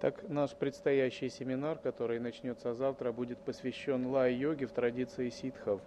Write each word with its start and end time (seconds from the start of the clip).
Так, 0.00 0.28
наш 0.28 0.54
предстоящий 0.54 1.28
семинар, 1.28 1.76
который 1.76 2.20
начнется 2.20 2.72
завтра, 2.72 3.10
будет 3.10 3.38
посвящен 3.38 4.06
лай-йоге 4.06 4.66
в 4.66 4.70
традиции 4.70 5.28
ситхов, 5.28 5.80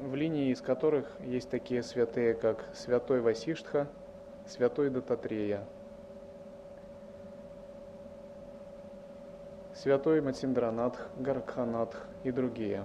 в 0.00 0.14
линии 0.14 0.50
из 0.50 0.62
которых 0.62 1.06
есть 1.20 1.50
такие 1.50 1.82
святые, 1.82 2.32
как 2.32 2.64
святой 2.72 3.20
Васиштха, 3.20 3.88
святой 4.46 4.88
Дататрея, 4.88 5.68
святой 9.74 10.22
Матиндранатх, 10.22 11.10
Гаркханатх 11.18 12.06
и 12.24 12.30
другие. 12.30 12.84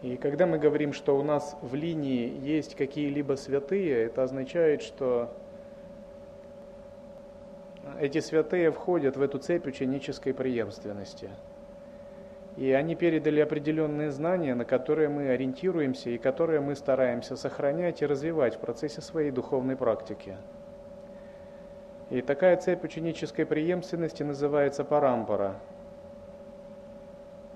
И 0.00 0.16
когда 0.16 0.46
мы 0.46 0.58
говорим, 0.58 0.94
что 0.94 1.18
у 1.18 1.22
нас 1.22 1.54
в 1.60 1.74
линии 1.74 2.28
есть 2.40 2.76
какие-либо 2.76 3.34
святые, 3.34 4.04
это 4.04 4.22
означает, 4.22 4.80
что 4.80 5.36
эти 8.00 8.20
святые 8.20 8.70
входят 8.70 9.16
в 9.16 9.22
эту 9.22 9.38
цепь 9.38 9.66
ученической 9.66 10.34
преемственности. 10.34 11.30
И 12.56 12.72
они 12.72 12.94
передали 12.94 13.40
определенные 13.40 14.10
знания, 14.10 14.54
на 14.54 14.64
которые 14.64 15.08
мы 15.08 15.28
ориентируемся 15.28 16.10
и 16.10 16.18
которые 16.18 16.60
мы 16.60 16.74
стараемся 16.74 17.36
сохранять 17.36 18.00
и 18.00 18.06
развивать 18.06 18.56
в 18.56 18.60
процессе 18.60 19.02
своей 19.02 19.30
духовной 19.30 19.76
практики. 19.76 20.36
И 22.08 22.22
такая 22.22 22.56
цепь 22.56 22.84
ученической 22.84 23.44
преемственности 23.44 24.22
называется 24.22 24.84
парампара 24.84 25.56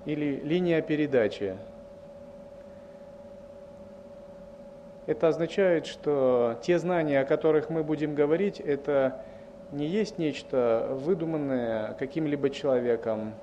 или 0.05 0.39
линия 0.43 0.81
передачи. 0.81 1.57
Это 5.07 5.29
означает, 5.29 5.87
что 5.87 6.59
те 6.61 6.77
знания, 6.77 7.21
о 7.21 7.25
которых 7.25 7.69
мы 7.69 7.83
будем 7.83 8.13
говорить, 8.13 8.59
это 8.59 9.23
не 9.71 9.87
есть 9.87 10.17
нечто 10.17 10.89
выдуманное 10.91 11.93
каким-либо 11.93 12.49
человеком, 12.49 13.33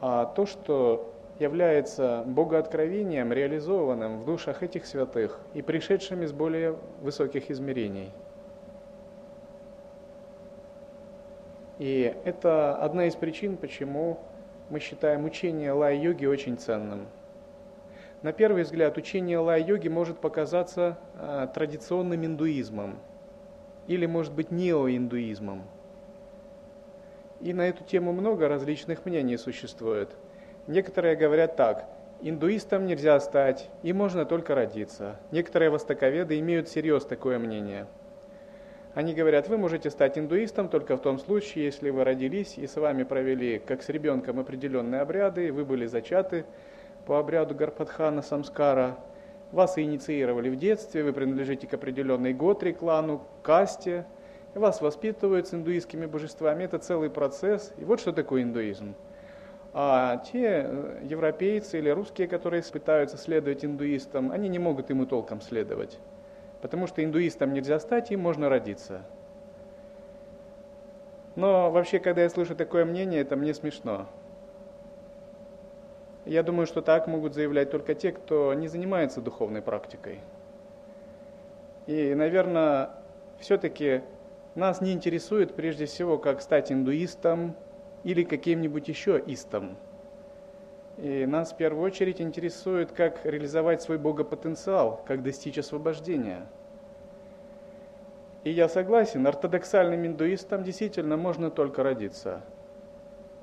а 0.00 0.26
то, 0.26 0.46
что 0.46 1.12
является 1.38 2.24
богооткровением, 2.26 3.32
реализованным 3.32 4.20
в 4.20 4.24
душах 4.24 4.62
этих 4.62 4.86
святых 4.86 5.38
и 5.54 5.62
пришедшими 5.62 6.26
с 6.26 6.32
более 6.32 6.76
высоких 7.02 7.50
измерений. 7.50 8.10
И 11.78 12.14
это 12.24 12.74
одна 12.76 13.06
из 13.06 13.14
причин, 13.14 13.58
почему 13.58 14.18
мы 14.70 14.80
считаем 14.80 15.24
учение 15.24 15.72
лай-йоги 15.72 16.24
очень 16.24 16.56
ценным. 16.56 17.06
На 18.22 18.32
первый 18.32 18.62
взгляд, 18.62 18.96
учение 18.96 19.38
лай-йоги 19.38 19.88
может 19.88 20.18
показаться 20.18 20.98
э, 21.18 21.48
традиционным 21.54 22.24
индуизмом– 22.24 22.98
или, 23.86 24.06
может 24.06 24.32
быть, 24.32 24.50
неоиндуизмом. 24.50 25.62
И 27.40 27.52
на 27.52 27.68
эту 27.68 27.84
тему 27.84 28.12
много 28.12 28.48
различных 28.48 29.04
мнений 29.04 29.36
существует. 29.36 30.10
Некоторые 30.66 31.16
говорят 31.16 31.56
так, 31.56 31.88
индуистом 32.22 32.86
нельзя 32.86 33.20
стать, 33.20 33.68
и 33.82 33.92
можно 33.92 34.24
только 34.24 34.54
родиться. 34.54 35.16
Некоторые 35.30 35.70
востоковеды 35.70 36.38
имеют 36.40 36.68
серьез 36.68 37.04
такое 37.04 37.38
мнение. 37.38 37.86
Они 38.94 39.12
говорят, 39.12 39.48
вы 39.48 39.58
можете 39.58 39.90
стать 39.90 40.16
индуистом 40.16 40.70
только 40.70 40.96
в 40.96 41.02
том 41.02 41.18
случае, 41.18 41.66
если 41.66 41.90
вы 41.90 42.02
родились 42.04 42.56
и 42.56 42.66
с 42.66 42.76
вами 42.76 43.02
провели, 43.02 43.58
как 43.58 43.82
с 43.82 43.90
ребенком, 43.90 44.40
определенные 44.40 45.02
обряды, 45.02 45.52
вы 45.52 45.66
были 45.66 45.84
зачаты 45.84 46.46
по 47.04 47.18
обряду 47.18 47.54
Гарпадхана 47.54 48.22
Самскара– 48.22 48.96
вас 49.52 49.78
инициировали 49.78 50.48
в 50.48 50.56
детстве, 50.56 51.04
вы 51.04 51.12
принадлежите 51.12 51.66
к 51.66 51.74
определенной 51.74 52.32
готре, 52.34 52.72
клану, 52.72 53.22
касте, 53.42 54.04
вас 54.58 54.80
воспитывают 54.80 55.48
с 55.48 55.54
индуистскими 55.54 56.06
божествами. 56.06 56.64
Это 56.64 56.78
целый 56.78 57.10
процесс. 57.10 57.72
И 57.78 57.84
вот 57.84 58.00
что 58.00 58.12
такое 58.12 58.42
индуизм. 58.42 58.94
А 59.72 60.16
те 60.32 60.64
э, 60.66 61.00
европейцы 61.04 61.78
или 61.78 61.90
русские, 61.90 62.28
которые 62.28 62.62
пытаются 62.62 63.18
следовать 63.18 63.64
индуистам, 63.64 64.32
они 64.32 64.48
не 64.48 64.58
могут 64.58 64.88
ему 64.88 65.04
толком 65.04 65.42
следовать. 65.42 65.98
Потому 66.62 66.86
что 66.86 67.04
индуистам 67.04 67.52
нельзя 67.52 67.78
стать, 67.78 68.10
им 68.10 68.20
можно 68.20 68.48
родиться. 68.48 69.02
Но 71.34 71.70
вообще, 71.70 71.98
когда 71.98 72.22
я 72.22 72.30
слышу 72.30 72.56
такое 72.56 72.86
мнение, 72.86 73.20
это 73.20 73.36
мне 73.36 73.52
смешно. 73.52 74.06
Я 76.26 76.42
думаю, 76.42 76.66
что 76.66 76.82
так 76.82 77.06
могут 77.06 77.34
заявлять 77.34 77.70
только 77.70 77.94
те, 77.94 78.10
кто 78.10 78.52
не 78.52 78.66
занимается 78.66 79.20
духовной 79.20 79.62
практикой. 79.62 80.20
И, 81.86 82.14
наверное, 82.16 82.90
все-таки 83.38 84.02
нас 84.56 84.80
не 84.80 84.92
интересует 84.92 85.54
прежде 85.54 85.86
всего, 85.86 86.18
как 86.18 86.42
стать 86.42 86.72
индуистом 86.72 87.54
или 88.02 88.24
каким-нибудь 88.24 88.88
еще 88.88 89.22
истом. 89.24 89.76
И 90.96 91.26
нас 91.26 91.52
в 91.52 91.56
первую 91.56 91.84
очередь 91.84 92.20
интересует, 92.20 92.90
как 92.90 93.24
реализовать 93.24 93.82
свой 93.82 93.98
богопотенциал, 93.98 95.04
как 95.06 95.22
достичь 95.22 95.58
освобождения. 95.58 96.48
И 98.42 98.50
я 98.50 98.68
согласен, 98.68 99.24
ортодоксальным 99.24 100.04
индуистом 100.04 100.64
действительно 100.64 101.16
можно 101.16 101.52
только 101.52 101.84
родиться. 101.84 102.42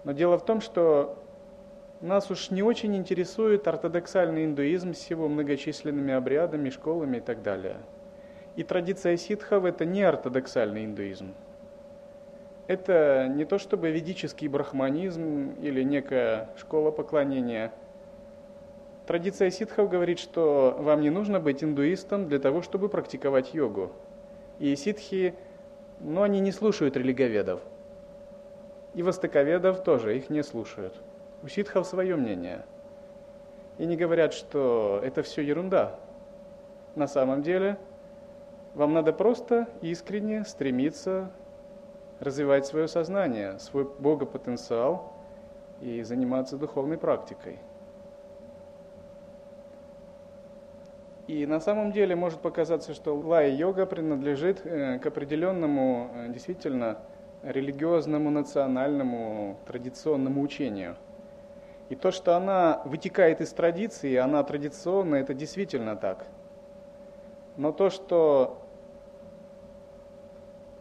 Но 0.03 0.11
дело 0.11 0.37
в 0.37 0.43
том, 0.43 0.59
что 0.59 1.22
нас 2.03 2.29
уж 2.29 2.51
не 2.51 2.61
очень 2.61 2.97
интересует 2.97 3.65
ортодоксальный 3.65 4.43
индуизм 4.43 4.93
с 4.93 5.09
его 5.09 5.29
многочисленными 5.29 6.13
обрядами, 6.13 6.69
школами 6.69 7.17
и 7.17 7.21
так 7.21 7.41
далее. 7.41 7.77
И 8.57 8.63
традиция 8.63 9.15
ситхов– 9.15 9.63
это 9.65 9.85
не 9.85 10.03
ортодоксальный 10.03 10.83
индуизм. 10.83 11.33
Это 12.67 13.27
не 13.33 13.45
то 13.45 13.57
чтобы 13.57 13.89
ведический 13.89 14.49
брахманизм 14.49 15.53
или 15.61 15.81
некая 15.81 16.49
школа 16.57 16.91
поклонения. 16.91 17.71
Традиция 19.07 19.49
ситхов 19.49 19.89
говорит, 19.89 20.19
что 20.19 20.75
вам 20.79 20.99
не 20.99 21.09
нужно 21.09 21.39
быть 21.39 21.63
индуистом 21.63 22.27
для 22.27 22.39
того, 22.39 22.61
чтобы 22.61 22.89
практиковать 22.89 23.53
йогу. 23.53 23.93
И 24.59 24.75
ситхи, 24.75 25.35
ну, 26.01 26.21
они 26.21 26.41
не 26.41 26.51
слушают 26.51 26.97
религоведов. 26.97 27.61
И 28.93 29.03
востоковедов 29.03 29.83
тоже, 29.83 30.17
их 30.17 30.29
не 30.29 30.43
слушают. 30.43 30.93
У 31.43 31.49
ситхов 31.49 31.85
свое 31.85 32.15
мнение. 32.15 32.63
И 33.77 33.85
не 33.85 33.97
говорят, 33.97 34.33
что 34.33 35.01
это 35.03 35.23
все 35.23 35.41
ерунда. 35.41 35.99
На 36.95 37.05
самом 37.05 37.41
деле, 37.41 37.77
вам 38.75 38.93
надо 38.93 39.11
просто 39.11 39.67
искренне 39.81 40.45
стремиться 40.45 41.31
развивать 42.21 42.65
свое 42.65 42.87
сознание, 42.87 43.59
свой 43.59 43.83
богопотенциал 43.83 45.11
и 45.81 46.01
заниматься 46.03 46.57
духовной 46.57 46.97
практикой. 46.97 47.59
И 51.27 51.45
на 51.45 51.59
самом 51.59 51.91
деле 51.91 52.15
может 52.15 52.39
показаться, 52.39 52.93
что 52.93 53.15
лай-йога 53.17 53.85
принадлежит 53.85 54.65
э, 54.65 54.99
к 54.99 55.05
определенному 55.05 56.09
э, 56.13 56.29
действительно 56.29 56.99
религиозному, 57.41 58.29
национальному, 58.29 59.57
традиционному 59.65 60.41
учению– 60.41 60.95
и 61.93 61.95
то, 61.95 62.09
что 62.09 62.35
она 62.35 62.81
вытекает 62.85 63.39
из 63.39 63.53
традиции, 63.53 64.15
она 64.15 64.41
традиционная, 64.43 65.21
это 65.21 65.35
действительно 65.35 65.95
так. 65.95 66.25
Но 67.55 67.71
то, 67.71 67.91
что 67.91 68.57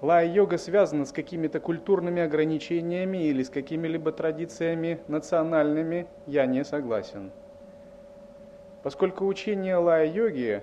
лай-йога 0.01 0.57
связана 0.57 1.05
с 1.05 1.13
какими-то 1.13 1.61
культурными 1.61 2.23
ограничениями 2.23 3.25
или 3.25 3.43
с 3.43 3.51
какими-либо 3.51 4.11
традициями 4.11 5.01
национальными, 5.07 6.07
я 6.27 6.47
не 6.47 6.65
согласен. 6.65 7.31
Поскольку 8.83 9.27
учение 9.27 9.77
лай-йоги, 9.77 10.63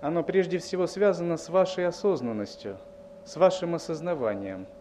оно 0.00 0.22
прежде 0.22 0.56
всего 0.56 0.86
связано 0.86 1.36
с 1.36 1.50
вашей 1.50 1.86
осознанностью, 1.86 2.78
с 3.26 3.36
вашим 3.36 3.74
осознаванием– 3.74 4.66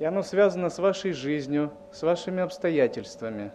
и 0.00 0.04
оно 0.04 0.22
связано 0.22 0.70
с 0.70 0.78
вашей 0.78 1.12
жизнью, 1.12 1.70
с 1.92 2.02
вашими 2.02 2.42
обстоятельствами. 2.42 3.52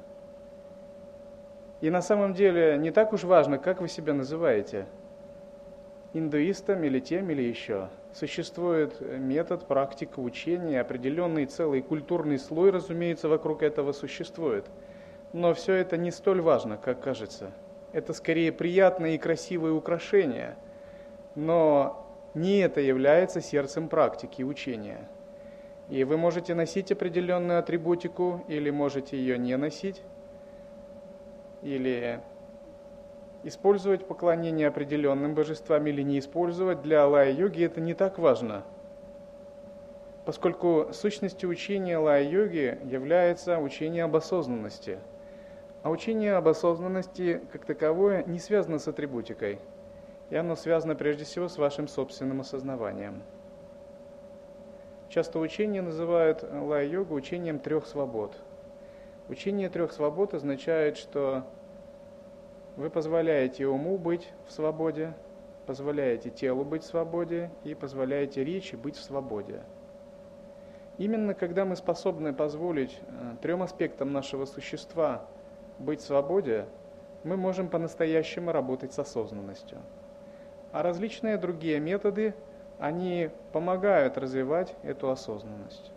И 1.82 1.90
на 1.90 2.02
самом 2.02 2.34
деле 2.34 2.78
не 2.78 2.92
так 2.92 3.14
уж 3.14 3.24
важно, 3.24 3.58
как 3.58 3.82
вы 3.82 3.90
себя 3.90 4.14
называете. 4.14 4.86
Индуистом 6.14 6.84
или 6.84 7.00
тем 7.00 7.30
или 7.32 7.42
еще. 7.42 7.90
Существует 8.14 9.02
метод, 9.02 9.68
практика, 9.68 10.20
учение, 10.20 10.80
определенный 10.82 11.48
целый 11.48 11.82
культурный 11.82 12.38
слой, 12.38 12.70
разумеется, 12.70 13.28
вокруг 13.28 13.64
этого 13.64 13.92
существует. 13.92 14.66
Но 15.34 15.54
все 15.56 15.74
это 15.74 15.98
не 15.98 16.12
столь 16.12 16.42
важно, 16.42 16.78
как 16.78 17.02
кажется. 17.02 17.52
Это 17.92 18.14
скорее 18.14 18.52
приятное 18.52 19.16
и 19.16 19.18
красивое 19.18 19.72
украшение. 19.72 20.56
Но 21.34 22.08
не 22.36 22.60
это 22.60 22.82
является 22.82 23.42
сердцем 23.42 23.90
практики 23.90 24.44
учения. 24.44 25.10
И 25.90 26.04
вы 26.04 26.18
можете 26.18 26.56
носить 26.56 26.92
определенную 26.92 27.60
атрибутику 27.60 28.44
или 28.48 28.72
можете 28.72 29.18
ее 29.18 29.38
не 29.38 29.56
носить. 29.56 30.02
Или 31.62 32.22
использовать 33.44 34.08
поклонение 34.08 34.68
определенным 34.68 35.36
божествам 35.36 35.86
или 35.86 36.02
не 36.02 36.20
использовать, 36.20 36.82
для 36.82 37.08
лая-йоги 37.08 37.64
это 37.64 37.82
не 37.82 37.94
так 37.94 38.18
важно. 38.18 38.64
Поскольку 40.26 40.88
сущностью 40.92 41.50
учения 41.50 42.00
лая-йоги 42.00 42.80
является 42.84 43.60
учение 43.60 44.06
об 44.06 44.16
осознанности. 44.16 44.98
А 45.84 45.92
учение 45.92 46.34
об 46.34 46.48
осознанности 46.48 47.42
как 47.52 47.66
таковое 47.66 48.24
не 48.24 48.40
связано 48.40 48.80
с 48.80 48.88
атрибутикой. 48.88 49.60
И 50.32 50.36
оно 50.36 50.56
связано 50.56 50.96
прежде 50.96 51.26
всего 51.26 51.48
с 51.48 51.60
вашим 51.60 51.88
собственным 51.88 52.42
осознаванием. 52.42 53.22
Часто 55.10 55.40
учение 55.40 55.82
называют 55.82 56.44
лая-йогу 56.44 57.14
учением 57.14 57.60
трех 57.60 57.86
свобод. 57.86 58.36
Учение 59.30 59.70
трех 59.70 59.92
свобод 59.92 60.34
означает, 60.34 60.98
что 60.98 61.46
вы 62.76 62.90
позволяете 62.90 63.68
уму 63.68 63.98
быть 63.98 64.28
в 64.48 64.52
свободе, 64.52 65.14
позволяете 65.66 66.30
телу 66.30 66.64
быть 66.66 66.84
в 66.84 66.88
свободе 66.88 67.50
и 67.64 67.74
позволяете 67.74 68.44
речи 68.44 68.76
быть 68.76 68.98
в 68.98 69.04
свободе. 69.04 69.64
Именно 70.98 71.34
когда 71.34 71.66
мы 71.66 71.76
способны 71.76 72.34
позволить 72.34 73.00
э, 73.08 73.36
трем 73.42 73.64
аспектам 73.64 74.14
нашего 74.14 74.46
существа 74.46 75.26
быть 75.78 76.02
в 76.02 76.06
свободе, 76.06 76.68
мы 77.24 77.36
можем 77.36 77.70
по-настоящему 77.70 78.52
работать 78.52 78.94
с 78.94 79.00
осознанностью. 79.00 79.80
А 80.72 80.84
различные 80.84 81.38
другие 81.38 81.80
методы, 81.80 82.34
они 82.80 83.30
помогают 83.52 84.18
развивать 84.18 84.76
эту 84.84 85.10
осознанность. 85.10 85.92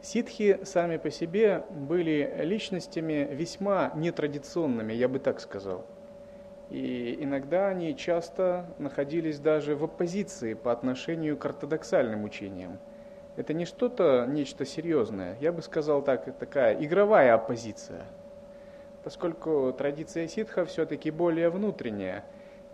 Ситхи 0.00 0.58
сами 0.64 0.96
по 0.96 1.10
себе 1.10 1.64
были 1.70 2.34
личностями 2.40 3.28
весьма 3.30 3.92
нетрадиционными, 3.94 4.92
я 4.92 5.08
бы 5.08 5.20
так 5.20 5.40
сказал. 5.40 5.86
И 6.70 7.18
иногда 7.20 7.68
они 7.68 7.96
часто 7.96 8.66
находились 8.78 9.38
даже 9.38 9.76
в 9.76 9.84
оппозиции 9.84 10.54
по 10.54 10.72
отношению 10.72 11.36
к 11.36 11.44
ортодоксальным 11.44 12.24
учениям. 12.24 12.78
Это 13.36 13.54
не 13.54 13.64
что-то, 13.64 14.26
нечто 14.28 14.66
серьезное, 14.66 15.36
я 15.40 15.52
бы 15.52 15.62
сказал 15.62 16.02
так, 16.02 16.36
такая 16.36 16.74
игровая 16.82 17.34
оппозиция. 17.34 18.04
Поскольку 19.04 19.72
традиция 19.76 20.28
ситха 20.28 20.64
все-таки 20.64 21.10
более 21.10 21.50
внутренняя, 21.50 22.24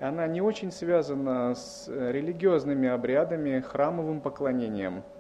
она 0.01 0.27
не 0.27 0.41
очень 0.41 0.71
связана 0.71 1.55
с 1.55 1.89
религиозными 1.89 2.89
обрядами, 2.89 3.61
храмовым 3.61 4.21
поклонением– 4.21 5.03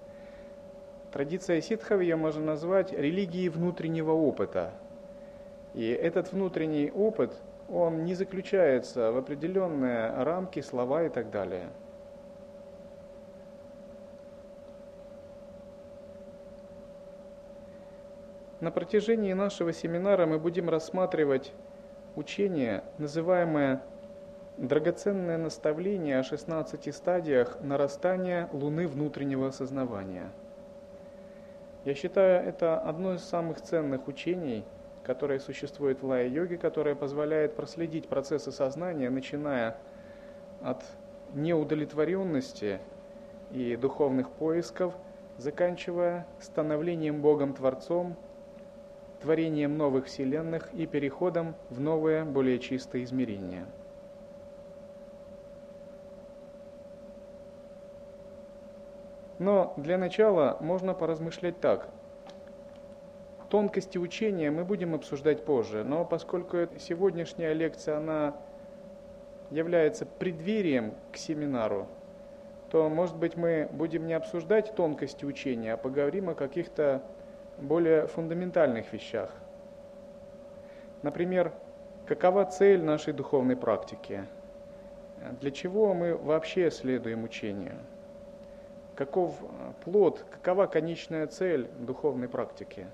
Традиция 1.12 1.62
ситхов 1.62 2.02
ее 2.02 2.16
можно 2.16 2.44
назвать 2.44 2.92
религией 2.92 3.48
внутреннего 3.48 4.12
опыта. 4.12 4.72
И 5.72 5.88
этот 5.88 6.32
внутренний 6.32 6.90
опыт, 6.90 7.34
он 7.68 8.04
не 8.04 8.14
заключается 8.14 9.10
в 9.10 9.16
определенные 9.16 10.10
рамки, 10.22 10.60
слова 10.60 11.04
и 11.04 11.08
так 11.08 11.30
далее. 11.30 11.68
На 18.68 18.72
протяжении 18.72 19.32
нашего 19.32 19.72
семинара 19.72 20.26
мы 20.26 20.38
будем 20.38 20.68
рассматривать 20.68 21.54
учение, 22.16 22.84
называемое 22.98 23.80
«Драгоценное 24.58 25.38
наставление 25.38 26.18
о 26.18 26.22
16 26.22 26.94
стадиях 26.94 27.58
нарастания 27.62 28.50
Луны 28.52 28.86
внутреннего 28.86 29.46
осознавания». 29.46 30.30
Я 31.86 31.94
считаю, 31.94 32.46
это 32.46 32.78
одно 32.78 33.14
из 33.14 33.24
самых 33.24 33.62
ценных 33.62 34.06
учений, 34.06 34.66
которое 35.02 35.38
существует 35.38 36.02
в 36.02 36.06
лая-йоге, 36.06 36.58
которое 36.58 36.94
позволяет 36.94 37.56
проследить 37.56 38.06
процессы 38.06 38.52
сознания, 38.52 39.08
начиная 39.08 39.78
от 40.60 40.84
неудовлетворенности 41.32 42.80
и 43.50 43.76
духовных 43.76 44.28
поисков, 44.28 44.92
заканчивая 45.38 46.26
становлением 46.38 47.22
Богом-творцом, 47.22 48.14
творением 49.20 49.76
новых 49.76 50.06
вселенных 50.06 50.72
и 50.74 50.86
переходом 50.86 51.54
в 51.70 51.80
новые, 51.80 52.24
более 52.24 52.58
чистые 52.58 53.04
измерения– 53.04 53.66
Но 59.38 59.72
для 59.76 59.98
начала 59.98 60.56
можно 60.60 60.94
поразмышлять 60.94 61.60
так. 61.60 61.88
Тонкости 63.48 63.96
учения 63.96 64.50
мы 64.50 64.64
будем 64.64 64.94
обсуждать 64.94 65.44
позже, 65.44 65.84
но 65.84 66.04
поскольку 66.04 66.68
сегодняшняя 66.78 67.54
лекция, 67.54 67.96
она 67.98 68.36
является 69.50 70.04
преддверием 70.04 70.92
к 71.12 71.16
семинару, 71.16 71.86
то, 72.70 72.90
может 72.90 73.16
быть, 73.16 73.36
мы 73.36 73.68
будем 73.72 74.06
не 74.06 74.12
обсуждать 74.12 74.74
тонкости 74.74 75.24
учения, 75.24 75.74
а 75.74 75.76
поговорим 75.78 76.28
о 76.28 76.34
каких-то 76.34 77.02
более 77.60 78.06
фундаментальных 78.06 78.92
вещах. 78.92 79.30
Например, 81.02 81.52
какова 82.06 82.44
цель 82.44 82.82
нашей 82.82 83.12
духовной 83.12 83.56
практики? 83.56 84.26
Для 85.40 85.50
чего 85.50 85.94
мы 85.94 86.16
вообще 86.16 86.70
следуем 86.70 87.24
учению? 87.24 87.78
каков 88.98 89.40
э, 89.40 89.72
плод, 89.84 90.24
какова 90.28 90.66
конечная 90.66 91.28
цель 91.28 91.68
духовной 91.78 92.28
практики. 92.28 92.88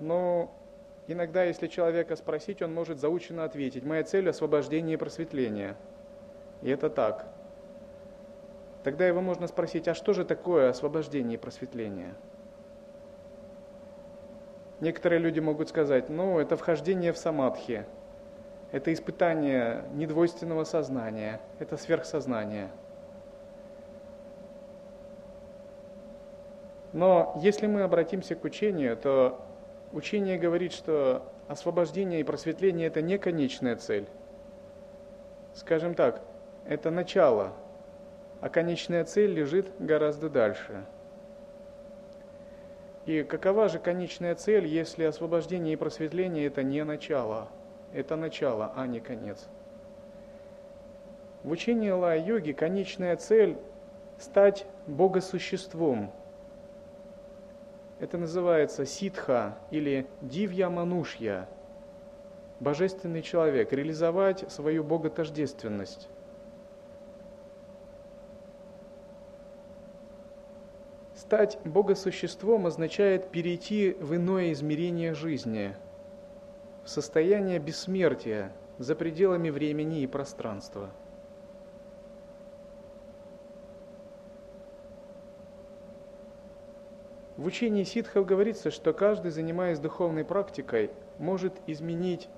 Но 0.00 0.50
иногда, 1.06 1.44
если 1.44 1.66
человека 1.66 2.16
спросить, 2.16 2.62
он 2.62 2.72
может 2.72 2.98
заученно 2.98 3.44
ответить, 3.44 3.84
моя 3.84 4.02
цель– 4.02 4.28
освобождение 4.30 4.94
и 4.94 4.96
просветление. 4.96 5.76
И 6.62 6.70
это 6.70 6.88
так. 6.88 7.26
Тогда 8.82 9.06
его 9.06 9.20
можно 9.20 9.46
спросить, 9.46 9.86
а 9.88 9.94
что 9.94 10.14
же 10.14 10.24
такое 10.24 10.70
освобождение 10.70 11.34
и 11.34 11.40
просветление? 11.40 12.14
Некоторые 14.82 15.18
люди 15.18 15.40
могут 15.40 15.70
сказать, 15.70 16.10
ну, 16.10 16.38
это 16.38 16.58
вхождение 16.58 17.14
в 17.14 17.16
самадхи, 17.16 17.86
это 18.70 18.92
испытание 18.92 19.84
недвойственного 19.94 20.64
сознания, 20.64 21.40
это 21.58 21.78
сверхсознание– 21.78 22.68
Но 26.92 27.38
если 27.42 27.66
мы 27.66 27.82
обратимся 27.82 28.34
к 28.34 28.44
учению, 28.44 28.96
то 28.96 29.40
учение 29.92 30.38
говорит, 30.38 30.72
что 30.72 31.22
освобождение 31.48 32.20
и 32.20 32.24
просветление– 32.24 32.86
это 32.88 33.00
не 33.00 33.18
конечная 33.18 33.76
цель. 33.76 34.06
Скажем 35.54 35.94
так, 35.94 36.22
это 36.66 36.90
начало, 36.90 37.52
а 38.40 38.48
конечная 38.48 39.04
цель 39.04 39.32
лежит 39.32 39.70
гораздо 39.78 40.28
дальше. 40.28 40.84
И 43.06 43.22
какова 43.22 43.68
же 43.68 43.78
конечная 43.78 44.34
цель, 44.34 44.66
если 44.66 45.04
освобождение 45.04 45.74
и 45.74 45.76
просветление– 45.76 46.46
это 46.46 46.62
не 46.62 46.84
начало, 46.84 47.48
это 47.92 48.16
начало, 48.16 48.72
а 48.76 48.86
не 48.86 49.00
конец? 49.00 49.48
В 51.42 51.50
учении 51.50 51.90
Ла-йоги 51.90 52.52
конечная 52.52 53.16
цель– 53.16 53.56
стать 54.18 54.66
богосуществом– 54.86 56.12
это 58.02 58.18
называется 58.18 58.84
ситха 58.84 59.56
или 59.70 60.08
дивья 60.22 60.68
манушья, 60.68 61.48
божественный 62.58 63.22
человек, 63.22 63.72
реализовать 63.72 64.50
свою 64.50 64.82
боготождественность. 64.82 66.08
Стать 71.32 71.58
богосуществом 71.64 72.66
означает 72.66 73.30
перейти 73.30 73.96
в 73.98 74.14
иное 74.14 74.52
измерение 74.52 75.14
жизни, 75.14 75.74
в 76.84 76.90
состояние 76.90 77.58
бессмертия 77.58 78.52
за 78.76 78.94
пределами 78.94 79.48
времени 79.48 80.02
и 80.02 80.06
пространства– 80.06 80.90
В 87.38 87.46
учении 87.46 87.84
ситхов 87.84 88.26
говорится, 88.26 88.70
что 88.70 88.92
каждый, 88.92 89.30
занимаясь 89.30 89.78
духовной 89.78 90.26
практикой, 90.26 90.90
может 91.18 91.54
изменить 91.66 92.28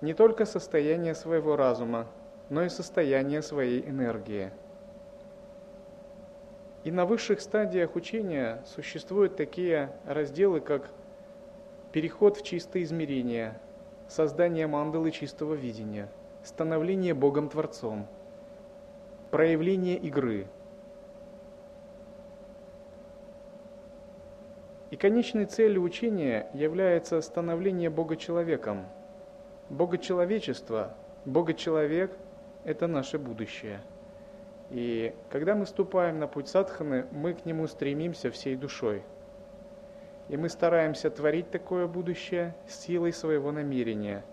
не 0.00 0.14
только 0.14 0.46
состояние 0.46 1.14
своего 1.14 1.54
разума, 1.54 2.08
но 2.48 2.64
и 2.64 2.68
состояние 2.68 3.40
своей 3.40 3.88
энергии. 3.88 4.50
И 6.84 6.90
на 6.90 7.04
высших 7.04 7.40
стадиях 7.40 7.94
учения 7.94 8.62
существуют 8.66 9.36
такие 9.36 9.92
разделы, 10.06 10.60
как 10.60 10.90
переход 11.92 12.36
в 12.38 12.42
чистое 12.42 12.82
измерение, 12.84 13.58
создание 14.08 14.66
мандалы 14.66 15.10
чистого 15.10 15.54
видения, 15.54 16.10
становление 16.42 17.14
Богом-творцом, 17.14 18.06
проявление 19.30 19.96
игры– 19.96 20.46
И 24.90 24.96
конечной 24.96 25.44
целью 25.44 25.82
учения 25.82 26.50
является 26.52 27.20
становление 27.20 27.90
Бога 27.90 28.16
человеком. 28.16 28.86
Богочеловечество, 29.68 30.94
Бога-человек– 31.24 32.10
это 32.64 32.88
наше 32.88 33.16
будущее. 33.18 33.80
И 34.70 35.14
когда 35.30 35.54
мы 35.54 35.66
ступаем 35.66 36.18
на 36.18 36.26
путь 36.26 36.48
садханы, 36.48 37.06
мы 37.10 37.34
к 37.34 37.44
нему 37.44 37.66
стремимся 37.66 38.30
всей 38.30 38.56
душой. 38.56 39.02
И 40.28 40.36
мы 40.36 40.48
стараемся 40.48 41.10
творить 41.10 41.50
такое 41.50 41.86
будущее 41.86 42.54
силой 42.68 43.12
своего 43.12 43.50
намерения, 43.50 44.24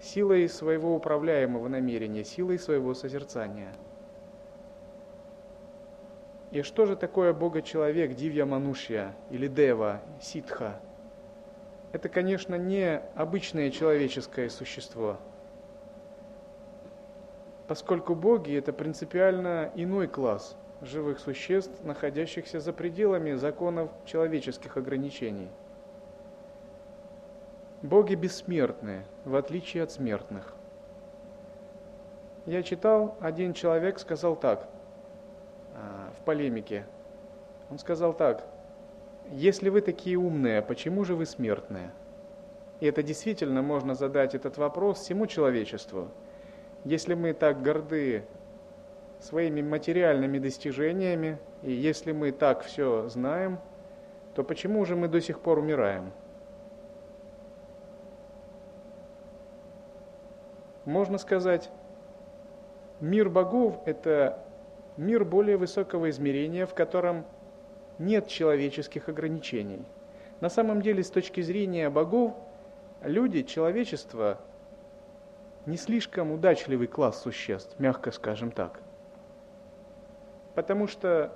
силой 0.00 0.48
своего 0.48 0.94
управляемого 0.94 1.68
намерения, 1.68 2.24
силой 2.24 2.58
своего 2.58 2.94
созерцания– 2.94 3.72
и 6.50 6.62
что 6.62 6.84
же 6.84 6.96
такое 6.96 7.32
Бога-человек, 7.32 8.16
Дивья 8.16 8.44
Манушья 8.44 9.14
или 9.30 9.46
Дева, 9.46 10.02
Ситха? 10.20 10.80
Это, 11.92 12.08
конечно, 12.08 12.56
не 12.56 13.00
обычное 13.14 13.70
человеческое 13.70 14.50
существо, 14.50 15.18
поскольку 17.70 18.16
боги– 18.16 18.52
это 18.58 18.72
принципиально 18.72 19.70
иной 19.76 20.08
класс 20.08 20.56
живых 20.82 21.20
существ, 21.20 21.84
находящихся 21.84 22.58
за 22.58 22.72
пределами 22.72 23.34
законов 23.34 23.92
человеческих 24.04 24.76
ограничений. 24.76 25.48
Боги 27.80 28.16
бессмертны, 28.16 29.04
в 29.24 29.36
отличие 29.36 29.84
от 29.84 29.92
смертных. 29.92 30.52
Я 32.44 32.64
читал, 32.64 33.16
один 33.20 33.54
человек 33.54 34.00
сказал 34.00 34.34
так– 34.34 34.68
а, 35.76 36.10
в 36.18 36.24
полемике. 36.24 36.84
Он 37.70 37.78
сказал 37.78 38.14
так, 38.14 38.44
если 39.30 39.68
вы 39.68 39.80
такие 39.80 40.18
умные, 40.18 40.60
почему 40.60 41.04
же 41.04 41.14
вы 41.14 41.24
смертные? 41.24 41.92
И 42.80 42.86
это 42.86 43.04
действительно 43.04 43.62
можно 43.62 43.94
задать 43.94 44.34
этот 44.34 44.58
вопрос 44.58 44.98
всему 44.98 45.28
человечеству. 45.28 46.08
Если 46.84 47.14
мы 47.14 47.34
так 47.34 47.62
горды 47.62 48.24
своими 49.18 49.60
материальными 49.60 50.38
достижениями, 50.38 51.38
и 51.62 51.72
если 51.72 52.12
мы 52.12 52.32
так 52.32 52.62
все 52.62 53.08
знаем, 53.08 53.58
то 54.34 54.42
почему 54.42 54.84
же 54.84 54.96
мы 54.96 55.08
до 55.08 55.20
сих 55.20 55.40
пор 55.40 55.58
умираем? 55.58 56.12
Можно 60.86 61.18
сказать, 61.18 61.70
мир 63.00 63.28
богов– 63.28 63.80
это 63.84 64.42
мир 64.96 65.24
более 65.24 65.58
высокого 65.58 66.08
измерения, 66.08 66.64
в 66.64 66.74
котором 66.74 67.26
нет 67.98 68.26
человеческих 68.28 69.08
ограничений. 69.08 69.84
На 70.40 70.48
самом 70.48 70.80
деле, 70.80 71.04
с 71.04 71.10
точки 71.10 71.42
зрения 71.42 71.90
богов, 71.90 72.34
люди, 73.02 73.42
человечество, 73.42 74.40
не 75.66 75.76
слишком 75.76 76.32
удачливый 76.32 76.86
класс 76.86 77.22
существ, 77.22 77.78
мягко 77.78 78.10
скажем 78.10 78.50
так. 78.50 78.80
Потому 80.54 80.86
что 80.86 81.32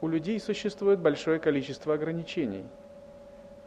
у 0.00 0.08
людей 0.08 0.40
существует 0.40 0.98
большое 0.98 1.38
количество 1.38 1.94
ограничений. 1.94 2.66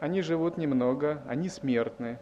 Они 0.00 0.20
живут 0.20 0.58
немного, 0.58 1.22
они 1.26 1.48
смертны. 1.48 2.18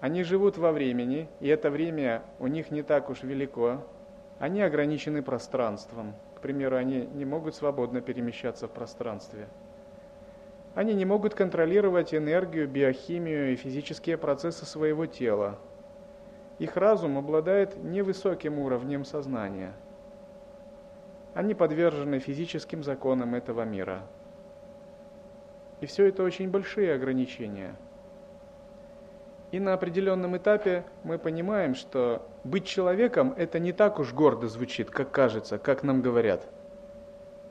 Они 0.00 0.24
живут 0.24 0.58
во 0.58 0.72
времени, 0.72 1.28
и 1.38 1.46
это 1.46 1.70
время 1.70 2.24
у 2.40 2.48
них 2.48 2.72
не 2.72 2.82
так 2.82 3.08
уж 3.08 3.22
велико, 3.22 3.86
они 4.40 4.60
ограничены 4.60 5.22
пространством. 5.22 6.16
К 6.34 6.40
примеру, 6.40 6.76
они 6.76 7.06
не 7.14 7.24
могут 7.24 7.54
свободно 7.54 8.00
перемещаться 8.00 8.66
в 8.66 8.72
пространстве. 8.72 9.46
Они 10.74 10.94
не 10.94 11.04
могут 11.04 11.34
контролировать 11.34 12.12
энергию, 12.12 12.66
биохимию 12.66 13.52
и 13.52 13.56
физические 13.56 14.18
процессы 14.18 14.66
своего 14.66 15.06
тела. 15.06 15.60
Их 16.62 16.76
разум 16.76 17.18
обладает 17.18 17.82
невысоким 17.82 18.60
уровнем 18.60 19.04
сознания. 19.04 19.72
Они 21.34 21.54
подвержены 21.54 22.20
физическим 22.20 22.84
законам 22.84 23.34
этого 23.34 23.64
мира. 23.64 24.02
И 25.80 25.86
все 25.86 26.06
это 26.06 26.22
очень 26.22 26.48
большие 26.48 26.94
ограничения– 26.94 27.74
и 29.52 29.60
на 29.60 29.74
определенном 29.74 30.34
этапе 30.34 30.84
мы 31.04 31.18
понимаем, 31.18 31.74
что 31.74 32.26
быть 32.42 32.64
человеком 32.64 33.34
это 33.36 33.58
не 33.58 33.72
так 33.72 33.98
уж 33.98 34.14
гордо 34.14 34.48
звучит, 34.48 34.90
как 34.90 35.10
кажется, 35.10 35.58
как 35.58 35.82
нам 35.82 36.00
говорят. 36.00 36.48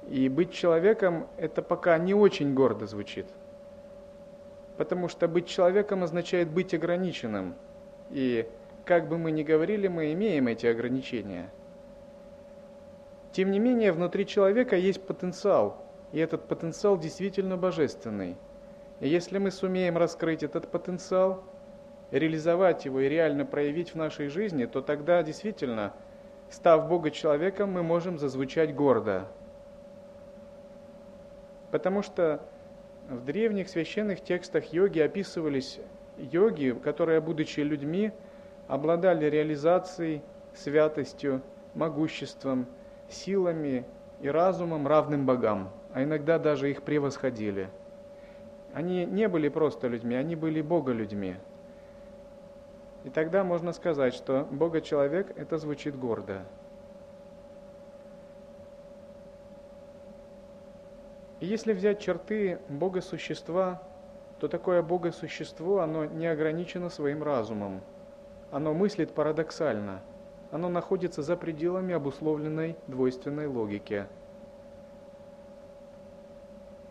И 0.09 0.27
быть 0.27 0.51
человеком 0.51 1.27
это 1.37 1.61
пока 1.61 1.99
не 1.99 2.15
очень 2.15 2.55
гордо 2.55 2.87
звучит. 2.87 3.27
Потому 4.77 5.09
что 5.09 5.27
быть 5.27 5.47
человеком 5.47 6.01
означает 6.01 6.49
быть 6.49 6.73
ограниченным. 6.73 7.53
И 8.09 8.49
как 8.85 9.07
бы 9.07 9.17
мы 9.17 9.31
ни 9.31 9.43
говорили, 9.43 9.87
мы 9.87 10.13
имеем 10.13 10.47
эти 10.47 10.65
ограничения. 10.65 11.49
Тем 13.31 13.51
не 13.51 13.59
менее, 13.59 13.93
внутри 13.93 14.25
человека 14.25 14.75
есть 14.75 15.01
потенциал, 15.05 15.85
и 16.11 16.19
этот 16.19 16.47
потенциал 16.47 16.97
действительно 16.97 17.57
божественный. 17.57 18.37
И 18.99 19.07
если 19.07 19.37
мы 19.37 19.51
сумеем 19.51 19.97
раскрыть 19.97 20.43
этот 20.43 20.69
потенциал, 20.69 21.43
реализовать 22.11 22.85
его 22.85 22.99
и 22.99 23.09
реально 23.09 23.45
проявить 23.45 23.93
в 23.93 23.95
нашей 23.95 24.27
жизни, 24.27 24.65
то 24.65 24.81
тогда 24.81 25.23
действительно, 25.23 25.93
став 26.49 26.87
Бога 26.89 27.09
человеком, 27.09 27.71
мы 27.71 27.83
можем 27.83 28.19
зазвучать 28.19 28.75
гордо. 28.75 29.27
Потому 31.71 32.01
что 32.01 32.41
в 33.09 33.23
древних 33.23 33.69
священных 33.69 34.21
текстах 34.21 34.73
йоги 34.73 34.99
описывались 34.99 35.79
йоги, 36.17 36.77
которые, 36.83 37.21
будучи 37.21 37.61
людьми, 37.61 38.11
обладали 38.71 39.25
реализацией, 39.25 40.23
святостью, 40.55 41.41
могуществом, 41.75 42.65
силами 43.09 43.85
и 44.21 44.29
разумом, 44.29 44.87
равным 44.87 45.25
богам, 45.25 45.69
а 45.93 46.03
иногда 46.03 46.39
даже 46.39 46.71
их 46.71 46.81
превосходили. 46.81 47.69
Они 48.73 49.05
не 49.05 49.27
были 49.27 49.49
просто 49.49 49.87
людьми, 49.87 50.15
они 50.15 50.35
были 50.35 50.61
Бога-людьми– 50.61 51.35
и 53.03 53.09
тогда 53.09 53.43
можно 53.43 53.73
сказать, 53.73 54.13
что 54.13 54.47
Бога-человек– 54.51 55.33
это 55.35 55.57
звучит 55.57 55.97
гордо. 55.97 56.43
И 61.39 61.47
если 61.47 61.73
взять 61.73 61.99
черты 61.99 62.59
Бога-существа, 62.69 63.81
то 64.39 64.47
такое 64.47 64.83
Бога-существо, 64.83 65.79
оно 65.79 66.05
не 66.05 66.27
ограничено 66.27 66.89
своим 66.89 67.23
разумом. 67.23 67.81
Оно 68.51 68.73
мыслит 68.73 69.13
парадоксально. 69.13 70.01
Оно 70.51 70.67
находится 70.67 71.21
за 71.21 71.37
пределами 71.37 71.93
обусловленной 71.93 72.75
двойственной 72.87 73.47
логики. 73.47 74.07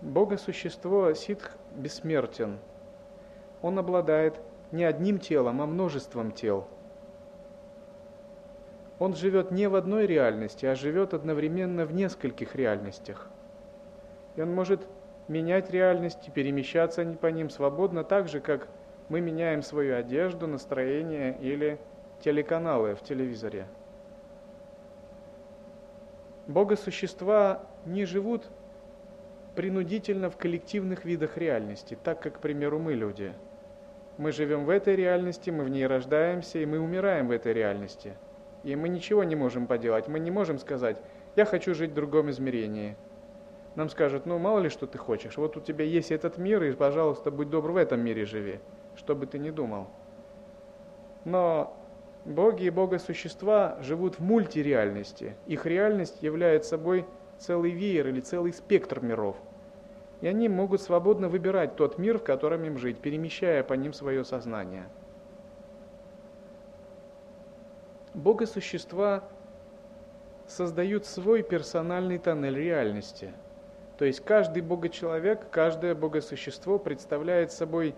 Бога-существо 0.01 1.13
ситх 1.13 1.51
бессмертен. 1.75 2.59
Он 3.61 3.79
обладает 3.79 4.41
не 4.73 4.85
одним 4.85 5.19
телом, 5.19 5.61
а 5.61 5.67
множеством 5.67 6.33
тел. 6.33 6.67
Он 8.99 9.15
живет 9.15 9.51
не 9.51 9.69
в 9.69 9.75
одной 9.75 10.07
реальности, 10.07 10.65
а 10.65 10.75
живет 10.75 11.13
одновременно 11.13 11.85
в 11.85 11.93
нескольких 11.93 12.55
реальностях. 12.55 13.29
И 14.37 14.41
он 14.41 14.55
может 14.55 14.87
менять 15.29 15.71
реальности, 15.71 16.31
перемещаться 16.31 17.05
по 17.21 17.27
ним 17.27 17.51
свободно, 17.51 18.05
так 18.05 18.29
же, 18.29 18.41
как 18.41 18.69
мы 19.11 19.21
меняем 19.21 19.63
свою 19.63 19.97
одежду, 19.97 20.47
настроение 20.47 21.37
или 21.41 21.79
телеканалы 22.21 22.95
в 22.95 23.03
телевизоре. 23.03 23.67
Богосущества 26.47 27.67
не 27.85 28.07
живут 28.07 28.47
принудительно 29.55 30.31
в 30.31 30.39
коллективных 30.39 31.05
видах 31.05 31.37
реальности, 31.37 31.99
так 32.03 32.23
как, 32.23 32.39
к 32.39 32.41
примеру, 32.41 32.79
мы 32.79 32.95
люди– 32.95 33.35
мы 34.21 34.33
живем 34.33 34.67
в 34.67 34.69
этой 34.69 34.97
реальности, 34.97 35.49
мы 35.49 35.65
в 35.65 35.71
ней 35.71 35.87
рождаемся, 35.87 36.59
и 36.59 36.67
мы 36.67 36.79
умираем 36.79 37.29
в 37.29 37.31
этой 37.31 37.55
реальности. 37.55 38.13
И 38.65 38.77
мы 38.77 38.91
ничего 38.91 39.25
не 39.25 39.35
можем 39.35 39.67
поделать. 39.67 40.09
Мы 40.09 40.19
не 40.19 40.31
можем 40.31 40.59
сказать, 40.59 41.01
я 41.37 41.47
хочу 41.47 41.75
жить 41.75 41.93
в 41.93 41.95
другом 41.95 42.29
измерении. 42.29 42.97
Нам 43.77 43.89
скажут, 43.89 44.27
ну 44.27 44.39
мало 44.39 44.59
ли 44.59 44.69
что 44.69 44.87
ты 44.87 44.99
хочешь, 44.99 45.39
вот 45.39 45.57
у 45.57 45.61
тебя 45.61 45.87
есть 45.87 46.11
этот 46.11 46.37
мир, 46.37 46.63
и, 46.65 46.73
пожалуйста, 46.73 47.31
будь 47.31 47.49
добр, 47.49 47.71
в 47.71 47.77
этом 47.77 48.01
мире 48.01 48.27
живи, 48.27 48.61
что 48.97 49.15
бы 49.15 49.27
ты 49.27 49.39
ни 49.39 49.51
думал. 49.51 49.89
Но 51.25 51.77
боги 52.25 52.65
и 52.65 52.71
богосущества 52.71 53.79
живут 53.81 54.19
в 54.19 54.21
мультиреальности. 54.21 55.37
Их 55.47 55.67
реальность 55.67 56.23
является 56.23 56.71
собой 56.71 57.07
целый 57.39 57.71
веер 57.71 58.09
или 58.09 58.21
целый 58.21 58.53
спектр 58.53 59.01
миров– 59.01 59.37
и 60.21 60.27
они 60.27 60.49
могут 60.49 60.83
свободно 60.83 61.29
выбирать 61.29 61.77
тот 61.77 61.99
мир, 61.99 62.19
в 62.19 62.25
котором 62.25 62.65
им 62.65 62.77
жить, 62.77 63.01
перемещая 63.01 63.63
по 63.63 63.75
ним 63.75 63.93
свое 63.93 64.25
сознание. 64.25 64.87
Богосущества 68.13 69.25
создают 70.47 71.07
свой 71.07 71.43
персональный 71.43 72.19
тоннель 72.19 72.57
реальности. 72.57 73.33
То 73.99 74.05
есть 74.05 74.21
каждый 74.21 74.63
богочеловек, 74.63 75.49
каждое 75.51 75.95
богосущество 75.95 76.79
представляет 76.79 77.53
собой 77.53 77.95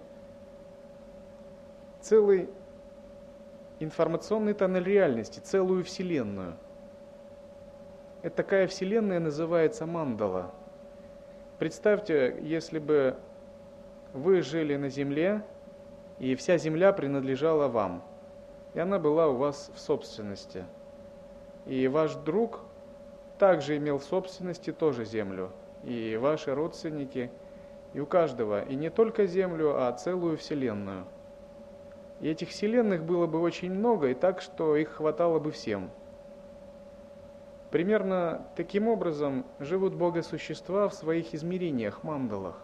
целый 2.02 2.50
информационный 3.78 4.52
тоннель 4.52 4.84
реальности, 4.84 5.40
целую 5.40 5.84
вселенную. 5.84 6.56
Это 8.22 8.36
такая 8.36 8.66
вселенная 8.66 9.20
называется 9.20 9.86
мандала. 9.86 10.52
Представьте, 11.58 12.36
если 12.42 12.78
бы 12.78 13.16
вы 14.12 14.42
жили 14.42 14.76
на 14.76 14.88
Земле, 14.88 15.42
и 16.18 16.34
вся 16.34 16.58
Земля 16.58 16.92
принадлежала 16.92 17.68
вам, 17.68 18.04
и 18.74 18.80
она 18.80 18.98
была 18.98 19.28
у 19.28 19.36
вас 19.36 19.70
в 19.74 19.78
собственности. 19.80 20.64
И 21.66 21.88
ваш 21.88 22.14
друг 22.14 22.60
также 23.38 23.76
имел 23.76 23.98
в 23.98 24.04
собственности 24.04 24.72
тоже 24.72 25.04
Землю, 25.04 25.50
и 25.82 26.16
ваши 26.16 26.54
родственники, 26.54 27.30
и 27.92 28.00
у 28.00 28.06
каждого, 28.06 28.62
и 28.64 28.74
не 28.74 28.90
только 28.90 29.26
Землю, 29.26 29.82
а 29.82 29.92
целую 29.92 30.36
Вселенную. 30.36 31.04
И 32.22 32.28
этих 32.28 32.50
Вселенных 32.50 33.04
было 33.04 33.26
бы 33.26 33.40
очень 33.40 33.72
много, 33.72 34.08
и 34.08 34.14
так, 34.14 34.40
что 34.40 34.76
их 34.76 34.90
хватало 34.90 35.40
бы 35.40 35.50
всем. 35.50 35.90
Примерно 37.72 38.46
таким 38.54 38.86
образом 38.86 39.44
живут 39.58 39.94
богосущества 39.94 40.88
в 40.88 40.94
своих 40.94 41.34
измерениях, 41.34 42.04
мандалах. 42.04 42.56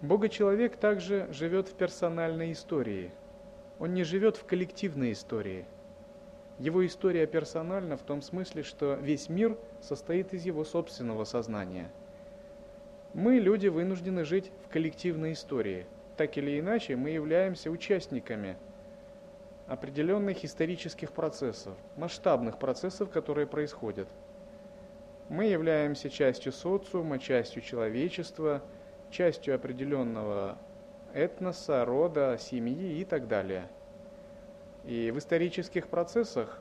Бога-человек 0.00 0.76
также 0.76 1.28
живет 1.32 1.68
в 1.68 1.74
персональной 1.74 2.52
истории. 2.52 3.12
Он 3.78 3.92
не 3.92 4.02
живет 4.02 4.38
в 4.38 4.46
коллективной 4.46 5.12
истории. 5.12 5.66
Его 6.58 6.86
история 6.86 7.26
персональна 7.26 7.98
в 7.98 8.02
том 8.02 8.22
смысле, 8.22 8.62
что 8.62 8.94
весь 8.94 9.28
мир 9.28 9.58
состоит 9.82 10.32
из 10.32 10.46
его 10.46 10.64
собственного 10.64 11.24
сознания. 11.24 11.90
Мы, 13.14 13.38
люди, 13.38 13.68
вынуждены 13.68 14.24
жить 14.24 14.50
в 14.64 14.68
коллективной 14.68 15.32
истории. 15.32 15.86
Так 16.16 16.36
или 16.36 16.60
иначе, 16.60 16.96
мы 16.96 17.10
являемся 17.10 17.70
участниками 17.70 18.56
определенных 19.66 20.44
исторических 20.44 21.12
процессов, 21.12 21.76
масштабных 21.96 22.58
процессов, 22.58 23.10
которые 23.10 23.46
происходят. 23.46 24.08
Мы 25.28 25.46
являемся 25.46 26.10
частью 26.10 26.52
социума, 26.52 27.18
частью 27.18 27.62
человечества– 27.62 28.62
частью 29.10 29.54
определенного 29.54 30.58
этноса, 31.12 31.84
рода, 31.84 32.38
семьи 32.40 33.00
и 33.00 33.04
так 33.04 33.28
далее. 33.28 33.68
И 34.84 35.10
в 35.10 35.18
исторических 35.18 35.88
процессах, 35.88 36.60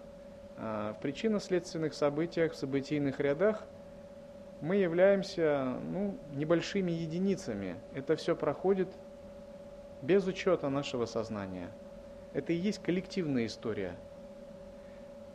а, 0.58 0.94
в 0.94 1.02
причинно-следственных 1.02 1.94
событиях, 1.94 2.54
в 2.54 2.56
событийных 2.56 3.20
рядах 3.20 3.64
мы 4.62 4.78
являемся 4.78 5.78
ну, 5.92 6.18
небольшими 6.34 6.92
единицами. 6.92 7.76
Это 7.94 8.16
все 8.16 8.36
проходит 8.36 8.90
без 10.02 10.26
учета 10.28 10.70
нашего 10.70 11.06
сознания. 11.06 11.70
Это 12.34 12.54
и 12.54 12.58
есть 12.58 12.82
коллективная 12.82 13.46
история. 13.46 13.96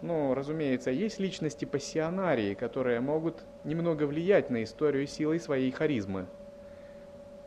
Ну, 0.03 0.35
разумеется, 0.35 0.91
есть 0.91 1.19
личности 1.19 1.65
пассионарии, 1.65 2.55
которые 2.55 3.01
могут 3.01 3.45
немного 3.65 4.05
влиять 4.05 4.51
на 4.51 4.63
историю 4.63 5.07
силой 5.07 5.41
своей 5.41 5.71
харизмы– 5.71 6.27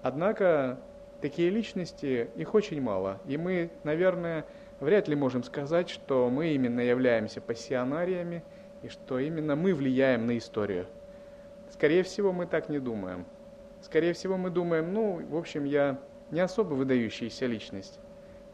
Однако 0.02 0.80
такие 1.22 1.50
личности, 1.50 2.30
их 2.36 2.54
очень 2.54 2.82
мало, 2.82 3.20
и 3.26 3.36
мы, 3.36 3.72
наверное, 3.84 4.46
вряд 4.80 5.08
ли 5.08 5.16
можем 5.16 5.44
сказать, 5.44 5.90
что 5.90 6.30
мы 6.30 6.54
именно 6.54 6.80
являемся 6.80 7.42
пассионариями 7.42 8.44
и 8.84 8.90
что 8.90 9.20
именно 9.20 9.56
мы 9.56 9.74
влияем 9.74 10.28
на 10.28 10.38
историю. 10.38 10.88
Скорее 11.72 12.04
всего, 12.04 12.32
мы 12.32 12.46
так 12.46 12.70
не 12.70 12.80
думаем. 12.80 13.26
Скорее 13.82 14.14
всего, 14.14 14.38
мы 14.38 14.50
думаем, 14.50 14.94
ну, 14.94 15.26
в 15.28 15.36
общем, 15.36 15.66
я 15.66 16.00
не 16.32 16.40
особо 16.40 16.74
выдающаяся 16.74 17.46
личность, 17.46 18.00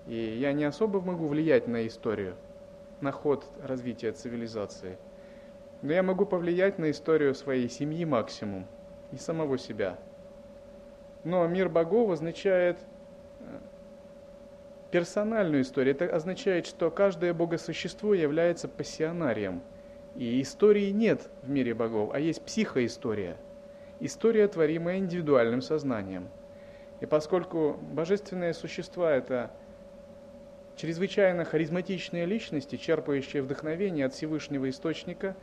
и 0.05 0.15
я 0.15 0.53
не 0.53 0.65
особо 0.65 1.01
могу 1.01 1.27
влиять 1.27 1.67
на 1.67 1.87
историю, 1.87 2.35
на 3.01 3.11
ход 3.11 3.45
развития 3.61 4.11
цивилизации. 4.11 4.97
Но 5.81 5.93
я 5.93 6.03
могу 6.03 6.25
повлиять 6.25 6.77
на 6.77 6.91
историю 6.91 7.35
своей 7.35 7.69
семьи 7.69 8.05
максимум 8.05 8.67
и 9.11 9.17
самого 9.17 9.57
себя– 9.57 9.97
но 11.23 11.47
мир 11.47 11.69
богов 11.69 12.11
означает 12.11 12.77
э, 13.39 13.59
персональную 14.91 15.61
историю. 15.61 15.95
Это 15.95 16.13
означает, 16.13 16.67
что 16.67 16.91
каждое 16.91 17.33
богосущество 17.33 18.13
является 18.13 18.67
пассионарием. 18.67 19.61
И 20.15 20.41
истории 20.41 20.91
нет 20.91 21.29
в 21.41 21.49
мире 21.49 21.73
богов, 21.73 22.11
а 22.13 22.19
есть 22.19 22.43
психоистория. 22.43 23.37
История, 23.99 24.47
творимая 24.47 24.97
индивидуальным 24.97 25.61
сознанием. 25.61 26.27
И 26.99 27.05
поскольку 27.05 27.77
божественные 27.91 28.53
существа– 28.53 29.11
это 29.15 29.51
чрезвычайно 30.75 31.45
харизматичные 31.45 32.25
личности, 32.25 32.75
черпающие 32.75 33.41
вдохновение 33.41 34.05
от 34.05 34.13
Всевышнего 34.13 34.69
Источника, 34.69 35.35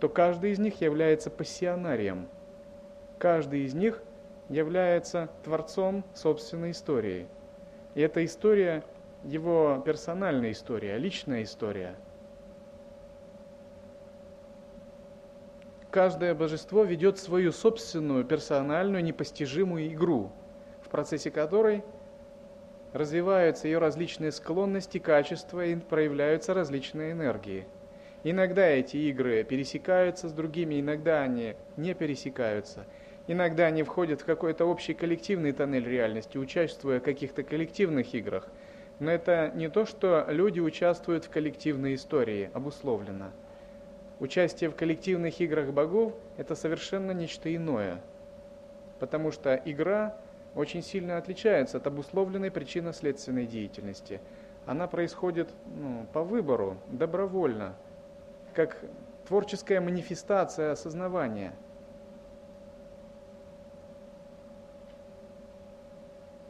то 0.00 0.08
каждый 0.08 0.52
из 0.52 0.58
них 0.58 0.80
является 0.80 1.30
пассионарием. 1.30 2.28
Каждый 3.18 3.64
из 3.64 3.74
них– 3.74 4.02
является 4.48 5.28
творцом 5.44 6.04
собственной 6.14 6.70
истории. 6.70 7.26
И 7.94 8.00
эта 8.00 8.24
история 8.24 8.84
его 9.24 9.82
персональная 9.84 10.52
история, 10.52 10.98
личная 10.98 11.42
история. 11.42 11.96
Каждое 15.96 16.34
божество 16.34 16.84
ведет 16.84 17.16
свою 17.16 17.52
собственную 17.52 18.22
персональную 18.26 19.02
непостижимую 19.02 19.94
игру, 19.94 20.30
в 20.82 20.90
процессе 20.90 21.30
которой 21.30 21.82
развиваются 22.92 23.66
ее 23.66 23.78
различные 23.78 24.30
склонности, 24.30 24.98
качества 24.98 25.64
и 25.64 25.74
проявляются 25.74 26.52
различные 26.52 27.12
энергии. 27.12 27.64
Иногда 28.24 28.66
эти 28.66 28.98
игры 29.08 29.42
пересекаются 29.42 30.28
с 30.28 30.34
другими, 30.34 30.78
иногда 30.82 31.22
они 31.22 31.54
не 31.78 31.94
пересекаются– 31.94 32.84
Иногда 33.28 33.66
они 33.66 33.82
входят 33.82 34.20
в 34.20 34.24
какой-то 34.24 34.66
общий 34.66 34.94
коллективный 34.94 35.50
тоннель 35.50 35.88
реальности, 35.88 36.38
участвуя 36.38 37.00
в 37.00 37.02
каких-то 37.02 37.42
коллективных 37.42 38.14
играх. 38.14 38.46
Но 39.00 39.10
это 39.10 39.50
не 39.54 39.68
то, 39.68 39.84
что 39.84 40.26
люди 40.28 40.60
участвуют 40.60 41.24
в 41.24 41.30
коллективной 41.30 41.96
истории, 41.96 42.50
обусловлено. 42.54 43.32
Участие 44.18 44.70
в 44.70 44.74
коллективных 44.74 45.40
играх 45.40 45.72
богов– 45.72 46.14
это 46.36 46.54
совершенно 46.54 47.10
нечто 47.10 47.54
иное. 47.54 48.00
Потому 48.98 49.30
что 49.30 49.54
игра 49.64 50.16
очень 50.54 50.82
сильно 50.82 51.18
отличается 51.18 51.76
от 51.76 51.86
обусловленной 51.86 52.50
причинно-следственной 52.50 53.46
деятельности. 53.46 54.20
Она 54.64 54.86
происходит 54.86 55.50
ну, 55.66 56.06
по 56.12 56.22
выбору, 56.22 56.78
добровольно, 56.88 57.76
как 58.54 58.78
творческая 59.26 59.80
манифестация 59.80 60.72
осознавания– 60.72 61.52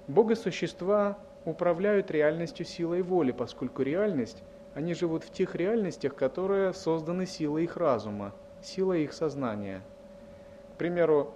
Богосущества 0.09 1.19
управляют 1.45 2.11
реальностью 2.13 2.65
силой 2.65 3.03
воли, 3.03 3.33
поскольку 3.33 3.83
реальность, 3.83 4.43
они 4.77 4.95
живут 4.95 5.25
в 5.25 5.33
тех 5.33 5.57
реальностях, 5.57 6.15
которые 6.15 6.73
созданы 6.73 7.27
силой 7.27 7.65
их 7.65 7.77
разума, 7.77 8.33
силой 8.63 9.03
их 9.03 9.13
сознания. 9.13 9.83
К 10.75 10.79
примеру, 10.79 11.35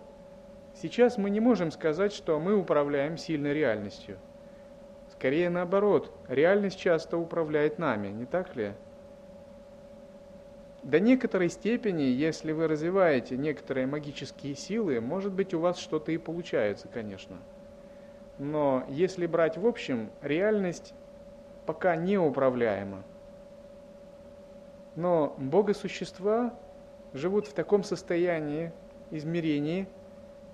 сейчас 0.80 1.18
мы 1.18 1.30
не 1.30 1.40
можем 1.40 1.72
сказать, 1.72 2.12
что 2.12 2.38
мы 2.38 2.54
управляем 2.54 3.16
сильной 3.16 3.52
реальностью. 3.52 4.18
Скорее 5.10 5.50
наоборот, 5.50 6.12
реальность 6.28 6.78
часто 6.78 7.16
управляет 7.18 7.78
нами, 7.78 8.08
не 8.08 8.26
так 8.26 8.54
ли? 8.54 8.74
До 10.84 11.00
некоторой 11.00 11.48
степени, 11.48 12.02
если 12.02 12.52
вы 12.52 12.68
развиваете 12.68 13.36
некоторые 13.36 13.88
магические 13.88 14.54
силы, 14.54 15.00
может 15.00 15.32
быть 15.32 15.52
у 15.52 15.58
вас 15.58 15.78
что-то 15.78 16.12
и 16.12 16.18
получается, 16.18 16.86
конечно– 16.86 17.38
но 18.40 18.84
если 18.88 19.26
брать 19.26 19.58
в 19.58 19.66
общем, 19.66 20.08
реальность 20.22 20.94
пока 21.66 21.94
неуправляема. 21.94 23.02
Но 24.96 25.34
богосущества 25.38 26.54
живут 27.12 27.46
в 27.46 27.52
таком 27.52 27.84
состоянии, 27.84 28.72
измерении, 29.10 29.88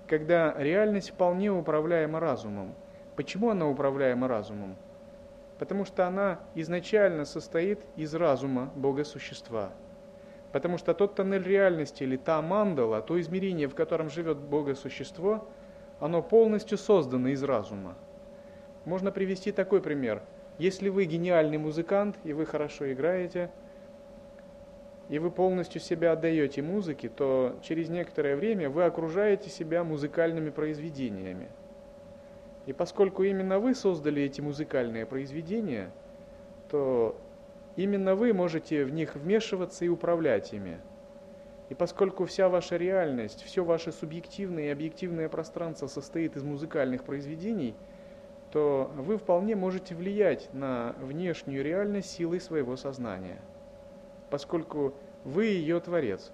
когда 0.07 0.53
реальность 0.57 1.11
вполне 1.11 1.51
управляема 1.51 2.19
разумом. 2.19 2.73
Почему 3.15 3.49
она 3.49 3.67
управляема 3.67 4.27
разумом? 4.27 4.75
Потому 5.59 5.85
что 5.85 6.07
она 6.07 6.39
изначально 6.55 7.25
состоит 7.25 7.79
из 7.95 8.13
разума 8.13 8.71
Бога-существа. 8.75 9.71
Потому 10.51 10.77
что 10.77 10.93
тот 10.93 11.15
тоннель 11.15 11.43
реальности 11.43 12.03
или 12.03 12.15
та 12.15 12.41
мандала, 12.41 13.01
то 13.01 13.19
измерение, 13.19 13.67
в 13.67 13.75
котором 13.75 14.09
живет 14.09 14.37
Бога-существо, 14.37 15.47
оно 15.99 16.21
полностью 16.21 16.77
создано 16.77 17.29
из 17.29 17.43
разума. 17.43 17.95
Можно 18.85 19.11
привести 19.11 19.51
такой 19.51 19.81
пример. 19.81 20.21
Если 20.57 20.89
вы 20.89 21.05
гениальный 21.05 21.57
музыкант 21.57 22.17
и 22.23 22.33
вы 22.33 22.45
хорошо 22.45 22.91
играете, 22.91 23.51
и 25.09 25.19
вы 25.19 25.31
полностью 25.31 25.79
себя 25.79 26.11
отдаете 26.13 26.61
музыке, 26.61 27.09
то 27.09 27.57
через 27.61 27.89
некоторое 27.89 28.35
время 28.35 28.69
вы 28.69 28.83
окружаете 28.83 29.49
себя 29.49 29.83
музыкальными 29.83 30.49
произведениями. 30.49 31.47
И 32.65 32.73
поскольку 32.73 33.23
именно 33.23 33.59
вы 33.59 33.73
создали 33.73 34.21
эти 34.21 34.41
музыкальные 34.41 35.05
произведения, 35.05 35.91
то 36.69 37.15
именно 37.77 38.15
вы 38.15 38.33
можете 38.33 38.83
в 38.83 38.91
них 38.91 39.15
вмешиваться 39.15 39.85
и 39.85 39.87
управлять 39.87 40.51
ими. 40.51 40.77
И 41.69 41.73
поскольку 41.73 42.25
вся 42.25 42.49
ваша 42.49 42.75
реальность, 42.75 43.43
все 43.43 43.63
ваше 43.63 43.93
субъективное 43.93 44.65
и 44.65 44.69
объективное 44.69 45.29
пространство 45.29 45.87
состоит 45.87 46.35
из 46.35 46.43
музыкальных 46.43 47.03
произведений, 47.03 47.75
то 48.51 48.91
вы 48.95 49.17
вполне 49.17 49.55
можете 49.55 49.95
влиять 49.95 50.49
на 50.53 50.95
внешнюю 50.99 51.63
реальность 51.63 52.11
силой 52.11 52.41
своего 52.41 52.75
сознания– 52.75 53.39
поскольку 54.29 54.93
вы 55.23 55.45
ее 55.45 55.79
творец. 55.79 56.31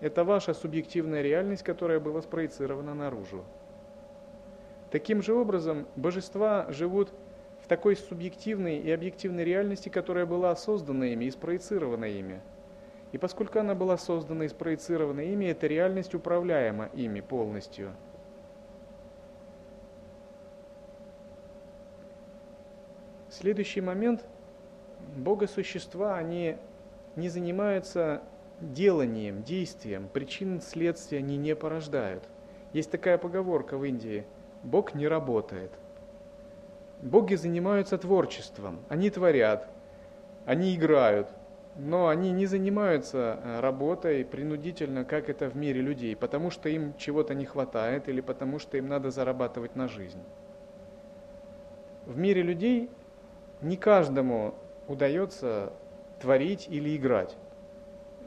Это 0.00 0.24
ваша 0.24 0.52
субъективная 0.54 1.22
реальность, 1.22 1.62
которая 1.62 2.00
была 2.00 2.20
спроецирована 2.20 2.94
наружу. 2.94 3.44
Таким 4.90 5.22
же 5.22 5.34
образом, 5.34 5.86
божества 5.96 6.66
живут 6.68 7.12
в 7.62 7.66
такой 7.66 7.96
субъективной 7.96 8.78
и 8.78 8.90
объективной 8.90 9.44
реальности, 9.44 9.88
которая 9.88 10.26
была 10.26 10.54
создана 10.54 11.06
ими 11.06 11.24
и 11.24 11.30
спроецирована 11.30 12.04
ими. 12.04 12.40
И 13.12 13.18
поскольку 13.18 13.58
она 13.58 13.74
была 13.74 13.96
создана 13.96 14.44
и 14.44 14.48
спроецирована 14.48 15.20
ими, 15.20 15.46
эта 15.46 15.66
реальность 15.66 16.14
управляема 16.14 16.90
ими 16.92 17.20
полностью. 17.20 17.92
Следующий 23.30 23.80
момент– 23.80 24.24
богосущества, 25.16 26.16
они 26.16 26.56
не 27.14 27.28
занимаются 27.28 28.22
деланием, 28.60 29.42
действием, 29.42 30.08
причин 30.12 30.60
следствия 30.60 31.18
они 31.18 31.36
не 31.36 31.54
порождают. 31.54 32.24
Есть 32.72 32.90
такая 32.90 33.18
поговорка 33.18 33.76
в 33.78 33.84
Индии– 33.84 34.24
Бог 34.66 34.94
не 34.94 35.06
работает. 35.06 35.70
Боги 37.00 37.36
занимаются 37.36 37.98
творчеством, 37.98 38.80
они 38.88 39.10
творят, 39.10 39.68
они 40.44 40.74
играют, 40.74 41.28
но 41.76 42.08
они 42.08 42.32
не 42.32 42.46
занимаются 42.46 43.38
э, 43.44 43.60
работой 43.60 44.24
принудительно, 44.24 45.04
как 45.04 45.28
это 45.28 45.48
в 45.48 45.56
мире 45.56 45.82
людей, 45.82 46.16
потому 46.16 46.50
что 46.50 46.68
им 46.68 46.94
чего-то 46.96 47.32
не 47.34 47.44
хватает 47.44 48.08
или 48.08 48.20
потому 48.20 48.58
что 48.58 48.76
им 48.76 48.88
надо 48.88 49.12
зарабатывать 49.12 49.76
на 49.76 49.86
жизнь. 49.86 50.22
В 52.06 52.18
мире 52.18 52.42
людей 52.42 52.90
не 53.60 53.76
каждому 53.76 54.54
удается 54.88 55.72
творить 56.20 56.68
или 56.68 56.96
играть. 56.96 57.36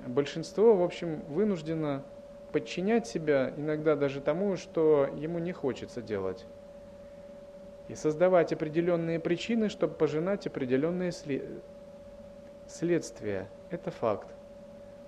Большинство, 0.05 0.75
в 0.75 0.83
общем, 0.83 1.21
вынуждено 1.27 2.03
подчинять 2.51 3.07
себя 3.07 3.53
иногда 3.57 3.95
даже 3.95 4.21
тому, 4.21 4.57
что 4.57 5.09
ему 5.15 5.39
не 5.39 5.51
хочется 5.51 6.01
делать. 6.01 6.45
И 7.87 7.95
создавать 7.95 8.53
определенные 8.53 9.19
причины, 9.19 9.69
чтобы 9.69 9.95
пожинать 9.95 10.47
определенные 10.47 11.11
следствия. 12.67 13.49
Это 13.69 13.91
факт. 13.91 14.27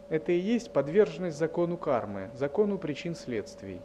Это 0.10 0.32
и 0.32 0.40
есть 0.40 0.72
подверженность 0.72 1.38
закону 1.38 1.78
кармы, 1.78 2.30
закону 2.34 2.78
причин 2.78 3.16
следствий. 3.16 3.80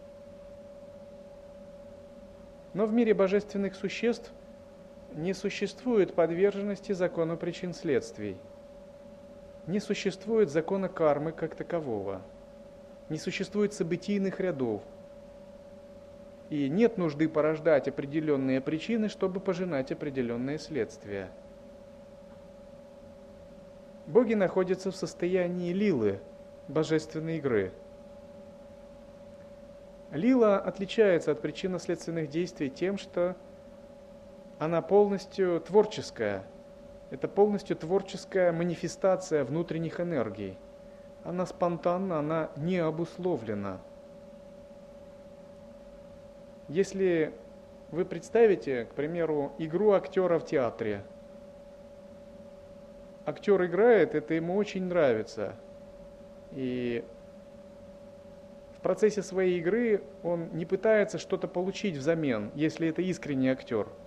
Но 2.74 2.86
в 2.86 2.92
мире 2.92 3.14
божественных 3.14 3.74
существ– 3.74 4.32
не 5.16 5.32
существует 5.32 6.14
подверженности 6.14 6.92
закону 6.92 7.38
причин 7.38 7.72
следствий. 7.72 8.36
Не 9.66 9.80
существует 9.80 10.50
закона 10.50 10.88
кармы 10.88 11.32
как 11.32 11.54
такового. 11.54 12.20
Не 13.08 13.16
существует 13.16 13.72
событийных 13.72 14.40
рядов. 14.40 14.82
И 16.50 16.68
нет 16.68 16.98
нужды 16.98 17.28
порождать 17.28 17.88
определенные 17.88 18.60
причины, 18.60 19.08
чтобы 19.08 19.40
пожинать 19.40 19.90
определенные 19.90 20.58
следствия. 20.58 21.30
Боги 24.06 24.34
находятся 24.34 24.92
в 24.92 24.96
состоянии 24.96 25.72
лилы, 25.72 26.20
божественной 26.68 27.38
игры. 27.38 27.72
Лила 30.12 30.60
отличается 30.60 31.32
от 31.32 31.40
причинно-следственных 31.40 32.28
действий 32.28 32.70
тем, 32.70 32.98
что 32.98 33.34
она 34.58 34.80
полностью 34.80 35.60
творческая. 35.60 36.44
Это 37.10 37.28
полностью 37.28 37.76
творческая 37.76 38.52
манифестация 38.52 39.44
внутренних 39.44 40.00
энергий. 40.00 40.56
Она 41.24 41.46
спонтанна, 41.46 42.18
она 42.18 42.50
не 42.56 42.78
обусловлена. 42.78 43.80
Если 46.68 47.32
вы 47.90 48.04
представите, 48.04 48.86
к 48.86 48.94
примеру, 48.94 49.52
игру 49.58 49.92
актера 49.92 50.38
в 50.38 50.46
театре. 50.46 51.04
Актер 53.24 53.64
играет, 53.64 54.14
это 54.14 54.34
ему 54.34 54.56
очень 54.56 54.84
нравится. 54.84 55.54
И 56.52 57.04
в 58.76 58.80
процессе 58.80 59.22
своей 59.22 59.58
игры 59.58 60.02
он 60.22 60.48
не 60.52 60.64
пытается 60.64 61.18
что-то 61.18 61.46
получить 61.46 61.96
взамен, 61.96 62.50
если 62.54 62.88
это 62.88 63.02
искренний 63.02 63.48
актер– 63.48 63.88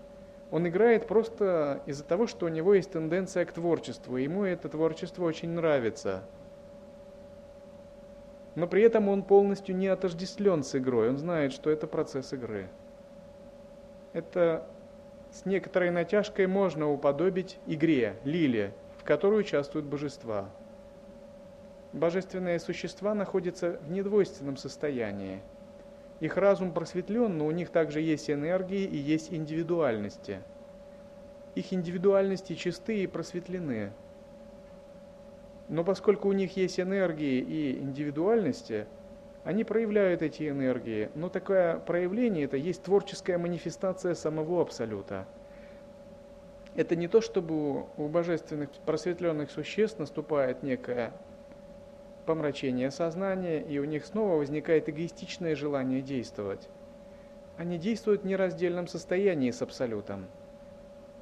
он 0.51 0.67
играет 0.67 1.07
просто 1.07 1.81
из-за 1.85 2.03
того, 2.03 2.25
что 2.25 2.47
у 2.47 2.49
него 2.49 2.73
есть 2.73 2.91
тенденция 2.91 3.45
к 3.45 3.51
творчеству, 3.51 4.17
и 4.17 4.23
ему 4.23 4.43
это 4.43 4.67
творчество 4.67 5.25
очень 5.25 5.49
нравится. 5.49 6.23
Но 8.55 8.67
при 8.67 8.81
этом 8.81 9.09
он 9.09 9.23
полностью 9.23 9.75
не 9.75 9.87
отождествлен 9.87 10.63
с 10.63 10.75
игрой, 10.75 11.09
он 11.09 11.17
знает, 11.17 11.53
что 11.53 11.69
это 11.69 11.85
процесс 11.85 12.33
игры. 12.33 12.67
Это 14.13 14.67
с 15.31 15.45
некоторой 15.45 15.91
натяжкой 15.91 16.47
можно 16.47 16.89
уподобить 16.91 17.59
игре, 17.67 18.15
лиле, 18.23 18.73
в 18.97 19.03
которой 19.03 19.41
участвуют 19.41 19.85
божества. 19.85 20.49
Божественные 21.93 22.59
существа 22.59 23.13
находятся 23.13 23.79
в 23.83 23.91
недвойственном 23.91 24.57
состоянии– 24.57 25.41
их 26.19 26.35
разум 26.37 26.73
просветлен, 26.73 27.37
но 27.37 27.45
у 27.45 27.51
них 27.51 27.69
также 27.69 28.01
есть 28.01 28.29
энергии 28.29 28.83
и 28.83 28.97
есть 28.97 29.33
индивидуальности. 29.33 30.41
Их 31.55 31.73
индивидуальности 31.73 32.55
чисты 32.55 33.03
и 33.03 33.07
просветлены. 33.07 33.91
Но 35.69 35.83
поскольку 35.83 36.27
у 36.27 36.33
них 36.33 36.57
есть 36.57 36.79
энергии 36.79 37.39
и 37.39 37.79
индивидуальности, 37.79 38.87
они 39.43 39.63
проявляют 39.63 40.21
эти 40.21 40.49
энергии, 40.49 41.09
но 41.15 41.29
такое 41.29 41.79
проявление 41.79 42.45
это 42.45 42.57
есть 42.57 42.83
творческая 42.83 43.37
манифестация 43.37 44.13
самого 44.13 44.61
Абсолюта. 44.61 45.25
Это 46.75 46.95
не 46.95 47.07
то, 47.07 47.21
чтобы 47.21 47.85
у 47.97 48.07
божественных 48.09 48.69
просветленных 48.85 49.51
существ 49.51 49.99
наступает 49.99 50.63
некая 50.63 51.13
помрачение 52.29 52.91
сознания, 52.91 53.59
и 53.59 53.79
у 53.79 53.85
них 53.85 54.05
снова 54.05 54.35
возникает 54.35 54.87
эгоистичное 54.87 55.55
желание 55.55 55.99
действовать. 55.99 56.69
Они 57.57 57.79
действуют 57.79 58.21
в 58.21 58.27
нераздельном 58.27 58.85
состоянии 58.85 59.49
с 59.49 59.63
Абсолютом. 59.63 60.27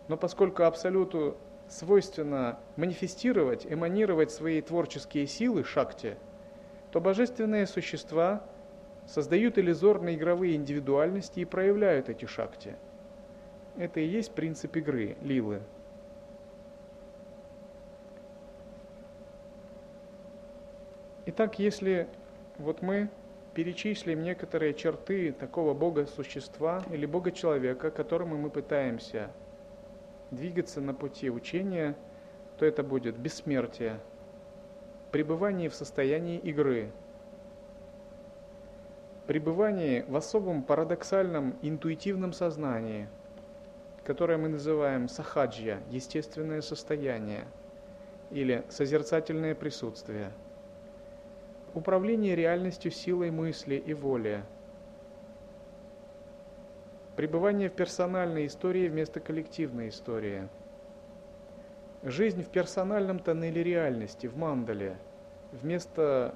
Но 0.10 0.18
поскольку 0.18 0.64
Абсолюту 0.64 1.38
свойственно 1.70 2.60
манифестировать, 2.76 3.66
эманировать 3.66 4.32
свои 4.32 4.62
творческие 4.62 5.28
силы, 5.28 5.64
шакти, 5.64 6.18
то 6.92 7.00
божественные 7.00 7.68
существа 7.68 8.44
создают 9.06 9.58
иллюзорные 9.58 10.18
игровые 10.18 10.58
индивидуальности 10.58 11.40
и 11.40 11.46
проявляют 11.46 12.10
эти 12.10 12.26
шакти. 12.26 12.76
Это 13.78 14.02
и 14.02 14.06
есть 14.06 14.34
принцип 14.34 14.76
игры, 14.76 15.16
лилы. 15.22 15.62
Итак, 21.30 21.60
если 21.60 22.08
вот 22.58 22.82
мы 22.82 23.10
перечислим 23.54 24.24
некоторые 24.24 24.74
черты 24.74 25.34
такого 25.34 25.74
Бога-существа 25.74 26.82
или 26.90 27.06
Бога-человека, 27.06 27.92
которому 27.92 28.38
мы 28.38 28.50
пытаемся 28.50 29.30
двигаться 30.32 30.80
на 30.80 30.94
пути 30.94 31.30
учения, 31.30 31.98
то 32.58 32.66
это 32.66 32.82
будет 32.82 33.18
бессмертие, 33.18 34.00
пребывание 35.12 35.70
в 35.70 35.76
состоянии 35.76 36.38
игры, 36.38 36.94
пребывание 39.28 40.06
в 40.08 40.16
особом 40.16 40.64
парадоксальном 40.64 41.58
интуитивном 41.62 42.32
сознании, 42.32 43.10
которое 44.06 44.38
мы 44.38 44.48
называем 44.48 45.10
сахаджья, 45.10 45.82
естественное 45.90 46.62
состояние, 46.62 47.44
или 48.32 48.64
созерцательное 48.70 49.56
присутствие– 49.56 50.32
управление 51.78 52.36
реальностью 52.36 52.92
силой 52.92 53.30
мысли 53.30 53.76
и 53.76 53.94
воли, 53.94 54.44
пребывание 57.16 57.70
в 57.70 57.74
персональной 57.74 58.48
истории 58.48 58.88
вместо 58.88 59.20
коллективной 59.20 59.90
истории, 59.90 60.50
жизнь 62.02 62.44
в 62.44 62.50
персональном 62.50 63.20
тоннеле 63.20 63.64
реальности, 63.64 64.26
в 64.26 64.38
мандале, 64.38 64.98
вместо 65.52 66.36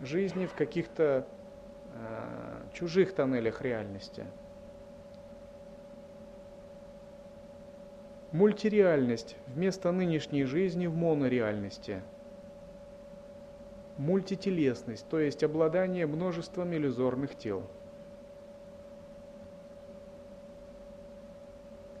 жизни 0.00 0.46
в 0.46 0.54
каких-то 0.54 1.24
э, 1.94 2.62
чужих 2.72 3.14
тоннелях 3.14 3.62
реальности. 3.62 4.26
Мультиреальность 8.32 9.36
вместо 9.46 9.92
нынешней 9.92 10.42
жизни 10.42 10.88
в 10.88 10.96
монореальности. 10.96 12.02
Мультителесность, 13.96 15.06
то 15.08 15.20
есть 15.20 15.44
обладание 15.44 16.06
множеством 16.06 16.74
иллюзорных 16.74 17.36
тел. 17.36 17.62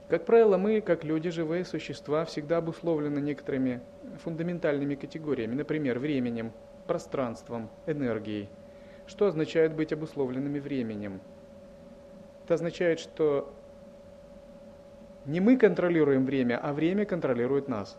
Как 0.08 0.26
правило, 0.26 0.58
мы, 0.58 0.80
как 0.80 1.02
люди, 1.04 1.30
живые 1.30 1.64
существа, 1.64 2.24
всегда 2.24 2.58
обусловлены 2.58 3.20
некоторыми 3.20 3.80
фундаментальными 4.22 4.96
категориями, 4.96 5.54
например, 5.54 5.98
временем, 5.98 6.52
пространством, 6.86 7.70
энергией. 7.86 8.48
Что 9.06 9.26
означает 9.26 9.74
быть 9.74 9.92
обусловленными 9.92 10.60
временем? 10.60 11.20
Это 12.44 12.54
означает, 12.54 13.00
что 13.00 13.54
не 15.24 15.40
мы 15.40 15.56
контролируем 15.56 16.26
время, 16.26 16.58
а 16.58 16.72
время 16.72 17.06
контролирует 17.06 17.68
нас. 17.68 17.96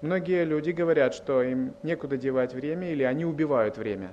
Многие 0.00 0.44
люди 0.44 0.70
говорят, 0.70 1.14
что 1.14 1.42
им 1.42 1.74
некуда 1.82 2.16
девать 2.16 2.52
время 2.54 2.90
или 2.90 3.02
они 3.02 3.24
убивают 3.24 3.78
время. 3.78 4.12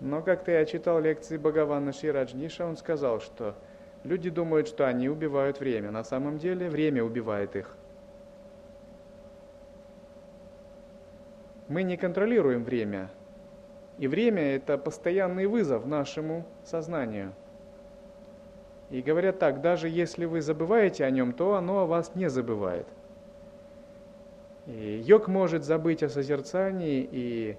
Но 0.00 0.22
как-то 0.22 0.50
я 0.50 0.64
читал 0.64 1.00
лекции 1.00 1.36
Бхагавана 1.36 1.92
Шираджниша, 1.92 2.66
он 2.66 2.76
сказал, 2.76 3.20
что 3.20 3.54
люди 4.02 4.30
думают, 4.30 4.68
что 4.68 4.86
они 4.86 5.08
убивают 5.08 5.60
время. 5.60 5.90
На 5.90 6.04
самом 6.04 6.38
деле 6.38 6.68
время 6.68 7.04
убивает 7.04 7.56
их. 7.56 7.76
Мы 11.68 11.82
не 11.82 11.96
контролируем 11.96 12.64
время. 12.64 13.10
И 13.98 14.08
время– 14.08 14.42
это 14.56 14.76
постоянный 14.76 15.46
вызов 15.46 15.86
нашему 15.86 16.44
сознанию– 16.64 17.32
и 18.90 19.02
говорят 19.02 19.38
так, 19.38 19.60
даже 19.60 19.88
если 19.88 20.24
вы 20.24 20.40
забываете 20.40 21.04
о 21.04 21.10
нем, 21.10 21.32
то 21.32 21.54
оно 21.54 21.80
о 21.80 21.86
вас 21.86 22.14
не 22.14 22.28
забывает. 22.28 22.86
И 24.66 25.02
йог 25.04 25.28
может 25.28 25.64
забыть 25.64 26.02
о 26.02 26.08
созерцании 26.08 27.06
и 27.10 27.56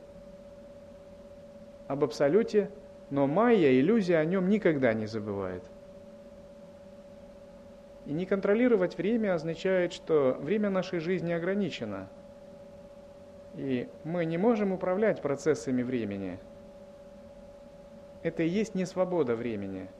об 1.87 2.03
абсолюте, 2.03 2.71
но 3.09 3.27
майя, 3.27 3.79
иллюзия 3.79 4.17
о 4.17 4.25
нем 4.25 4.49
никогда 4.49 4.93
не 4.93 5.05
забывает. 5.05 5.63
И 8.05 8.13
не 8.13 8.25
контролировать 8.25 8.97
время 8.97 9.33
означает, 9.33 9.93
что 9.93 10.37
время 10.39 10.69
нашей 10.69 10.99
жизни 10.99 11.31
ограничено. 11.31 12.07
И 13.55 13.87
мы 14.03 14.25
не 14.25 14.37
можем 14.37 14.71
управлять 14.71 15.21
процессами 15.21 15.81
времени. 15.81 16.39
Это 18.23 18.43
и 18.43 18.49
есть 18.49 18.75
не 18.75 18.85
свобода 18.85 19.35
времени– 19.35 19.89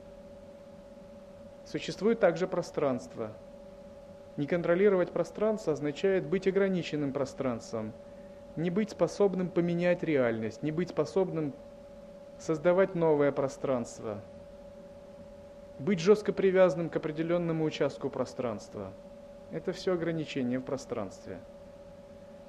Существует 1.66 2.20
также 2.20 2.46
пространство. 2.46 3.32
Не 4.36 4.46
контролировать 4.46 5.12
пространство 5.12 5.72
означает 5.72 6.26
быть 6.26 6.46
ограниченным 6.46 7.12
пространством, 7.12 7.92
не 8.54 8.70
быть 8.70 8.90
способным 8.90 9.48
поменять 9.48 10.02
реальность, 10.02 10.62
не 10.62 10.72
быть 10.72 10.90
способным 10.90 11.54
создавать 12.38 12.94
новое 12.94 13.32
пространство, 13.32 14.20
быть 15.78 16.00
жестко 16.00 16.32
привязанным 16.32 16.90
к 16.90 16.96
определенному 16.96 17.64
участку 17.64 18.10
пространства. 18.10 18.92
Это 19.52 19.72
все 19.72 19.94
ограничение 19.94 20.58
в 20.58 20.64
пространстве. 20.64 21.38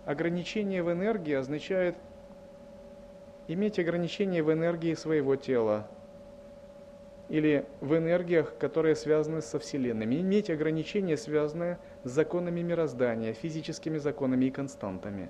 Ограничение 0.05 0.83
в 0.83 0.91
энергии 0.91 1.33
означает 1.33 1.95
иметь 3.47 3.79
ограничение 3.79 4.43
в 4.43 4.51
энергии 4.51 4.93
своего 4.93 5.35
тела, 5.35 5.87
или 7.29 7.65
в 7.81 7.95
энергиях, 7.95 8.57
которые 8.57 8.95
связаны 8.95 9.41
со 9.41 9.59
Вселенными, 9.59 10.15
иметь 10.15 10.49
ограничения, 10.49 11.17
связанные 11.17 11.77
с 12.03 12.09
законами 12.09 12.61
мироздания, 12.61 13.33
физическими 13.33 13.97
законами 13.97 14.45
и 14.45 14.51
константами. 14.51 15.29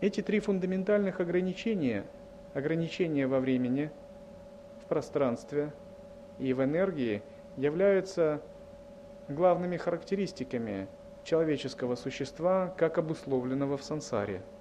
Эти 0.00 0.22
три 0.22 0.40
фундаментальных 0.40 1.20
ограничения, 1.20 2.04
ограничения 2.54 3.26
во 3.26 3.40
времени, 3.40 3.90
в 4.82 4.88
пространстве 4.88 5.72
и 6.38 6.52
в 6.52 6.62
энергии, 6.62 7.22
являются 7.56 8.42
главными 9.28 9.76
характеристиками 9.76 10.88
человеческого 11.24 11.94
существа, 11.94 12.74
как 12.76 12.98
обусловленного 12.98 13.76
в 13.76 13.82
сансаре– 13.82 14.42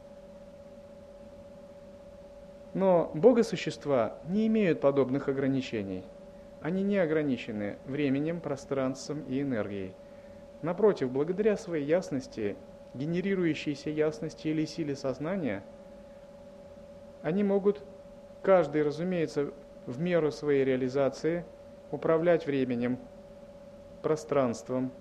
но 2.75 3.09
богосущества 3.13 4.17
не 4.27 4.47
имеют 4.47 4.81
подобных 4.81 5.29
ограничений. 5.29 6.03
Они 6.61 6.83
не 6.83 6.97
ограничены 6.97 7.77
временем, 7.85 8.41
пространством 8.41 9.23
и 9.29 9.41
энергией. 9.41 9.93
Напротив, 10.61 11.09
благодаря 11.09 11.55
своей 11.55 11.85
ясности, 11.85 12.57
генерирующейся 12.93 13.89
ясности 13.89 14.49
или 14.49 14.65
силе 14.65 14.93
сознания, 14.93 15.63
они 17.21 17.45
могут, 17.45 17.81
каждый, 18.43 18.83
разумеется, 18.83 19.53
в 19.85 20.01
меру 20.01 20.29
своей 20.31 20.65
реализации, 20.65 21.45
управлять 21.91 22.45
временем, 22.45 22.99
пространством 24.01 24.91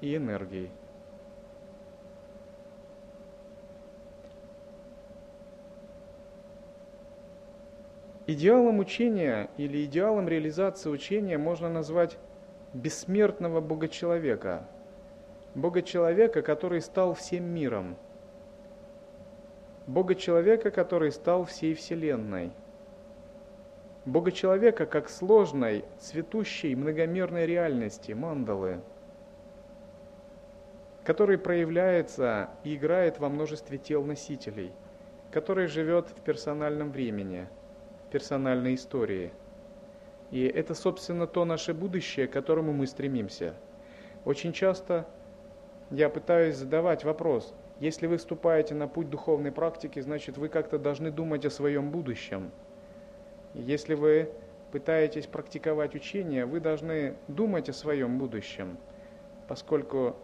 и 0.00 0.14
энергией. 0.14 0.70
Идеалом 8.26 8.78
учения 8.78 9.50
или 9.58 9.84
идеалом 9.84 10.28
реализации 10.28 10.88
учения 10.88 11.36
можно 11.36 11.68
назвать 11.68 12.16
бессмертного 12.72 13.60
Бога-человека, 13.60 14.66
Бога-человека, 15.54 16.40
который 16.40 16.80
стал 16.80 17.12
всем 17.12 17.44
миром, 17.44 17.98
Бога-человека, 19.86 20.70
который 20.70 21.12
стал 21.12 21.44
всей 21.44 21.74
Вселенной, 21.74 22.52
Бога-человека 24.06 24.86
как 24.86 25.10
сложной, 25.10 25.84
цветущей, 25.98 26.74
многомерной 26.74 27.44
реальности, 27.44 28.12
мандалы, 28.12 28.80
который 31.04 31.36
проявляется 31.36 32.48
и 32.64 32.74
играет 32.74 33.18
во 33.18 33.28
множестве 33.28 33.76
тел 33.76 34.02
носителей, 34.02 34.72
который 35.30 35.66
живет 35.66 36.08
в 36.08 36.22
персональном 36.22 36.90
времени– 36.90 37.46
персональной 38.14 38.76
истории. 38.76 39.32
И 40.30 40.44
это, 40.44 40.76
собственно, 40.76 41.26
то 41.26 41.44
наше 41.44 41.74
будущее, 41.74 42.28
к 42.28 42.32
которому 42.32 42.72
мы 42.72 42.86
стремимся. 42.86 43.54
Очень 44.24 44.52
часто 44.52 45.04
я 45.90 46.08
пытаюсь 46.08 46.54
задавать 46.54 47.02
вопрос, 47.02 47.52
если 47.80 48.06
вы 48.06 48.18
вступаете 48.18 48.76
на 48.76 48.86
путь 48.86 49.10
духовной 49.10 49.50
практики, 49.50 49.98
значит 49.98 50.38
вы 50.38 50.48
как-то 50.48 50.78
должны 50.78 51.10
думать 51.10 51.44
о 51.44 51.50
своем 51.50 51.90
будущем. 51.90 52.52
Если 53.52 53.94
вы 53.94 54.30
пытаетесь 54.70 55.26
практиковать 55.26 55.96
учение, 55.96 56.46
вы 56.46 56.60
должны 56.60 57.16
думать 57.26 57.68
о 57.68 57.72
своем 57.72 58.18
будущем, 58.20 58.78
поскольку 59.48 60.14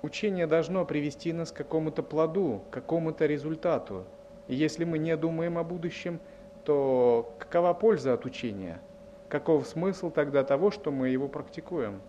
учение 0.00 0.46
должно 0.46 0.86
привести 0.86 1.34
нас 1.34 1.52
к 1.52 1.56
какому-то 1.56 2.02
плоду, 2.02 2.62
к 2.70 2.72
какому-то 2.72 3.26
результату. 3.26 4.06
И 4.48 4.54
если 4.54 4.84
мы 4.84 4.96
не 4.98 5.14
думаем 5.18 5.58
о 5.58 5.62
будущем, 5.62 6.20
то 6.64 7.34
какова 7.38 7.74
польза 7.74 8.14
от 8.14 8.24
учения? 8.24 8.80
Каков 9.28 9.66
смысл 9.66 10.10
тогда 10.10 10.44
того, 10.44 10.70
что 10.70 10.90
мы 10.90 11.08
его 11.08 11.28
практикуем? 11.28 12.00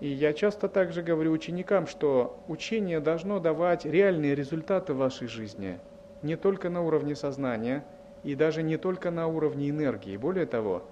И 0.00 0.08
я 0.08 0.32
часто 0.32 0.68
также 0.68 1.02
говорю 1.02 1.30
ученикам, 1.30 1.86
что 1.86 2.42
учение 2.48 3.00
должно 3.00 3.38
давать 3.38 3.84
реальные 3.84 4.34
результаты 4.34 4.94
в 4.94 4.96
вашей 4.96 5.28
жизни, 5.28 5.78
не 6.22 6.36
только 6.36 6.70
на 6.70 6.80
уровне 6.82 7.14
сознания 7.14 7.84
и 8.24 8.34
даже 8.34 8.62
не 8.62 8.78
только 8.78 9.10
на 9.10 9.26
уровне 9.26 9.68
энергии. 9.68 10.16
Более 10.16 10.46
того, 10.46 10.84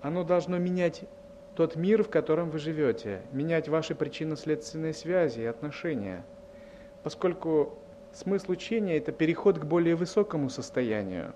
оно 0.00 0.24
должно 0.24 0.56
менять 0.56 1.04
тот 1.54 1.76
мир, 1.76 2.02
в 2.02 2.10
котором 2.10 2.50
вы 2.50 2.58
живете, 2.58 3.22
менять 3.32 3.68
ваши 3.68 3.94
причинно-следственные 3.94 4.92
связи 4.92 5.40
и 5.40 5.46
отношения, 5.46 6.24
поскольку 7.02 7.78
смысл 8.12 8.52
учения– 8.52 8.96
это 8.98 9.12
переход 9.12 9.58
к 9.58 9.64
более 9.64 9.94
высокому 9.94 10.50
состоянию. 10.50 11.32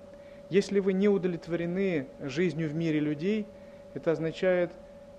Если 0.51 0.81
вы 0.81 0.93
не 0.93 1.09
удовлетворены 1.09 2.09
жизнью 2.21 2.69
в 2.69 2.75
мире 2.75 3.01
людей, 3.01 3.47
это 3.95 4.13
означает, 4.13 4.73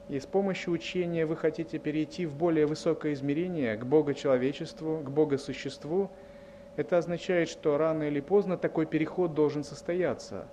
и 0.10 0.20
с 0.20 0.26
помощью 0.26 0.74
учения 0.74 1.26
вы 1.26 1.38
хотите 1.38 1.78
перейти 1.78 2.26
в 2.26 2.36
более 2.36 2.66
высокое 2.66 3.14
измерение, 3.14 3.78
к 3.78 3.86
Богочеловечеству, 3.86 4.98
к 4.98 5.10
Богосуществу, 5.12 6.12
это 6.76 6.98
означает, 6.98 7.48
что 7.48 7.78
рано 7.78 8.04
или 8.04 8.20
поздно 8.20 8.58
такой 8.58 8.86
переход 8.86 9.34
должен 9.34 9.64
состояться. 9.64 10.48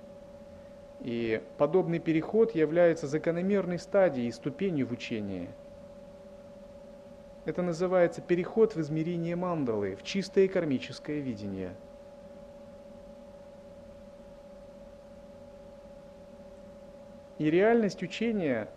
И 1.07 1.41
подобный 1.57 2.01
переход 2.01 2.53
является 2.57 3.07
закономерной 3.07 3.79
стадией 3.79 4.27
и 4.27 4.33
ступенью 4.33 4.89
в 4.89 4.91
учении. 4.91 5.49
Это 7.45 7.63
называется 7.63 8.21
переход 8.21 8.75
в 8.75 8.81
измерение 8.81 9.37
мандалы, 9.37 9.95
в 9.95 10.03
чистое 10.03 10.49
кармическое 10.49 11.21
видение. 11.21 11.77
И 17.39 17.49
реальность 17.49 18.03
учения, 18.03 18.69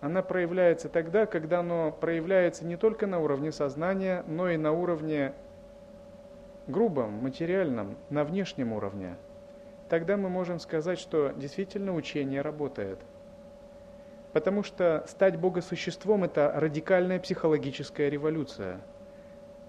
она 0.00 0.22
проявляется 0.22 0.88
тогда, 0.88 1.26
когда 1.26 1.58
оно 1.58 1.90
проявляется 1.90 2.64
не 2.64 2.76
только 2.76 3.08
на 3.08 3.18
уровне 3.18 3.50
сознания, 3.50 4.22
но 4.28 4.48
и 4.48 4.56
на 4.56 4.70
уровне 4.70 5.32
грубом, 6.68 7.14
материальном, 7.14 7.96
на 8.08 8.22
внешнем 8.22 8.72
уровне– 8.72 9.16
тогда 9.92 10.16
мы 10.16 10.30
можем 10.30 10.58
сказать, 10.58 10.98
что 10.98 11.34
действительно 11.36 11.94
учение 11.94 12.40
работает. 12.40 12.98
Потому 14.32 14.62
что 14.62 15.04
стать 15.06 15.38
богосуществом– 15.38 16.24
это 16.28 16.50
радикальная 16.56 17.20
психологическая 17.20 18.08
революция. 18.08 18.80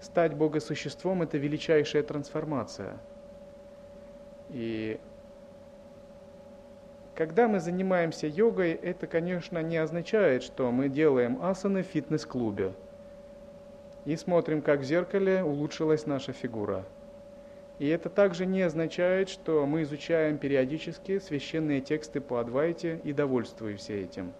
Стать 0.00 0.34
богосуществом– 0.34 1.20
это 1.24 1.36
величайшая 1.36 2.02
трансформация. 2.02 2.96
И 4.48 4.98
когда 7.14 7.46
мы 7.46 7.60
занимаемся 7.60 8.26
йогой, 8.26 8.70
это, 8.70 9.06
конечно, 9.06 9.62
не 9.62 9.76
означает, 9.76 10.42
что 10.42 10.70
мы 10.70 10.88
делаем 10.88 11.38
асаны 11.42 11.82
в 11.82 11.88
фитнес-клубе 11.88 12.72
и 14.06 14.16
смотрим, 14.16 14.62
как 14.62 14.80
в 14.80 14.84
зеркале 14.84 15.44
улучшилась 15.44 16.06
наша 16.06 16.32
фигура– 16.32 16.82
и 17.78 17.88
это 17.88 18.08
также 18.08 18.46
не 18.46 18.62
означает, 18.62 19.28
что 19.28 19.66
мы 19.66 19.82
изучаем 19.82 20.38
периодически 20.38 21.18
священные 21.18 21.80
тексты 21.80 22.20
по 22.20 22.40
Адвайте 22.40 23.00
и 23.02 23.12
довольствуемся 23.12 23.94
этим. 23.94 24.32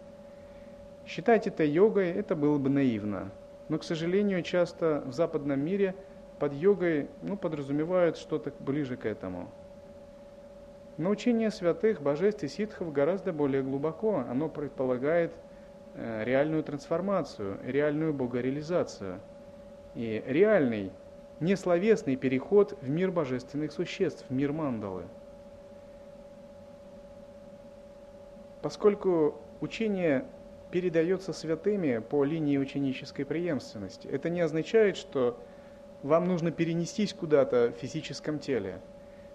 Считать 1.06 1.46
это 1.46 1.64
йогой, 1.64 2.10
это 2.10 2.36
было 2.36 2.58
бы 2.58 2.70
наивно. 2.70 3.30
Но, 3.68 3.78
к 3.78 3.84
сожалению, 3.84 4.42
часто 4.42 5.02
в 5.06 5.12
западном 5.12 5.60
мире 5.60 5.94
под 6.38 6.52
йогой 6.52 7.08
ну, 7.22 7.36
подразумевают 7.36 8.16
что-то 8.16 8.52
ближе 8.60 8.96
к 8.96 9.04
этому. 9.04 9.48
Но 10.96 11.10
учение 11.10 11.50
святых, 11.50 12.00
божеств 12.00 12.44
и 12.44 12.48
ситхов 12.48 12.92
гораздо 12.92 13.32
более 13.32 13.62
глубоко. 13.62 14.24
Оно 14.30 14.48
предполагает 14.48 15.32
э, 15.94 16.22
реальную 16.24 16.62
трансформацию, 16.62 17.58
реальную 17.64 18.14
богореализацию. 18.14 19.20
И 19.94 20.22
реальный 20.26 20.92
несловесный 21.40 22.16
переход 22.16 22.76
в 22.80 22.88
мир 22.88 23.10
божественных 23.10 23.72
существ, 23.72 24.24
в 24.28 24.32
мир 24.32 24.52
мандалы. 24.52 25.04
Поскольку 28.62 29.36
учение 29.60 30.24
передается 30.70 31.32
святыми 31.32 31.98
по 31.98 32.24
линии 32.24 32.56
ученической 32.56 33.24
преемственности, 33.24 34.08
это 34.08 34.30
не 34.30 34.40
означает, 34.40 34.96
что 34.96 35.38
вам 36.02 36.26
нужно 36.26 36.50
перенестись 36.50 37.12
куда-то 37.12 37.72
в 37.76 37.80
физическом 37.80 38.38
теле. 38.38 38.80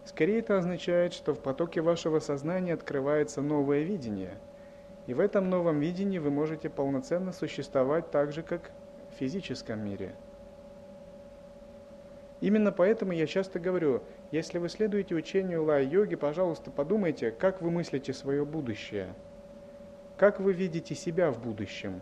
Скорее 0.06 0.40
это 0.40 0.58
означает, 0.58 1.14
что 1.14 1.34
в 1.34 1.40
потоке 1.40 1.82
вашего 1.82 2.20
сознания 2.20 2.74
открывается 2.74 3.42
новое 3.42 3.84
видение. 3.84 4.38
И 5.06 5.14
в 5.14 5.20
этом 5.20 5.50
новом 5.50 5.80
видении 5.80 6.18
вы 6.18 6.32
можете 6.32 6.70
полноценно 6.70 7.32
существовать 7.32 8.10
так 8.10 8.32
же, 8.32 8.42
как 8.42 8.72
в 9.12 9.20
физическом 9.20 9.84
мире– 9.84 10.16
Именно 12.41 12.71
поэтому 12.71 13.12
я 13.12 13.28
часто 13.28 13.60
говорю, 13.60 14.02
если 14.32 14.60
вы 14.60 14.69
следуете 14.69 15.13
учению 15.13 15.63
лай-йоги, 15.65 16.15
пожалуйста, 16.15 16.71
подумайте, 16.71 17.32
как 17.32 17.62
вы 17.62 17.69
мыслите 17.69 18.13
свое 18.13 18.45
будущее, 18.45 19.13
как 20.17 20.39
вы 20.39 20.54
видите 20.54 20.95
себя 20.95 21.32
в 21.32 21.41
будущем, 21.41 22.02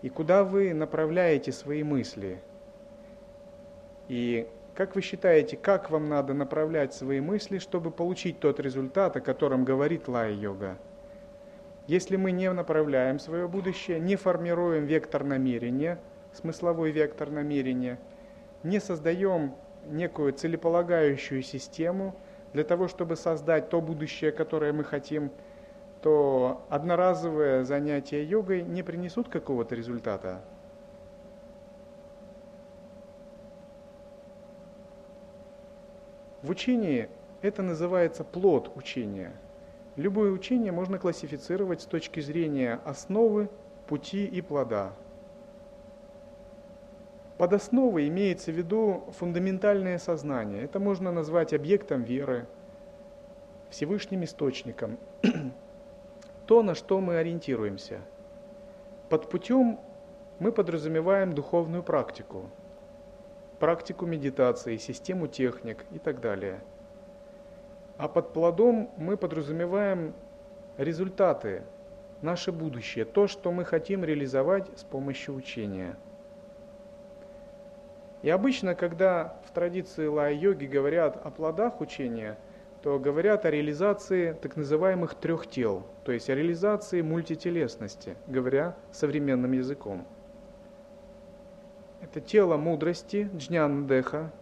и 0.00 0.08
куда 0.08 0.44
вы 0.44 0.72
направляете 0.72 1.52
свои 1.52 1.82
мысли. 1.82 2.40
И 4.08 4.48
как 4.74 4.94
вы 4.94 5.02
считаете, 5.02 5.58
как 5.58 5.90
вам 5.90 6.08
надо 6.08 6.32
направлять 6.32 6.94
свои 6.94 7.20
мысли, 7.20 7.58
чтобы 7.58 7.90
получить 7.90 8.40
тот 8.40 8.58
результат, 8.58 9.16
о 9.16 9.20
котором 9.20 9.64
говорит 9.64 10.08
лай-йога? 10.08 10.78
Если 11.88 12.16
мы 12.16 12.32
не 12.32 12.50
направляем 12.50 13.18
свое 13.18 13.48
будущее, 13.48 14.00
не 14.00 14.16
формируем 14.16 14.86
вектор 14.86 15.24
намерения, 15.24 16.00
смысловой 16.32 16.90
вектор 16.90 17.30
намерения– 17.30 17.98
не 18.62 18.80
создаем 18.80 19.54
некую 19.86 20.32
целеполагающую 20.32 21.42
систему 21.42 22.14
для 22.52 22.64
того, 22.64 22.88
чтобы 22.88 23.16
создать 23.16 23.68
то 23.68 23.80
будущее, 23.80 24.32
которое 24.32 24.72
мы 24.72 24.84
хотим, 24.84 25.30
то 26.02 26.64
одноразовые 26.68 27.64
занятия 27.64 28.24
йогой 28.24 28.62
не 28.62 28.82
принесут 28.82 29.28
какого-то 29.28 29.74
результата. 29.74 30.42
В 36.42 36.50
учении 36.50 37.08
это 37.40 37.62
называется 37.62 38.24
плод 38.24 38.72
учения. 38.74 39.32
Любое 39.94 40.32
учение 40.32 40.72
можно 40.72 40.98
классифицировать 40.98 41.82
с 41.82 41.84
точки 41.84 42.18
зрения 42.20 42.80
основы, 42.84 43.48
пути 43.86 44.24
и 44.26 44.40
плода– 44.40 44.92
под 47.42 47.54
основой 47.54 48.06
имеется 48.06 48.52
в 48.52 48.54
виду 48.54 49.02
фундаментальное 49.18 49.98
сознание. 49.98 50.62
Это 50.62 50.78
можно 50.78 51.10
назвать 51.10 51.52
объектом 51.52 52.04
веры, 52.04 52.46
Всевышним 53.68 54.22
источником. 54.22 54.96
То, 56.46 56.62
на 56.62 56.76
что 56.76 57.00
мы 57.00 57.16
ориентируемся. 57.16 57.98
Под 59.08 59.28
путем 59.28 59.80
мы 60.38 60.52
подразумеваем 60.52 61.34
духовную 61.34 61.82
практику, 61.82 62.48
практику 63.58 64.06
медитации, 64.06 64.76
систему 64.76 65.26
техник 65.26 65.84
и 65.90 65.98
так 65.98 66.20
далее. 66.20 66.60
А 67.96 68.06
под 68.06 68.32
плодом 68.32 68.88
мы 68.96 69.16
подразумеваем 69.16 70.14
результаты, 70.76 71.64
наше 72.20 72.52
будущее, 72.52 73.04
то, 73.04 73.26
что 73.26 73.50
мы 73.50 73.64
хотим 73.64 74.04
реализовать 74.04 74.68
с 74.78 74.84
помощью 74.84 75.34
учения– 75.34 75.96
и 78.22 78.30
обычно, 78.30 78.74
когда 78.74 79.36
в 79.44 79.50
традиции 79.50 80.06
лай-йоги 80.06 80.66
говорят 80.66 81.20
о 81.24 81.30
плодах 81.30 81.80
учения, 81.80 82.38
то 82.80 82.98
говорят 82.98 83.44
о 83.44 83.50
реализации 83.50 84.32
так 84.32 84.56
называемых 84.56 85.14
трех 85.14 85.48
тел, 85.48 85.84
то 86.04 86.12
есть 86.12 86.30
о 86.30 86.34
реализации 86.34 87.02
мультителесности, 87.02 88.16
говоря 88.28 88.76
современным 88.92 89.52
языком. 89.52 90.06
Это 92.00 92.20
тело 92.20 92.56
мудрости, 92.56 93.28
джнян-деха, 93.34 94.32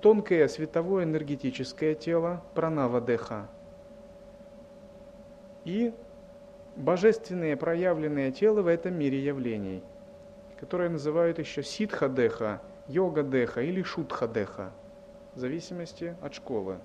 тонкое 0.00 0.46
световое 0.48 1.04
энергетическое 1.04 1.94
тело, 1.94 2.42
пранава-деха, 2.54 3.48
и 5.64 5.92
божественное 6.74 7.56
проявленное 7.56 8.32
тело 8.32 8.62
в 8.62 8.66
этом 8.66 8.94
мире 8.94 9.20
явлений– 9.20 9.84
которое 10.60 10.90
называют 10.90 11.38
еще 11.38 11.62
ситха-деха, 11.62 12.60
йога-деха 12.86 13.62
или 13.62 13.82
шутха-деха, 13.82 14.72
в 15.34 15.38
зависимости 15.38 16.14
от 16.20 16.34
школы. 16.34 16.78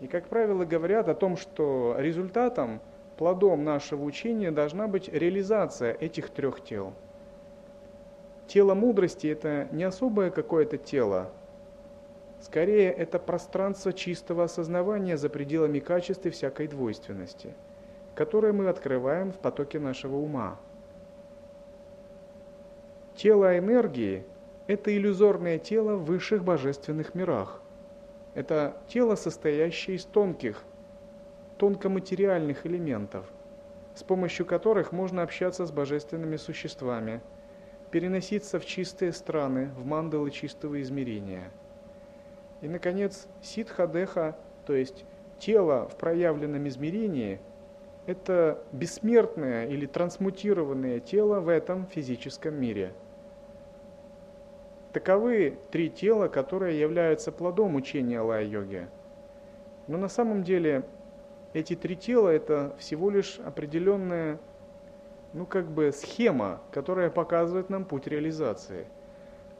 И, 0.00 0.08
как 0.08 0.26
правило, 0.26 0.64
говорят 0.64 1.08
о 1.08 1.14
том, 1.14 1.36
что 1.36 1.94
результатом, 1.98 2.80
плодом 3.16 3.64
нашего 3.64 4.02
учения 4.02 4.50
должна 4.50 4.88
быть 4.88 5.08
реализация 5.08 5.92
этих 5.92 6.30
трех 6.30 6.62
тел. 6.64 6.92
Тело 8.48 8.74
мудрости– 8.74 9.26
это 9.28 9.68
не 9.70 9.84
особое 9.84 10.30
какое-то 10.30 10.76
тело, 10.76 11.30
Скорее, 12.40 12.92
это 12.92 13.18
пространство 13.18 13.92
чистого 13.92 14.44
осознавания 14.44 15.16
за 15.16 15.28
пределами 15.28 15.80
качеств 15.80 16.24
и 16.24 16.30
всякой 16.30 16.68
двойственности, 16.68 17.52
которое 18.14 18.52
мы 18.52 18.68
открываем 18.68 19.32
в 19.32 19.38
потоке 19.38 19.80
нашего 19.80 20.14
ума– 20.18 20.56
Тело 23.18 23.58
энергии– 23.58 24.24
это 24.68 24.96
иллюзорное 24.96 25.58
тело 25.58 25.96
в 25.96 26.04
высших 26.04 26.44
божественных 26.44 27.16
мирах. 27.16 27.60
Это 28.34 28.76
тело, 28.86 29.16
состоящее 29.16 29.96
из 29.96 30.04
тонких, 30.04 30.62
тонкоматериальных 31.56 32.64
элементов, 32.64 33.26
с 33.96 34.04
помощью 34.04 34.46
которых 34.46 34.92
можно 34.92 35.22
общаться 35.22 35.66
с 35.66 35.72
божественными 35.72 36.36
существами, 36.36 37.20
переноситься 37.90 38.60
в 38.60 38.64
чистые 38.64 39.12
страны, 39.12 39.72
в 39.76 39.84
мандалы 39.84 40.30
чистого 40.30 40.80
измерения. 40.80 41.50
И, 42.60 42.68
наконец, 42.68 43.26
ситха-деха, 43.42 44.38
то 44.64 44.74
есть 44.74 45.04
тело 45.40 45.88
в 45.88 45.96
проявленном 45.96 46.68
измерении– 46.68 47.40
это 48.06 48.62
бессмертное 48.70 49.66
или 49.66 49.86
трансмутированное 49.86 51.00
тело 51.00 51.40
в 51.40 51.48
этом 51.48 51.88
физическом 51.88 52.54
мире– 52.54 52.92
Таковы 54.92 55.58
три 55.70 55.90
тела, 55.90 56.28
которые 56.28 56.80
являются 56.80 57.30
плодом 57.30 57.74
учения 57.74 58.20
лай-йоги. 58.20 58.88
Но 59.86 59.98
на 59.98 60.08
самом 60.08 60.44
деле 60.44 60.84
эти 61.52 61.76
три 61.76 61.96
тела– 61.96 62.28
это 62.30 62.74
всего 62.78 63.10
лишь 63.10 63.38
определенная, 63.40 64.38
ну 65.34 65.44
как 65.46 65.66
бы 65.70 65.92
схема, 65.92 66.60
которая 66.72 67.10
показывает 67.10 67.68
нам 67.68 67.84
путь 67.84 68.06
реализации. 68.06 68.86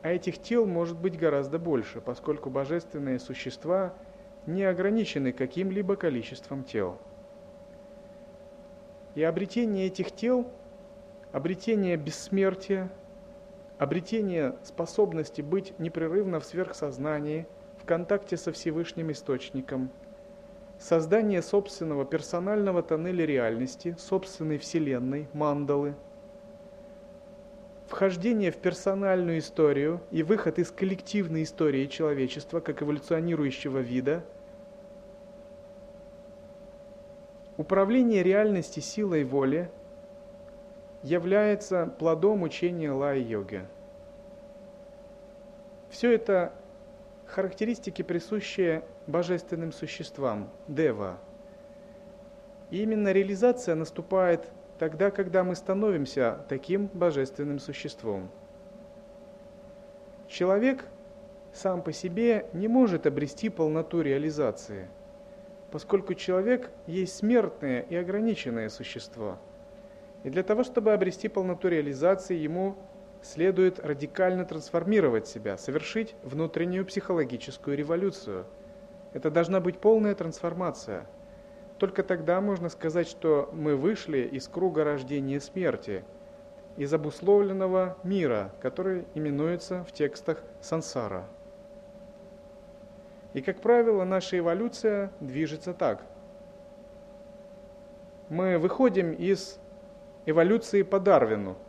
А 0.03 0.11
этих 0.11 0.39
тел 0.39 0.65
может 0.65 0.99
быть 0.99 1.19
гораздо 1.19 1.59
больше, 1.59 2.01
поскольку 2.01 2.51
божественные 2.51 3.19
существа 3.19 3.95
не 4.47 4.65
ограничены 4.65 5.33
каким-либо 5.33 5.97
количеством 5.97 6.65
тел. 6.65 6.99
И 9.15 9.23
обретение 9.23 9.87
этих 9.87 10.13
тел, 10.13 10.47
обретение 11.33 11.97
бессмертия, 11.97 12.91
обретение 13.79 14.57
способности 14.63 15.41
быть 15.41 15.79
непрерывно 15.79 16.41
в 16.41 16.45
сверхсознании, 16.45 17.47
в 17.81 17.85
контакте 17.85 18.37
со 18.37 18.53
Всевышним 18.53 19.11
Источником– 19.13 19.91
создание 20.79 21.43
собственного 21.43 22.05
персонального 22.05 22.83
тоннеля 22.83 23.27
реальности, 23.27 23.97
собственной 23.99 24.59
вселенной, 24.59 25.29
мандалы, 25.33 25.95
вхождение 27.87 28.53
в 28.53 28.57
персональную 28.57 29.39
историю 29.39 30.01
и 30.11 30.23
выход 30.23 30.59
из 30.59 30.71
коллективной 30.71 31.43
истории 31.43 31.87
человечества 31.87 32.61
как 32.61 32.83
эволюционирующего 32.83 33.79
вида, 33.79 34.25
управление 37.57 38.23
реальности 38.23 38.81
силой 38.81 39.25
воли 39.25 39.71
является 41.09 41.87
плодом 41.87 42.43
учения 42.43 42.93
лай-йоги. 42.93 43.65
Все 45.89 46.13
это 46.13 46.53
характеристики, 47.25 48.03
присущие 48.03 48.85
божественным 49.07 49.73
существам, 49.73 50.51
дева. 50.69 51.19
И 52.71 52.83
именно 52.83 53.11
реализация 53.11 53.75
наступает 53.75 54.51
тогда, 54.79 55.11
когда 55.11 55.45
мы 55.45 55.57
становимся 55.57 56.45
таким 56.51 56.89
божественным 56.89 57.59
существом. 57.59 58.29
Человек 60.29 60.85
сам 61.55 61.81
по 61.83 61.93
себе 61.93 62.51
не 62.53 62.69
может 62.69 63.07
обрести 63.07 63.49
полноту 63.49 64.03
реализации, 64.03 64.89
поскольку 65.71 66.13
человек 66.13 66.71
есть 66.87 67.17
смертное 67.17 67.81
и 67.81 67.97
ограниченное 67.97 68.69
существо. 68.69 69.39
И 70.25 70.31
для 70.31 70.43
того, 70.43 70.65
чтобы 70.65 70.93
обрести 70.93 71.29
полноту 71.29 71.69
реализации, 71.69 72.37
ему 72.37 72.77
следует 73.23 73.79
радикально 73.81 74.45
трансформировать 74.45 75.27
себя, 75.27 75.57
совершить 75.57 76.15
внутреннюю 76.23 76.85
психологическую 76.87 77.77
революцию. 77.77 78.47
Это 79.13 79.31
должна 79.31 79.61
быть 79.61 79.79
полная 79.79 80.15
трансформация. 80.15 81.07
Только 81.79 82.03
тогда 82.03 82.41
можно 82.41 82.69
сказать, 82.69 83.09
что 83.09 83.51
мы 83.53 83.77
вышли 83.77 84.19
из 84.19 84.49
круга 84.49 84.85
рождения 84.85 85.41
смерти, 85.41 86.05
из 86.77 86.93
обусловленного 86.93 87.97
мира, 88.03 88.53
который 88.61 89.07
именуется 89.15 89.85
в 89.85 89.93
текстах 89.93 90.43
сансара. 90.61 91.27
И, 93.35 93.43
как 93.43 93.61
правило, 93.61 94.05
наша 94.05 94.39
эволюция 94.39 95.13
движется 95.21 95.75
так. 95.75 96.05
Мы 98.29 98.59
выходим 98.59 99.13
из 99.13 99.59
эволюции 100.29 100.83
по 100.83 101.01
Дарвину– 101.01 101.57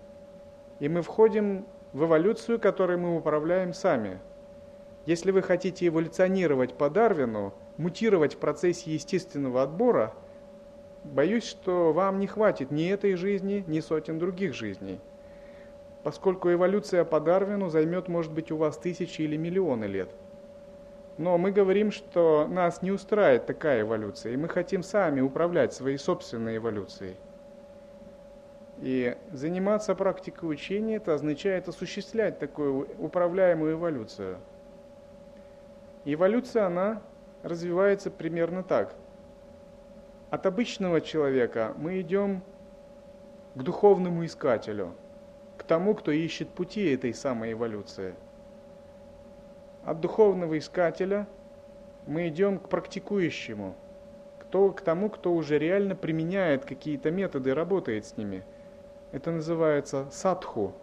и 0.79 0.87
мы 0.87 1.01
входим 1.01 1.65
в 1.93 2.05
эволюцию, 2.05 2.59
которой 2.59 2.97
мы 2.97 3.17
управляем 3.17 3.73
сами. 3.73 4.19
Если 5.05 5.31
вы 5.31 5.41
хотите 5.41 5.87
эволюционировать 5.87 6.73
по 6.75 6.89
Дарвину, 6.89 7.53
мутировать 7.77 8.35
в 8.35 8.37
процессе 8.37 8.91
естественного 8.91 9.63
отбора, 9.63 10.13
боюсь, 11.03 11.45
что 11.45 11.93
вам 11.93 12.19
не 12.19 12.27
хватит 12.27 12.71
ни 12.71 12.87
этой 12.89 13.15
жизни, 13.15 13.63
ни 13.67 13.79
сотен 13.79 14.19
других 14.19 14.53
жизней. 14.53 14.99
Поскольку 16.03 16.51
эволюция 16.51 17.03
по 17.03 17.19
Дарвину 17.19 17.69
займет, 17.69 18.07
может 18.07 18.31
быть, 18.31 18.51
у 18.51 18.57
вас 18.57 18.77
тысячи 18.77 19.21
или 19.21 19.35
миллионы 19.35 19.85
лет. 19.85 20.09
Но 21.17 21.37
мы 21.37 21.51
говорим, 21.51 21.91
что 21.91 22.47
нас 22.47 22.81
не 22.81 22.91
устраивает 22.91 23.45
такая 23.45 23.81
эволюция, 23.81 24.33
и 24.33 24.37
мы 24.37 24.47
хотим 24.47 24.83
сами 24.83 25.19
управлять 25.19 25.73
своей 25.73 25.97
собственной 25.97 26.55
эволюцией. 26.57 27.17
И 28.81 29.17
заниматься 29.33 29.93
практикой 29.93 30.49
учения, 30.49 30.95
это 30.95 31.13
означает 31.13 31.67
осуществлять 31.67 32.39
такую 32.39 32.87
управляемую 32.97 33.73
эволюцию. 33.73 34.37
эволюция, 36.05 36.67
она 36.67 37.01
развивается 37.43 38.09
примерно 38.09 38.63
так. 38.63 38.95
От 40.29 40.45
обычного 40.45 41.01
человека 41.01 41.73
мы 41.77 41.99
идем 41.99 42.41
к 43.55 43.63
духовному 43.63 44.23
искателю, 44.25 44.93
к 45.57 45.63
тому, 45.63 45.93
кто 45.93 46.11
ищет 46.11 46.47
пути 46.47 46.93
этой 46.93 47.13
самой 47.13 47.51
эволюции. 47.51 48.15
От 49.83 49.99
духовного 49.99 50.57
искателя 50.57 51.27
мы 52.07 52.29
идем 52.29 52.59
к 52.59 52.69
практикующему, 52.69 53.75
к 54.39 54.81
тому, 54.81 55.09
кто 55.09 55.33
уже 55.33 55.59
реально 55.59 55.95
применяет 55.95 56.63
какие-то 56.63 57.11
методы, 57.11 57.53
работает 57.53 58.05
с 58.05 58.15
ними– 58.15 58.45
это 59.11 59.31
называется 59.31 60.07
садху. 60.11 60.73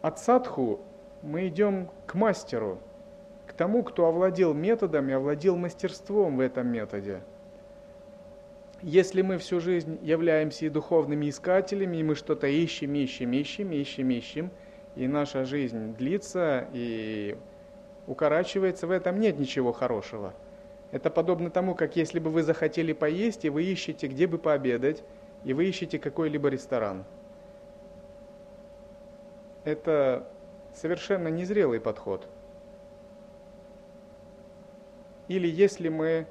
От 0.00 0.18
садху 0.18 0.80
мы 1.22 1.48
идем 1.48 1.90
к 2.06 2.14
мастеру, 2.14 2.78
к 3.46 3.52
тому, 3.52 3.82
кто 3.82 4.06
овладел 4.06 4.54
методом 4.54 5.10
овладел 5.12 5.56
мастерством 5.56 6.36
в 6.36 6.40
этом 6.40 6.68
методе. 6.68 7.20
Если 8.80 9.22
мы 9.22 9.38
всю 9.38 9.58
жизнь 9.58 9.98
являемся 10.02 10.66
и 10.66 10.68
духовными 10.68 11.28
искателями, 11.28 11.96
и 11.96 12.02
мы 12.04 12.14
что-то 12.14 12.46
ищем, 12.46 12.94
ищем, 12.94 13.32
ищем, 13.32 13.72
ищем, 13.72 14.10
ищем, 14.10 14.50
и 14.94 15.08
наша 15.08 15.44
жизнь 15.44 15.96
длится 15.96 16.68
и 16.72 17.36
укорачивается, 18.06 18.86
в 18.86 18.92
этом 18.92 19.18
нет 19.18 19.38
ничего 19.38 19.72
хорошего. 19.72 20.32
Это 20.92 21.10
подобно 21.10 21.50
тому, 21.50 21.74
как 21.74 21.96
если 21.96 22.20
бы 22.20 22.30
вы 22.30 22.42
захотели 22.42 22.92
поесть, 22.92 23.44
и 23.44 23.50
вы 23.50 23.64
ищете, 23.64 24.06
где 24.06 24.28
бы 24.28 24.38
пообедать, 24.38 25.02
и 25.44 25.52
вы 25.52 25.66
ищете 25.66 25.98
какой-либо 25.98 26.48
ресторан. 26.48 27.04
Это 29.64 30.26
совершенно 30.74 31.28
незрелый 31.28 31.80
подход. 31.80 32.28
Или 35.28 35.46
если 35.46 35.88
мы 35.88 36.26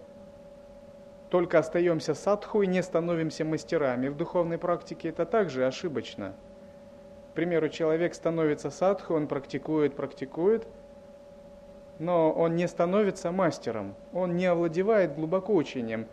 только 1.29 1.59
остаемся 1.59 2.13
садху 2.13 2.61
и 2.61 2.67
не 2.67 2.81
становимся 2.81 3.45
мастерами 3.45 4.07
в 4.07 4.17
духовной 4.17 4.57
практике, 4.57 5.09
это 5.09 5.25
также 5.25 5.65
ошибочно. 5.67 6.33
К 7.31 7.35
примеру, 7.35 7.69
человек 7.69 8.15
становится 8.15 8.71
садху, 8.71 9.13
он 9.13 9.27
практикует, 9.27 9.95
практикует, 9.95 10.67
но 11.99 12.31
он 12.31 12.55
не 12.55 12.67
становится 12.67 13.31
мастером, 13.31 13.95
он 14.13 14.35
не 14.35 14.45
овладевает 14.45 15.15
глубоко 15.15 15.53
учением. 15.53 16.07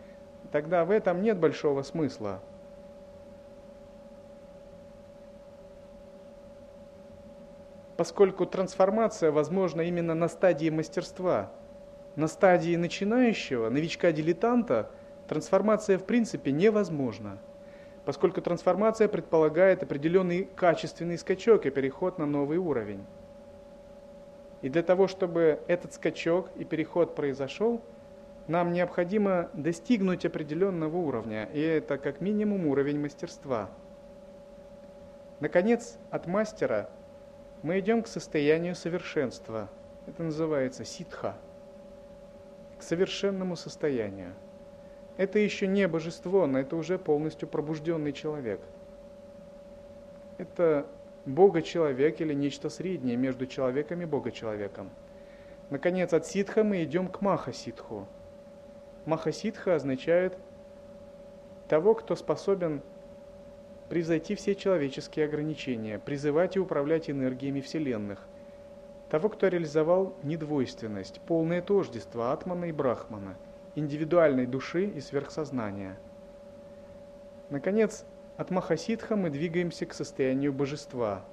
Тогда 0.51 0.85
в 0.85 0.91
этом 0.91 1.21
нет 1.21 1.39
большого 1.39 1.81
смысла. 1.81 2.41
Поскольку 7.97 8.45
трансформация 8.45 9.31
возможна 9.31 9.81
именно 9.81 10.15
на 10.15 10.27
стадии 10.27 10.69
мастерства. 10.69 11.51
На 12.15 12.27
стадии 12.27 12.75
начинающего, 12.75 13.69
новичка-дилетанта, 13.69 14.89
трансформация 15.27 15.97
в 15.97 16.05
принципе 16.05 16.51
невозможна, 16.51 17.37
поскольку 18.05 18.41
трансформация 18.41 19.07
предполагает 19.07 19.83
определенный 19.83 20.47
качественный 20.55 21.17
скачок 21.17 21.65
и 21.65 21.71
переход 21.71 22.17
на 22.17 22.25
новый 22.25 22.57
уровень. 22.57 23.03
И 24.61 24.69
для 24.69 24.83
того, 24.83 25.07
чтобы 25.07 25.59
этот 25.67 25.93
скачок 25.93 26.49
и 26.55 26.63
переход 26.63 27.15
произошел, 27.15 27.81
нам 28.47 28.73
необходимо 28.73 29.49
достигнуть 29.53 30.25
определенного 30.25 30.95
уровня, 30.97 31.49
и 31.53 31.59
это 31.59 31.97
как 31.97 32.21
минимум 32.21 32.67
уровень 32.67 32.99
мастерства. 32.99 33.69
Наконец, 35.39 35.97
от 36.11 36.27
мастера– 36.27 36.89
мы 37.65 37.79
идем 37.79 38.03
к 38.03 38.07
состоянию 38.07 38.75
совершенства. 38.75 39.69
Это 40.05 40.21
называется 40.21 40.85
ситха. 40.85 41.35
К 42.77 42.83
совершенному 42.83 43.55
состоянию. 43.55 44.35
Это 45.17 45.39
еще 45.39 45.65
не 45.65 45.87
божество, 45.87 46.45
но 46.45 46.59
это 46.59 46.75
уже 46.75 46.99
полностью 46.99 47.47
пробужденный 47.47 48.13
человек. 48.13 48.61
Это 50.37 50.85
Бога-человек 51.25 52.21
или 52.21 52.35
нечто 52.35 52.69
среднее 52.69 53.17
между 53.17 53.47
человеком 53.47 53.99
и 53.99 54.05
Бога-человеком. 54.05 54.91
Наконец, 55.71 56.13
от 56.13 56.27
ситха 56.27 56.63
мы 56.63 56.83
идем 56.83 57.07
к 57.07 57.21
маха-ситху. 57.21 58.07
Маха-ситха 59.05 59.73
означает 59.73 60.37
того, 61.67 61.95
кто 61.95 62.15
способен 62.15 62.83
превзойти 63.89 64.35
все 64.35 64.55
человеческие 64.55 65.25
ограничения, 65.25 65.99
призывать 65.99 66.55
и 66.55 66.59
управлять 66.59 67.09
энергиями 67.09 67.61
вселенных. 67.61 68.19
Того, 69.09 69.29
кто 69.29 69.47
реализовал 69.47 70.15
недвойственность, 70.23 71.21
полное 71.21 71.61
тождество 71.61 72.31
Атмана 72.31 72.65
и 72.65 72.71
Брахмана, 72.71 73.37
индивидуальной 73.75 74.47
души 74.47 74.85
и 74.85 74.99
сверхсознания. 74.99 75.97
Наконец, 77.49 78.05
от 78.37 78.49
Махасидха 78.49 79.15
мы 79.15 79.29
двигаемся 79.29 79.85
к 79.85 79.93
состоянию 79.93 80.51
божества. 80.51 81.23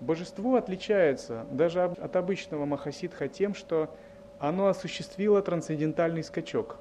Божество 0.00 0.56
отличается 0.56 1.46
даже 1.50 1.82
от 1.82 2.16
обычного 2.16 2.64
Махасидха 2.64 3.28
тем, 3.28 3.54
что 3.54 3.94
оно 4.40 4.66
осуществило 4.66 5.40
трансцендентальный 5.42 6.24
скачок. 6.24 6.78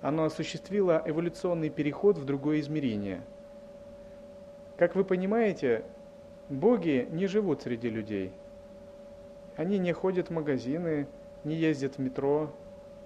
Оно 0.00 0.24
осуществило 0.24 1.00
эволюционный 1.04 1.70
переход 1.70 2.18
в 2.18 2.24
другое 2.24 2.58
измерение. 2.60 3.22
Как 4.78 4.94
вы 4.94 5.04
понимаете, 5.04 5.84
боги 6.48 7.08
не 7.10 7.26
живут 7.26 7.62
среди 7.62 7.90
людей. 7.90 8.32
Они 9.56 9.76
не 9.78 9.92
ходят 9.92 10.28
в 10.28 10.32
магазины, 10.32 11.08
не 11.44 11.56
ездят 11.56 11.96
в 11.96 11.98
метро. 11.98 12.54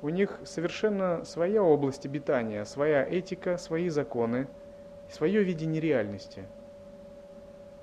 У 0.03 0.11
них 0.11 0.39
совершенно 0.45 1.25
своя 1.25 1.63
область 1.63 2.05
обитания, 2.05 2.65
своя 2.67 3.03
этика, 3.05 3.57
свои 3.57 3.89
законы, 3.89 4.49
свое 5.09 5.43
видение 5.43 5.81
реальности. 5.81 6.45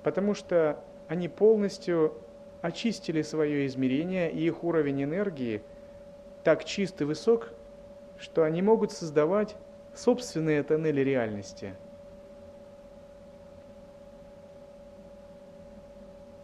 Потому 0.04 0.34
что 0.34 0.82
они 1.08 1.28
полностью 1.28 2.14
очистили 2.62 3.22
свое 3.22 3.66
измерение, 3.66 4.30
и 4.30 4.46
их 4.46 4.62
уровень 4.64 5.02
энергии– 5.02 5.62
так 6.44 6.64
чист 6.64 7.00
и 7.02 7.04
высок, 7.04 7.52
что 8.18 8.44
они 8.44 8.62
могут 8.62 8.92
создавать 8.92 9.56
собственные 9.94 10.62
тоннели 10.62 11.00
реальности. 11.00 11.74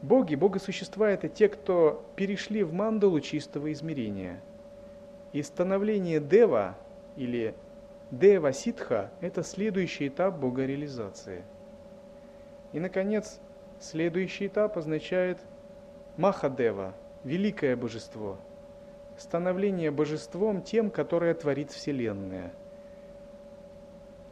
Боги, 0.06 0.36
богосущества– 0.36 1.10
это 1.10 1.28
те, 1.28 1.48
кто 1.48 2.06
перешли 2.14 2.62
в 2.62 2.72
мандалу 2.72 3.18
чистого 3.18 3.72
измерения. 3.72 4.40
И 5.32 5.42
становление 5.42 6.20
Дева 6.20 6.76
или 7.16 7.56
Дева 8.12 8.52
Ситха– 8.52 9.10
это 9.20 9.42
следующий 9.42 10.06
этап 10.06 10.38
богореализации. 10.38 11.42
И, 12.72 12.78
наконец, 12.78 13.40
следующий 13.80 14.46
этап 14.46 14.78
означает 14.78 15.40
Махадева– 16.16 16.94
великое 17.24 17.74
божество– 17.74 18.38
становление 19.18 19.90
божеством 19.90 20.62
тем, 20.62 20.92
которое 20.92 21.34
творит 21.34 21.72
Вселенная. 21.72 22.52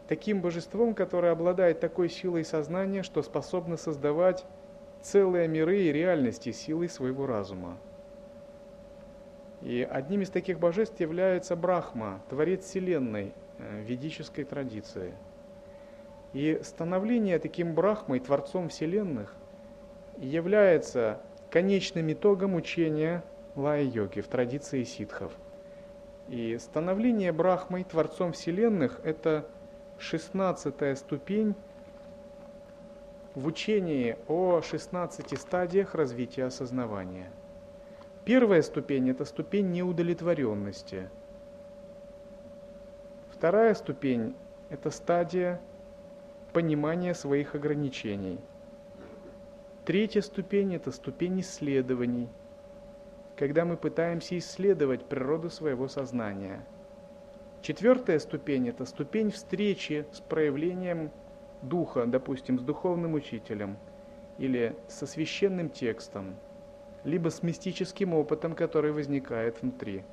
Таким 0.07 0.41
божеством, 0.41 0.95
которое 0.95 1.33
обладает 1.33 1.81
такой 1.81 2.11
силой 2.11 2.45
сознания, 2.45 3.03
что 3.03 3.23
способно 3.23 3.77
создавать 3.77 4.47
целые 5.05 5.47
миры 5.49 5.83
и 5.83 5.93
реальности 5.93 6.51
силой 6.51 6.89
своего 6.89 7.27
разума. 7.27 7.77
И 9.61 9.87
одним 9.89 10.23
из 10.23 10.31
таких 10.31 10.59
божеств 10.59 10.99
является 10.99 11.57
Брахма, 11.57 12.23
творец 12.29 12.65
Вселенной 12.65 13.35
э, 13.59 13.83
ведической 13.83 14.45
традиции. 14.45 15.15
И 16.33 16.59
становление 16.63 17.39
таким 17.39 17.75
Брахмой, 17.75 18.19
творцом 18.19 18.71
Вселенных, 18.71 19.37
является 20.17 21.21
конечным 21.51 22.11
итогом 22.13 22.55
учения 22.55 23.23
лая-йоги, 23.57 24.21
в 24.21 24.29
традиции 24.29 24.85
ситхов. 24.85 25.33
И 26.29 26.57
становление 26.59 27.33
Брахмой, 27.33 27.85
Творцом 27.85 28.33
Вселенных, 28.33 29.01
это 29.05 29.47
шестнадцатая 29.99 30.95
ступень 30.97 31.55
в 33.35 33.47
учении 33.47 34.17
о 34.29 34.63
16 34.63 35.39
стадиях 35.39 35.95
развития 35.95 36.45
осознавания. 36.45 37.31
Первая 38.25 38.63
ступень– 38.63 39.11
это 39.11 39.25
ступень 39.25 39.71
неудовлетворенности. 39.71 41.11
Вторая 43.31 43.75
ступень– 43.75 44.35
это 44.71 44.91
стадия 44.91 45.61
понимания 46.53 47.15
своих 47.15 47.55
ограничений. 47.55 48.39
Третья 49.85 50.23
ступень– 50.23 50.75
это 50.77 50.93
ступень 50.93 51.41
исследований– 51.41 52.29
когда 53.37 53.65
мы 53.65 53.77
пытаемся 53.77 54.39
исследовать 54.39 55.07
природу 55.07 55.51
своего 55.51 55.89
сознания. 55.89 56.65
Четвертая 57.63 58.19
ступень– 58.19 58.69
это 58.71 58.85
ступень 58.85 59.31
встречи 59.31 60.07
с 60.13 60.21
проявлением 60.21 61.11
духа, 61.69 62.07
допустим, 62.07 62.59
с 62.59 62.63
духовным 62.63 63.15
учителем 63.15 63.77
или 64.39 64.77
со 64.89 65.07
священным 65.07 65.71
текстом, 65.71 66.37
либо 67.05 67.31
с 67.31 67.43
мистическим 67.43 68.15
опытом, 68.15 68.55
который 68.55 68.93
возникает 68.93 69.63
внутри. 69.63 70.05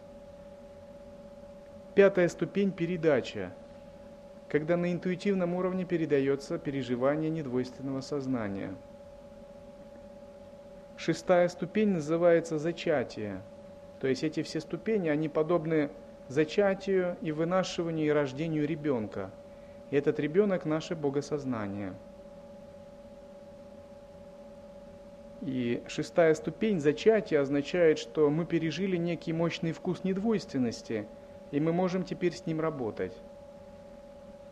Пятая 1.95 2.27
ступень– 2.29 2.71
передача, 2.73 3.53
когда 4.47 4.77
на 4.77 4.91
интуитивном 4.91 5.53
уровне 5.55 5.85
передается 5.85 6.57
переживание 6.57 7.29
недвойственного 7.29 8.01
сознания– 8.01 8.75
Шестая 11.03 11.47
ступень 11.47 11.93
называется 11.93 12.59
зачатие. 12.59 13.41
То 13.99 14.05
есть 14.05 14.23
эти 14.23 14.43
все 14.43 14.59
ступени, 14.59 15.09
они 15.09 15.29
подобны 15.29 15.89
зачатию 16.27 17.17
и 17.21 17.31
вынашиванию 17.31 18.05
и 18.05 18.11
рождению 18.11 18.67
ребенка. 18.67 19.31
И 19.91 19.95
этот 19.95 20.19
ребенок– 20.19 20.65
наше 20.65 20.95
богосознание. 20.95 21.93
И 25.41 25.83
шестая 25.87 26.33
ступень 26.33 26.79
зачатия 26.79 27.41
означает, 27.41 27.99
что 27.99 28.29
мы 28.29 28.45
пережили 28.45 28.97
некий 28.97 29.33
мощный 29.33 29.71
вкус 29.71 30.03
недвойственности, 30.03 31.07
и 31.51 31.59
мы 31.59 31.73
можем 31.73 32.03
теперь 32.03 32.33
с 32.33 32.45
ним 32.45 32.59
работать. 32.59 33.15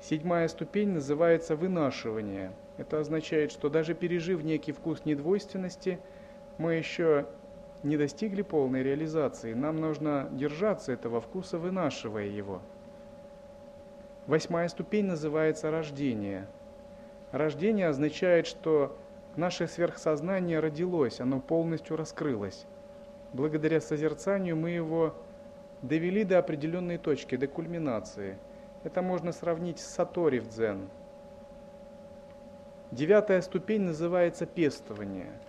Седьмая 0.02 0.48
ступень 0.48 0.90
называется 0.90 1.56
вынашивание. 1.56 2.52
Это 2.78 3.00
означает, 3.00 3.52
что 3.52 3.70
даже 3.70 3.96
пережив 3.96 4.44
некий 4.44 4.72
вкус 4.72 5.06
недвойственности– 5.06 6.00
мы 6.60 6.74
еще 6.74 7.26
не 7.84 7.98
достигли 7.98 8.42
полной 8.44 8.84
реализации. 8.84 9.54
Нам 9.54 9.78
нужно 9.78 10.28
держаться 10.32 10.92
этого 10.92 11.22
вкуса, 11.22 11.58
вынашивая 11.58 12.26
его. 12.26 12.62
Восьмая 14.30 14.68
ступень 14.68 15.08
называется 15.08 15.72
рождение. 15.72 16.46
Рождение 17.32 17.88
означает, 17.88 18.46
что 18.46 18.96
наше 19.36 19.68
сверхсознание 19.68 20.60
родилось, 20.60 21.20
оно 21.20 21.40
полностью 21.40 21.98
раскрылось. 21.98 22.68
Благодаря 23.34 23.82
созерцанию 23.82 24.56
мы 24.56 24.70
его 24.70 25.16
довели 25.82 26.24
до 26.24 26.38
определенной 26.38 27.00
точки, 27.00 27.38
до 27.38 27.48
кульминации. 27.48 28.38
Это 28.84 29.02
можно 29.02 29.32
сравнить 29.32 29.80
с 29.80 29.88
сатори 29.88 30.38
в 30.38 30.48
дзен. 30.48 30.90
Девятая 32.92 33.42
ступень 33.42 33.82
называется 33.82 34.46
пестование– 34.46 35.32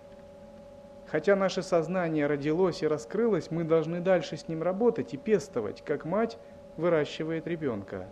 Хотя 1.05 1.35
наше 1.35 1.61
сознание 1.61 2.25
родилось 2.25 2.81
и 2.83 2.87
раскрылось, 2.87 3.51
мы 3.51 3.65
должны 3.65 3.99
дальше 3.99 4.37
с 4.37 4.47
ним 4.47 4.63
работать 4.63 5.13
и 5.13 5.17
пестовать, 5.17 5.83
как 5.83 6.05
мать 6.05 6.37
выращивает 6.77 7.47
ребенка. 7.47 8.07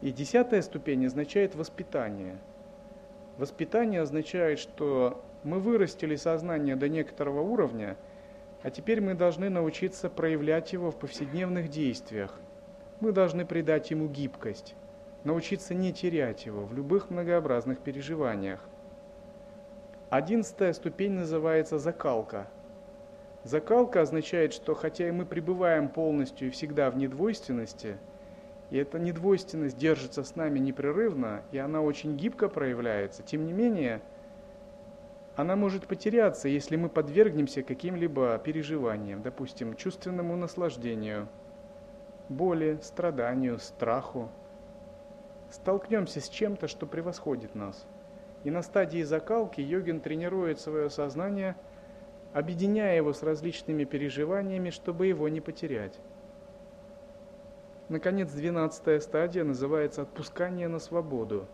И 0.00 0.12
десятая 0.12 0.62
ступень 0.62 1.06
означает 1.06 1.54
воспитание. 1.54 2.38
Воспитание 3.36 4.00
означает, 4.00 4.58
что 4.58 5.22
мы 5.44 5.60
вырастили 5.60 6.16
сознание 6.16 6.76
до 6.76 6.88
некоторого 6.88 7.40
уровня, 7.40 7.96
а 8.62 8.70
теперь 8.70 9.00
мы 9.00 9.14
должны 9.14 9.50
научиться 9.50 10.08
проявлять 10.08 10.72
его 10.72 10.90
в 10.90 10.96
повседневных 10.96 11.68
действиях. 11.68 12.38
Мы 13.00 13.12
должны 13.12 13.46
придать 13.46 13.90
ему 13.90 14.08
гибкость, 14.08 14.74
научиться 15.24 15.74
не 15.74 15.92
терять 15.92 16.46
его 16.46 16.64
в 16.64 16.74
любых 16.74 17.10
многообразных 17.10 17.80
переживаниях. 17.80 18.60
Одиннадцатая 20.10 20.72
ступень 20.72 21.12
называется 21.12 21.78
закалка. 21.78 22.48
Закалка 23.44 24.02
означает, 24.02 24.52
что 24.52 24.74
хотя 24.74 25.08
и 25.08 25.12
мы 25.12 25.24
пребываем 25.24 25.88
полностью 25.88 26.48
и 26.48 26.50
всегда 26.50 26.90
в 26.90 26.96
недвойственности, 26.96 27.96
и 28.70 28.78
эта 28.78 28.98
недвойственность 28.98 29.76
держится 29.76 30.24
с 30.24 30.36
нами 30.36 30.58
непрерывно, 30.58 31.42
и 31.52 31.58
она 31.58 31.80
очень 31.82 32.16
гибко 32.16 32.48
проявляется, 32.48 33.22
тем 33.22 33.46
не 33.46 33.52
менее, 33.52 34.00
она 35.36 35.56
может 35.56 35.86
потеряться, 35.86 36.48
если 36.48 36.76
мы 36.76 36.88
подвергнемся 36.88 37.62
каким-либо 37.62 38.38
переживаниям, 38.38 39.22
допустим, 39.22 39.74
чувственному 39.74 40.36
наслаждению, 40.36 41.28
боли, 42.28 42.78
страданию, 42.82 43.58
страху. 43.58 44.28
Столкнемся 45.50 46.20
с 46.20 46.28
чем-то, 46.28 46.68
что 46.68 46.86
превосходит 46.86 47.54
нас– 47.54 47.86
и 48.44 48.50
на 48.50 48.62
стадии 48.62 49.02
закалки 49.02 49.60
йогин 49.60 50.00
тренирует 50.00 50.60
свое 50.60 50.88
сознание, 50.90 51.56
объединяя 52.32 52.96
его 52.96 53.12
с 53.12 53.22
различными 53.22 53.84
переживаниями, 53.84 54.70
чтобы 54.70 55.06
его 55.06 55.28
не 55.28 55.40
потерять. 55.40 55.98
Наконец, 57.90 58.30
двенадцатая 58.30 59.00
стадия 59.00 59.42
называется 59.42 60.02
отпускание 60.02 60.68
на 60.68 60.78
свободу. 60.78 61.48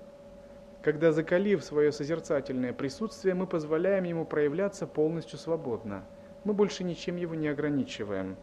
Когда 0.82 1.10
закалив 1.10 1.64
свое 1.64 1.92
созерцательное 1.92 2.74
присутствие, 2.74 3.34
мы 3.34 3.46
позволяем 3.46 4.04
ему 4.04 4.26
проявляться 4.26 4.86
полностью 4.86 5.38
свободно. 5.38 6.04
Мы 6.44 6.52
больше 6.52 6.84
ничем 6.84 7.16
его 7.16 7.34
не 7.34 7.48
ограничиваем. 7.48 8.36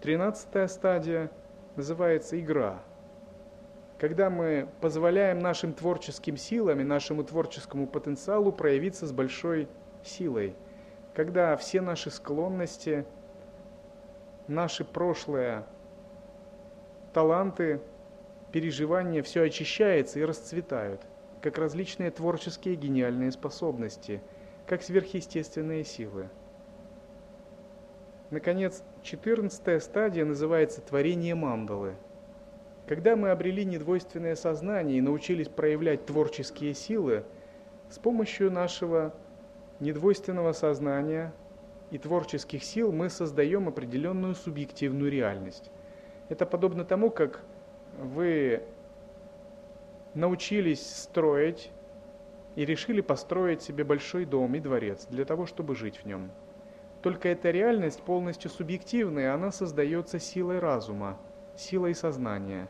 Тринадцатая 0.00 0.66
стадия 0.68 1.30
называется 1.76 2.40
игра. 2.40 2.78
Когда 3.98 4.30
мы 4.30 4.66
позволяем 4.80 5.40
нашим 5.40 5.74
творческим 5.74 6.38
силам 6.38 6.80
и 6.80 6.84
нашему 6.84 7.22
творческому 7.22 7.86
потенциалу 7.86 8.50
проявиться 8.50 9.06
с 9.06 9.12
большой 9.12 9.68
силой. 10.02 10.54
Когда 11.12 11.54
все 11.58 11.82
наши 11.82 12.10
склонности, 12.10 13.04
наши 14.48 14.86
прошлые 14.86 15.66
таланты, 17.16 17.80
переживания, 18.52 19.22
все 19.22 19.44
очищается 19.44 20.18
и 20.18 20.22
расцветают, 20.22 21.00
как 21.40 21.56
различные 21.56 22.10
творческие 22.10 22.74
гениальные 22.74 23.32
способности, 23.32 24.20
как 24.66 24.82
сверхъестественные 24.82 25.82
силы. 25.82 26.28
Наконец, 28.28 28.82
четырнадцатая 29.02 29.80
стадия 29.80 30.26
называется 30.26 30.82
творение 30.82 31.34
мандалы. 31.34 31.94
Когда 32.86 33.16
мы 33.16 33.30
обрели 33.30 33.64
недвойственное 33.64 34.36
сознание 34.36 34.98
и 34.98 35.00
научились 35.00 35.48
проявлять 35.48 36.04
творческие 36.04 36.74
силы, 36.74 37.24
с 37.88 37.98
помощью 37.98 38.50
нашего 38.50 39.14
недвойственного 39.80 40.52
сознания 40.52 41.32
и 41.90 41.96
творческих 41.96 42.62
сил 42.62 42.92
мы 42.92 43.08
создаем 43.08 43.68
определенную 43.68 44.34
субъективную 44.34 45.10
реальность. 45.10 45.70
Это 46.28 46.46
подобно 46.46 46.84
тому, 46.84 47.10
как 47.10 47.42
вы 47.98 48.62
научились 50.14 50.84
строить 50.84 51.70
и 52.54 52.64
решили 52.64 53.00
построить 53.00 53.62
себе 53.62 53.84
большой 53.84 54.24
дом 54.24 54.54
и 54.54 54.60
дворец 54.60 55.06
для 55.10 55.24
того, 55.24 55.46
чтобы 55.46 55.74
жить 55.74 55.98
в 55.98 56.04
нем– 56.06 56.30
только 57.06 57.28
эта 57.28 57.52
реальность 57.52 58.02
полностью 58.02 58.50
субъективная, 58.50 59.32
она 59.32 59.52
создается 59.52 60.18
силой 60.18 60.58
разума, 60.58 61.16
силой 61.54 61.94
сознания. 61.94 62.66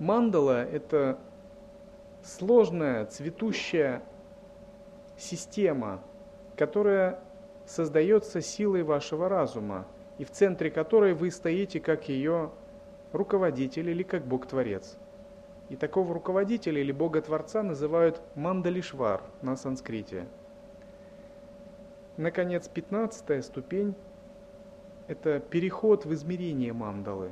Мандала– 0.00 0.64
это 0.72 1.20
сложная, 2.24 3.06
цветущая 3.06 4.02
система, 5.16 6.02
которая 6.56 7.20
создается 7.66 8.40
силой 8.40 8.82
вашего 8.82 9.28
разума, 9.28 9.86
и 10.20 10.24
в 10.24 10.30
центре 10.30 10.70
которой 10.70 11.14
вы 11.14 11.32
стоите 11.32 11.80
как 11.80 12.08
ее 12.08 12.52
руководитель 13.12 13.90
или 13.90 14.04
как 14.04 14.24
Бог-творец. 14.24 14.96
И 15.70 15.74
такого 15.76 16.14
руководителя 16.14 16.80
или 16.80 16.92
Бога-творца 16.92 17.64
называют 17.64 18.20
Мандалишвар 18.36 19.22
на 19.42 19.56
санскрите– 19.56 20.26
Наконец, 22.20 22.68
пятнадцатая 22.68 23.40
ступень– 23.40 23.94
это 25.08 25.40
переход 25.40 26.04
в 26.04 26.12
измерение 26.12 26.74
мандалы. 26.74 27.30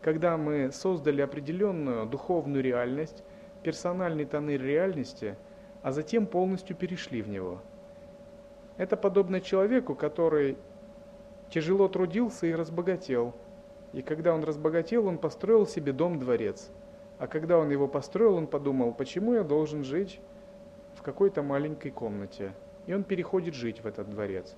Когда 0.00 0.36
мы 0.36 0.70
создали 0.70 1.22
определенную 1.22 2.06
духовную 2.06 2.62
реальность, 2.62 3.24
персональный 3.64 4.26
тоннель 4.26 4.62
реальности, 4.62 5.34
а 5.82 5.90
затем 5.90 6.24
полностью 6.24 6.76
перешли 6.76 7.20
в 7.20 7.28
него. 7.28 7.60
Это 8.76 8.96
подобно 8.96 9.40
человеку, 9.40 9.96
который 9.96 10.56
тяжело 11.50 11.88
трудился 11.88 12.46
и 12.46 12.54
разбогател. 12.54 13.34
И 13.92 14.02
когда 14.02 14.34
он 14.34 14.44
разбогател, 14.44 15.06
он 15.06 15.18
построил 15.18 15.66
себе 15.66 15.92
дом-дворец. 15.92 16.70
А 17.18 17.26
когда 17.26 17.58
он 17.58 17.70
его 17.70 17.88
построил, 17.88 18.36
он 18.36 18.46
подумал, 18.46 18.92
почему 18.92 19.34
я 19.34 19.42
должен 19.42 19.84
жить 19.84 20.20
в 20.94 21.02
какой-то 21.02 21.42
маленькой 21.42 21.90
комнате– 21.90 22.52
и 22.88 22.94
он 22.94 23.04
переходит 23.04 23.54
жить 23.54 23.84
в 23.84 23.86
этот 23.86 24.08
дворец. 24.08 24.56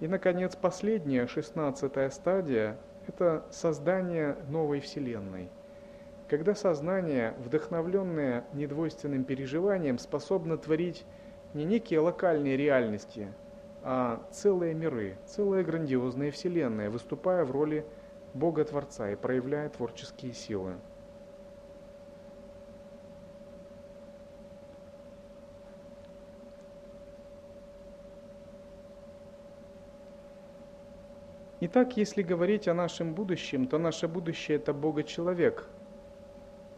И, 0.00 0.08
наконец, 0.08 0.56
последняя, 0.56 1.28
шестнадцатая 1.28 2.10
стадия– 2.10 2.76
это 3.06 3.44
создание 3.52 4.36
новой 4.48 4.80
Вселенной. 4.80 5.48
Когда 6.28 6.56
сознание, 6.56 7.34
вдохновленное 7.38 8.44
недвойственным 8.54 9.22
переживанием, 9.22 9.98
способно 9.98 10.58
творить 10.58 11.04
не 11.54 11.64
некие 11.64 12.00
локальные 12.00 12.56
реальности, 12.56 13.28
целые 14.30 14.72
миры, 14.72 15.18
целые 15.26 15.62
грандиозные 15.62 16.30
вселенные, 16.30 16.88
выступая 16.88 17.44
в 17.44 17.50
роли 17.50 17.84
Бога-творца 18.32 19.10
и 19.10 19.16
проявляя 19.16 19.68
творческие 19.68 20.32
силы. 20.32 20.74
Итак, 31.60 31.96
если 31.96 32.22
говорить 32.22 32.68
о 32.68 32.74
нашем 32.74 33.14
будущем, 33.14 33.66
то 33.66 33.78
наше 33.78 34.06
будущее– 34.06 34.56
это 34.58 34.74
Бога-человек, 34.74 35.66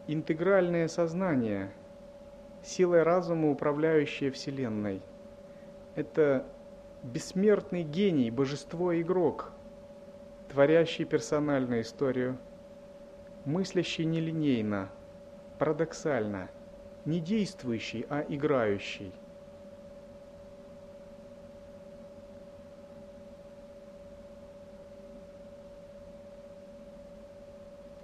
интегральное 0.07 0.87
сознание, 0.87 1.71
силой 2.63 3.03
разума, 3.03 3.49
управляющее 3.49 4.31
Вселенной. 4.31 5.01
Это 5.95 6.45
бессмертный 7.07 7.83
гений, 7.83 8.29
божество-игрок, 8.29 9.51
творящий 10.49 11.05
персональную 11.05 11.81
историю, 11.81 12.37
мыслящий 13.45 14.05
нелинейно, 14.05 14.91
парадоксально, 15.57 16.49
не 17.05 17.19
действующий, 17.19 18.05
а 18.09 18.25
играющий– 18.27 19.13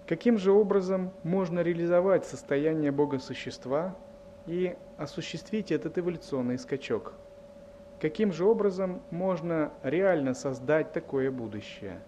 Каким 0.06 0.38
же 0.38 0.51
образом 0.51 1.12
можно 1.24 1.62
реализовать 1.62 2.26
состояние 2.26 2.91
Бога-существа 2.91 3.97
и 4.45 4.76
осуществить 4.97 5.72
этот 5.72 5.97
эволюционный 5.97 6.60
скачок? 6.60 7.14
Каким 8.04 8.34
же 8.34 8.43
образом 8.43 9.01
можно 9.12 9.72
реально 9.82 10.34
создать 10.34 10.91
такое 10.91 11.32
будущее? 11.32 12.01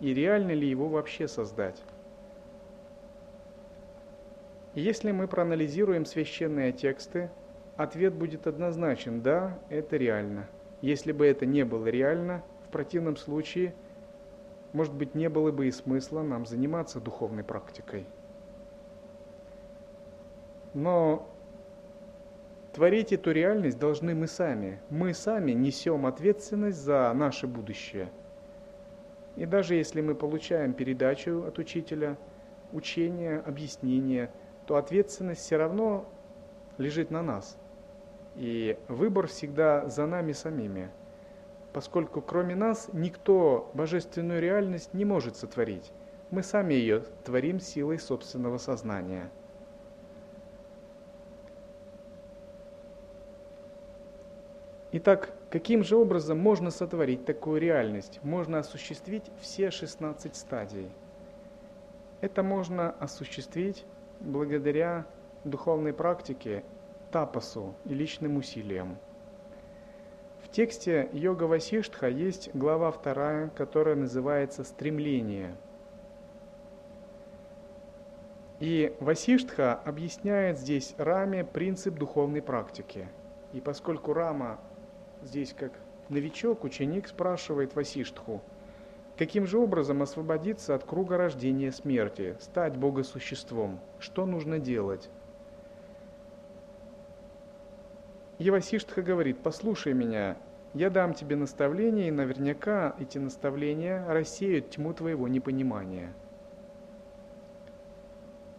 И 0.00 0.12
реально 0.12 0.50
ли 0.50 0.68
его 0.68 0.88
вообще 0.88 1.28
создать? 1.28 1.80
Если 4.74 5.12
мы 5.12 5.28
проанализируем 5.28 6.04
священные 6.04 6.72
тексты, 6.72 7.30
ответ 7.76 8.12
будет 8.12 8.48
однозначен– 8.48 9.22
да, 9.22 9.56
это 9.68 9.96
реально. 9.96 10.48
Если 10.80 11.12
бы 11.12 11.24
это 11.24 11.46
не 11.46 11.64
было 11.64 11.86
реально, 11.86 12.42
в 12.66 12.72
противном 12.72 13.16
случае– 13.16 13.72
может 14.72 14.92
быть, 14.92 15.14
не 15.14 15.28
было 15.28 15.52
бы 15.52 15.68
и 15.68 15.70
смысла 15.70 16.22
нам 16.22 16.44
заниматься 16.44 16.98
духовной 16.98 17.44
практикой. 17.44 18.04
Но 20.74 21.28
творить 22.74 23.12
эту 23.12 23.30
реальность 23.30 23.78
должны 23.78 24.14
мы 24.14 24.26
сами. 24.26 24.80
Мы 24.90 25.14
сами 25.14 25.52
несем 25.52 26.06
ответственность 26.06 26.78
за 26.78 27.12
наше 27.14 27.46
будущее. 27.46 28.10
И 29.36 29.46
даже 29.46 29.74
если 29.74 30.00
мы 30.00 30.14
получаем 30.14 30.74
передачу 30.74 31.44
от 31.46 31.58
учителя, 31.58 32.18
учение, 32.72 33.38
объяснение, 33.38 34.30
то 34.66 34.76
ответственность 34.76 35.40
все 35.40 35.56
равно 35.56 36.06
лежит 36.78 37.10
на 37.10 37.22
нас. 37.22 37.56
И 38.36 38.76
выбор 38.88 39.28
всегда 39.28 39.88
за 39.88 40.06
нами 40.06 40.32
самими– 40.32 40.90
поскольку 41.74 42.22
кроме 42.22 42.54
нас 42.54 42.88
никто 42.92 43.68
божественную 43.74 44.40
реальность 44.40 44.94
не 44.94 45.04
может 45.04 45.36
сотворить. 45.36 45.92
Мы 46.30 46.44
сами 46.44 46.72
ее 46.72 47.00
творим 47.24 47.58
силой 47.58 47.98
собственного 47.98 48.58
сознания. 48.58 49.28
Итак, 54.96 55.32
каким 55.50 55.82
же 55.84 55.96
образом 55.96 56.38
можно 56.38 56.70
сотворить 56.70 57.24
такую 57.24 57.60
реальность? 57.60 58.20
Можно 58.22 58.60
осуществить 58.60 59.24
все 59.40 59.70
16 59.70 60.34
стадий. 60.36 60.88
Это 62.20 62.42
можно 62.42 62.90
осуществить 62.92 63.84
благодаря 64.20 65.06
духовной 65.44 65.92
практике, 65.92 66.64
тапасу 67.10 67.74
и 67.84 67.94
личным 67.94 68.36
усилиям 68.36 68.98
тексте 70.54 71.08
Йога 71.12 71.44
Васиштха 71.44 72.06
есть 72.06 72.48
глава 72.54 72.92
вторая, 72.92 73.48
которая 73.48 73.96
называется 73.96 74.62
«Стремление». 74.62 75.56
И 78.60 78.94
Васиштха 79.00 79.74
объясняет 79.74 80.60
здесь 80.60 80.94
Раме 80.96 81.42
принцип 81.44 81.94
духовной 81.96 82.40
практики. 82.40 83.08
И 83.52 83.60
поскольку 83.60 84.12
Рама 84.12 84.60
здесь 85.24 85.54
как 85.56 85.72
новичок, 86.08 86.64
ученик 86.64 87.08
спрашивает 87.08 87.74
Васиштху, 87.74 88.42
каким 89.16 89.46
же 89.46 89.58
образом 89.58 90.02
освободиться 90.02 90.74
от 90.74 90.84
круга 90.84 91.16
рождения 91.16 91.72
смерти, 91.72 92.36
стать 92.40 92.76
богосуществом, 92.76 93.80
что 93.98 94.26
нужно 94.26 94.58
делать? 94.58 95.10
И 98.38 98.50
Васиштха 98.50 99.02
говорит, 99.02 99.38
послушай 99.42 99.94
меня, 99.94 100.36
я 100.74 100.90
дам 100.90 101.14
тебе 101.14 101.36
наставления, 101.36 102.08
и 102.08 102.12
наверняка 102.12 102.96
эти 102.98 103.18
наставления 103.18 104.04
рассеют 104.08 104.70
тьму 104.70 104.92
твоего 104.92 105.28
непонимания. 105.28 106.12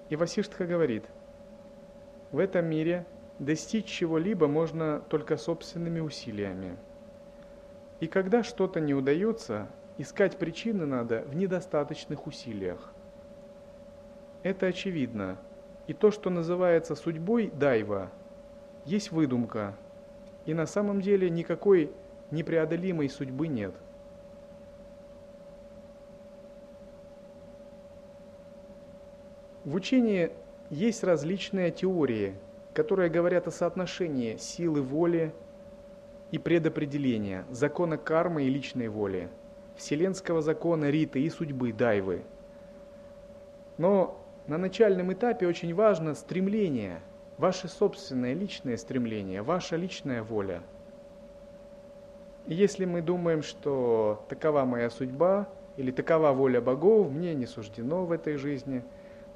И 0.08 0.16
Васиштха 0.16 0.66
говорит, 0.66 1.04
в 2.32 2.40
этом 2.40 2.66
мире 2.66 3.06
достичь 3.40 3.86
чего-либо 3.86 4.48
можно 4.48 5.02
только 5.10 5.38
собственными 5.38 6.00
усилиями. 6.00 6.78
И 8.00 8.08
когда 8.08 8.44
что-то 8.44 8.80
не 8.80 8.94
удается, 8.94 9.68
искать 9.98 10.38
причины 10.38 10.86
надо 10.86 11.22
в 11.28 11.36
недостаточных 11.36 12.28
усилиях. 12.28 12.94
Это 14.44 14.68
очевидно. 14.68 15.38
И 15.88 15.94
то, 15.94 16.12
что 16.12 16.30
называется 16.30 16.96
судьбой 16.96 17.48
дайва, 17.48 18.12
есть 18.86 19.12
выдумка. 19.12 19.76
И 20.46 20.54
на 20.54 20.66
самом 20.66 21.02
деле 21.02 21.30
никакой 21.30 21.92
непреодолимой 22.32 23.10
судьбы 23.10 23.48
нет. 23.48 23.74
В 29.64 29.74
учении 29.74 30.32
есть 30.70 31.04
различные 31.04 31.72
теории, 31.72 32.36
которые 32.76 33.10
говорят 33.10 33.48
о 33.48 33.52
соотношении 33.52 34.38
силы 34.38 34.84
воли 34.84 35.34
и 36.30 36.38
предопределения, 36.38 37.46
закона 37.50 37.98
кармы 37.98 38.44
и 38.44 38.50
личной 38.50 38.90
воли, 38.90 39.30
вселенского 39.76 40.44
закона 40.44 40.92
Риты 40.92 41.22
и 41.22 41.30
судьбы 41.32 41.74
Дайвы. 41.74 42.22
Но 43.80 44.22
на 44.46 44.60
начальном 44.60 45.12
этапе 45.12 45.48
очень 45.48 45.74
важно 45.74 46.14
стремление, 46.14 47.00
ваше 47.40 47.68
собственное 47.68 48.34
личное 48.34 48.78
стремление, 48.78 49.42
ваша 49.42 49.76
личная 49.76 50.22
воля– 50.22 50.62
если 52.48 52.86
мы 52.86 53.02
думаем, 53.02 53.42
что 53.42 54.24
такова 54.30 54.66
моя 54.66 54.92
судьба 54.92 55.48
или 55.78 55.90
такова 55.90 56.32
воля 56.32 56.62
богов, 56.62 57.12
мне 57.12 57.34
не 57.34 57.48
суждено 57.48 58.06
в 58.06 58.12
этой 58.12 58.38
жизни, 58.38 58.84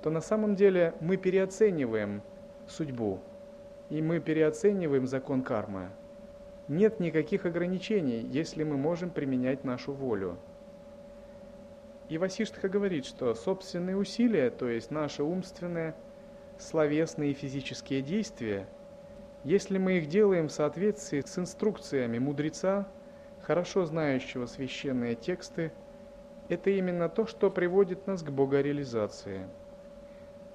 то 0.04 0.12
на 0.12 0.22
самом 0.22 0.56
деле 0.56 0.94
мы 1.00 1.18
переоцениваем 1.18 2.22
судьбу, 2.68 3.20
и 3.90 4.02
мы 4.02 4.20
переоцениваем 4.20 5.08
закон 5.08 5.44
кармы. 5.44 5.90
Нет 6.68 7.00
никаких 7.00 7.46
ограничений, 7.46 8.22
если 8.22 8.64
мы 8.64 8.78
можем 8.78 9.10
применять 9.10 9.64
нашу 9.64 9.94
волю. 9.94 10.38
И 12.10 12.18
Васиштха 12.18 12.70
говорит, 12.70 13.06
что 13.06 13.34
собственные 13.34 13.98
усилия, 13.98 14.50
то 14.50 14.68
есть 14.68 14.92
наши 14.92 15.24
умственные, 15.24 15.96
словесные 16.58 17.32
и 17.32 17.36
физические 17.36 18.02
действия, 18.02 18.68
если 19.44 19.78
мы 19.78 20.00
их 20.00 20.08
делаем 20.08 20.48
в 20.48 20.52
соответствии 20.52 21.22
с 21.22 21.38
инструкциями 21.40 22.20
мудреца, 22.20 22.88
хорошо 23.42 23.86
знающего 23.86 24.46
священные 24.48 25.16
тексты, 25.16 25.72
это 26.50 26.72
именно 26.72 27.10
то, 27.10 27.26
что 27.26 27.50
приводит 27.50 28.06
нас 28.06 28.22
к 28.22 28.30
богореализации. 28.30 29.48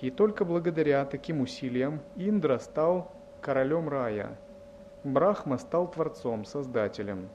И 0.00 0.10
только 0.10 0.44
благодаря 0.44 1.04
таким 1.04 1.40
усилиям 1.40 2.02
Индра 2.16 2.58
стал 2.58 3.13
королем 3.44 3.90
рая, 3.90 4.38
Брахма 5.04 5.58
стал 5.58 5.90
творцом, 5.90 6.46
создателем. 6.46 7.28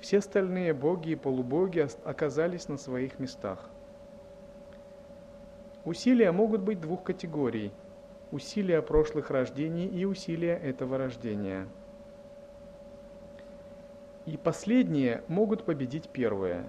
Все 0.00 0.18
остальные 0.18 0.74
боги 0.74 1.10
и 1.10 1.16
полубоги 1.16 1.86
оказались 2.04 2.68
на 2.68 2.76
своих 2.76 3.18
местах. 3.18 3.70
Усилия 5.86 6.30
могут 6.30 6.60
быть 6.60 6.80
двух 6.80 7.02
категорий– 7.02 7.72
усилия 8.30 8.82
прошлых 8.82 9.30
рождений 9.30 9.86
и 9.86 10.04
усилия 10.04 10.56
этого 10.56 10.98
рождения– 10.98 11.66
и 14.26 14.36
последние 14.36 15.24
могут 15.26 15.64
победить 15.64 16.10
первые. 16.10 16.68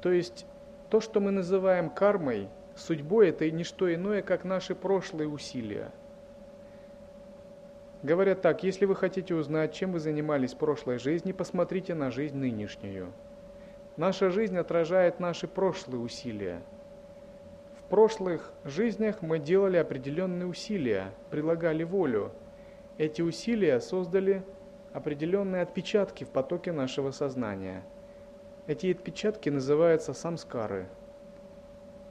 То 0.00 0.12
есть 0.12 0.46
то, 0.90 1.00
что 1.00 1.18
мы 1.18 1.32
называем 1.32 1.90
кармой, 1.90 2.48
судьбой, 2.76 3.30
это 3.30 3.50
не 3.50 3.64
что 3.64 3.92
иное, 3.92 4.22
как 4.22 4.44
наши 4.44 4.76
прошлые 4.76 5.28
усилия. 5.28 5.90
Говорят 8.02 8.42
так, 8.42 8.62
если 8.62 8.84
вы 8.84 8.94
хотите 8.94 9.34
узнать, 9.34 9.74
чем 9.74 9.92
вы 9.92 9.98
занимались 9.98 10.54
в 10.54 10.58
прошлой 10.58 10.98
жизни, 10.98 11.32
посмотрите 11.32 11.94
на 11.94 12.12
жизнь 12.12 12.36
нынешнюю. 12.36 13.12
Наша 13.96 14.30
жизнь 14.30 14.56
отражает 14.56 15.18
наши 15.18 15.48
прошлые 15.48 16.00
усилия. 16.00 16.62
В 17.80 17.90
прошлых 17.90 18.52
жизнях 18.64 19.20
мы 19.20 19.40
делали 19.40 19.76
определенные 19.78 20.46
усилия, 20.46 21.12
прилагали 21.30 21.82
волю. 21.82 22.30
Эти 22.98 23.20
усилия 23.20 23.80
создали 23.80 24.44
определенные 24.92 25.62
отпечатки 25.62 26.22
в 26.22 26.28
потоке 26.28 26.70
нашего 26.70 27.10
сознания. 27.10 27.82
Эти 28.68 28.92
отпечатки 28.92 29.48
называются 29.48 30.12
самскары. 30.12 30.86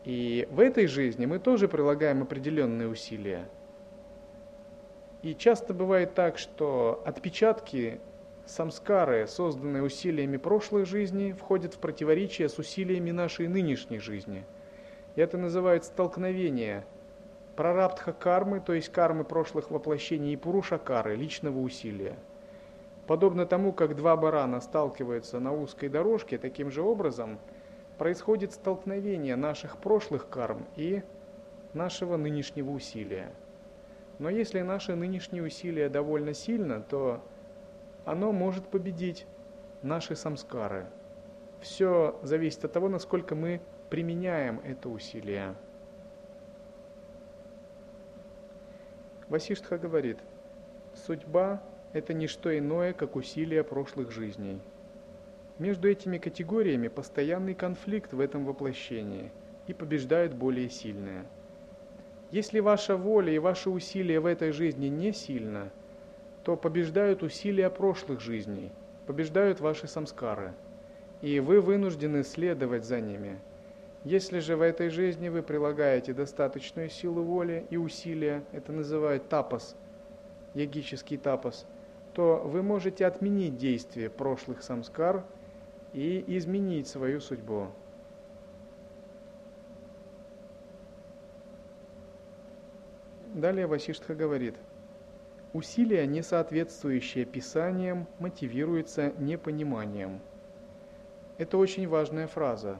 И 0.03 0.47
в 0.51 0.59
этой 0.59 0.87
жизни 0.87 1.25
мы 1.25 1.39
тоже 1.39 1.69
прилагаем 1.69 2.23
определенные 2.23 2.89
усилия. 2.89 3.47
И 5.21 5.33
часто 5.35 5.73
бывает 5.73 6.13
так, 6.13 6.37
что 6.37 7.01
отпечатки 7.05 7.99
самскары, 8.45 9.27
созданные 9.27 9.83
усилиями 9.83 10.37
прошлой 10.37 10.85
жизни, 10.85 11.33
входят 11.33 11.73
в 11.73 11.79
противоречие 11.79 12.49
с 12.49 12.57
усилиями 12.59 13.11
нашей 13.11 13.47
нынешней 13.47 13.99
жизни. 13.99 14.45
И 15.15 15.21
это 15.21 15.37
называется 15.37 15.91
столкновение 15.91 16.85
прарабдха 17.55 18.13
кармы, 18.13 18.59
то 18.59 18.73
есть 18.73 18.89
кармы 18.89 19.23
прошлых 19.23 19.71
воплощений, 19.71 20.33
и 20.33 20.37
пурушакары, 20.37 21.15
личного 21.15 21.59
усилия– 21.59 22.15
Подобно 23.07 23.45
тому, 23.45 23.71
как 23.71 23.95
два 23.95 24.17
барана 24.17 24.59
сталкиваются 24.59 25.39
на 25.39 25.53
узкой 25.53 25.87
дорожке, 25.87 26.37
таким 26.37 26.69
же 26.69 26.81
образом 26.81 27.39
происходит 27.97 28.51
столкновение 28.51 29.37
наших 29.37 29.77
прошлых 29.77 30.27
карм 30.27 30.65
и 30.75 31.01
нашего 31.73 32.17
нынешнего 32.17 32.71
усилия. 32.71 33.31
Но 34.19 34.29
если 34.29 34.61
наше 34.61 34.95
нынешнее 34.95 35.43
усилие 35.43 35.89
довольно 35.89 36.33
сильно, 36.33 36.81
то 36.81 37.23
оно 38.05 38.31
может 38.31 38.67
победить 38.67 39.27
наши 39.81 40.15
самскары. 40.15 40.87
Все 41.61 42.19
зависит 42.23 42.65
от 42.65 42.73
того, 42.73 42.89
насколько 42.89 43.35
мы 43.35 43.61
применяем 43.89 44.59
это 44.63 44.89
усилие. 44.89 45.55
Васиштха 49.29 49.77
говорит, 49.77 50.19
судьба 50.93 51.61
это 51.93 52.13
не 52.13 52.27
что 52.27 52.57
иное, 52.57 52.93
как 52.93 53.15
усилия 53.15 53.63
прошлых 53.63 54.11
жизней. 54.11 54.61
Между 55.59 55.89
этими 55.89 56.17
категориями 56.17 56.87
постоянный 56.87 57.55
конфликт 57.55 58.13
в 58.13 58.19
этом 58.19 58.45
воплощении, 58.45 59.31
и 59.67 59.73
побеждают 59.73 60.33
более 60.33 60.69
сильные. 60.69 61.25
Если 62.31 62.59
ваша 62.59 62.97
воля 62.97 63.31
и 63.31 63.39
ваши 63.39 63.69
усилия 63.69 64.19
в 64.19 64.25
этой 64.25 64.51
жизни 64.51 64.87
не 64.87 65.13
сильно, 65.13 65.71
то 66.43 66.55
побеждают 66.55 67.23
усилия 67.23 67.69
прошлых 67.69 68.19
жизней, 68.19 68.71
побеждают 69.05 69.59
ваши 69.59 69.87
самскары, 69.87 70.53
и 71.21 71.39
вы 71.39 71.61
вынуждены 71.61 72.23
следовать 72.23 72.85
за 72.85 73.01
ними. 73.01 73.39
Если 74.03 74.39
же 74.39 74.55
в 74.55 74.61
этой 74.61 74.89
жизни 74.89 75.29
вы 75.29 75.41
прилагаете 75.41 76.13
достаточную 76.13 76.89
силу 76.89 77.23
воли 77.23 77.65
и 77.69 77.77
усилия, 77.77 78.43
это 78.51 78.71
называют 78.71 79.27
тапос, 79.29 79.75
ягический 80.53 81.17
тапос– 81.17 81.65
то 82.17 82.41
вы 82.43 82.63
можете 82.63 83.05
отменить 83.05 83.57
действие 83.57 84.09
прошлых 84.09 84.63
самскар 84.63 85.23
и 85.93 86.23
изменить 86.25 86.87
свою 86.87 87.21
судьбу. 87.21 87.67
Далее 93.37 93.67
Васиштха 93.67 94.15
говорит, 94.15 94.55
усилия, 95.53 96.07
не 96.07 96.23
соответствующие 96.23 97.23
Писаниям, 97.23 98.07
мотивируются 98.17 99.13
непониманием. 99.19 100.21
Это 101.37 101.59
очень 101.59 101.87
важная 101.87 102.25
фраза. 102.25 102.79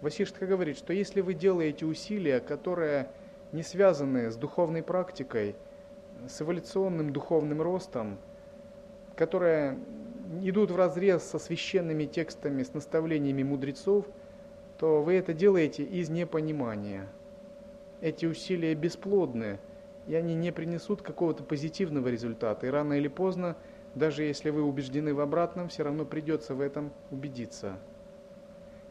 Васиштха 0.00 0.44
говорит, 0.44 0.76
что 0.76 0.92
если 0.92 1.20
вы 1.20 1.34
делаете 1.34 1.86
усилия, 1.86 2.40
которые 2.40 3.10
не 3.52 3.62
связаны 3.62 4.32
с 4.32 4.34
духовной 4.34 4.82
практикой, 4.82 5.54
с 6.26 6.42
эволюционным 6.42 7.12
духовным 7.12 7.62
ростом, 7.62 8.18
которые 9.14 9.78
идут 10.42 10.72
в 10.72 10.76
разрез 10.76 11.22
со 11.22 11.38
священными 11.38 12.06
текстами, 12.06 12.64
с 12.64 12.74
наставлениями 12.74 13.44
мудрецов, 13.44 14.04
то 14.78 15.00
вы 15.00 15.14
это 15.14 15.32
делаете 15.32 15.84
из 15.84 16.08
непонимания. 16.08 17.06
Эти 18.00 18.26
усилия 18.26 18.74
бесплодны, 18.74 19.60
и 20.06 20.14
они 20.14 20.34
не 20.34 20.52
принесут 20.52 21.02
какого-то 21.02 21.42
позитивного 21.42 22.08
результата. 22.08 22.66
И 22.66 22.70
рано 22.70 22.94
или 22.94 23.08
поздно, 23.08 23.56
даже 23.94 24.22
если 24.22 24.50
вы 24.50 24.62
убеждены 24.62 25.14
в 25.14 25.20
обратном, 25.20 25.68
все 25.68 25.82
равно 25.82 26.04
придется 26.04 26.54
в 26.54 26.60
этом 26.60 26.92
убедиться. 27.10 27.78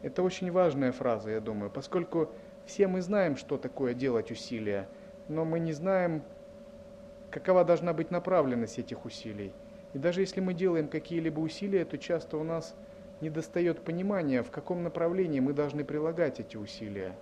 Это 0.02 0.22
очень 0.22 0.50
важная 0.52 0.92
фраза, 0.92 1.30
я 1.30 1.40
думаю, 1.40 1.70
поскольку 1.70 2.30
все 2.64 2.86
мы 2.86 3.00
знаем, 3.00 3.36
что 3.36 3.56
такое 3.56 3.94
делать 3.94 4.30
усилия, 4.30 4.88
но 5.28 5.44
мы 5.44 5.58
не 5.58 5.72
знаем, 5.72 6.22
какова 7.30 7.64
должна 7.64 7.92
быть 7.92 8.10
направленность 8.10 8.78
этих 8.78 9.04
усилий– 9.04 9.52
И 9.96 9.98
даже 9.98 10.20
если 10.20 10.40
мы 10.40 10.52
делаем 10.52 10.88
какие-либо 10.88 11.40
усилия, 11.40 11.86
то 11.86 11.96
часто 11.96 12.36
у 12.36 12.44
нас 12.44 12.76
недостает 13.22 13.80
понимания, 13.80 14.42
в 14.42 14.50
каком 14.50 14.82
направлении 14.82 15.40
мы 15.40 15.54
должны 15.54 15.84
прилагать 15.84 16.38
эти 16.38 16.58
усилия. 16.58 17.16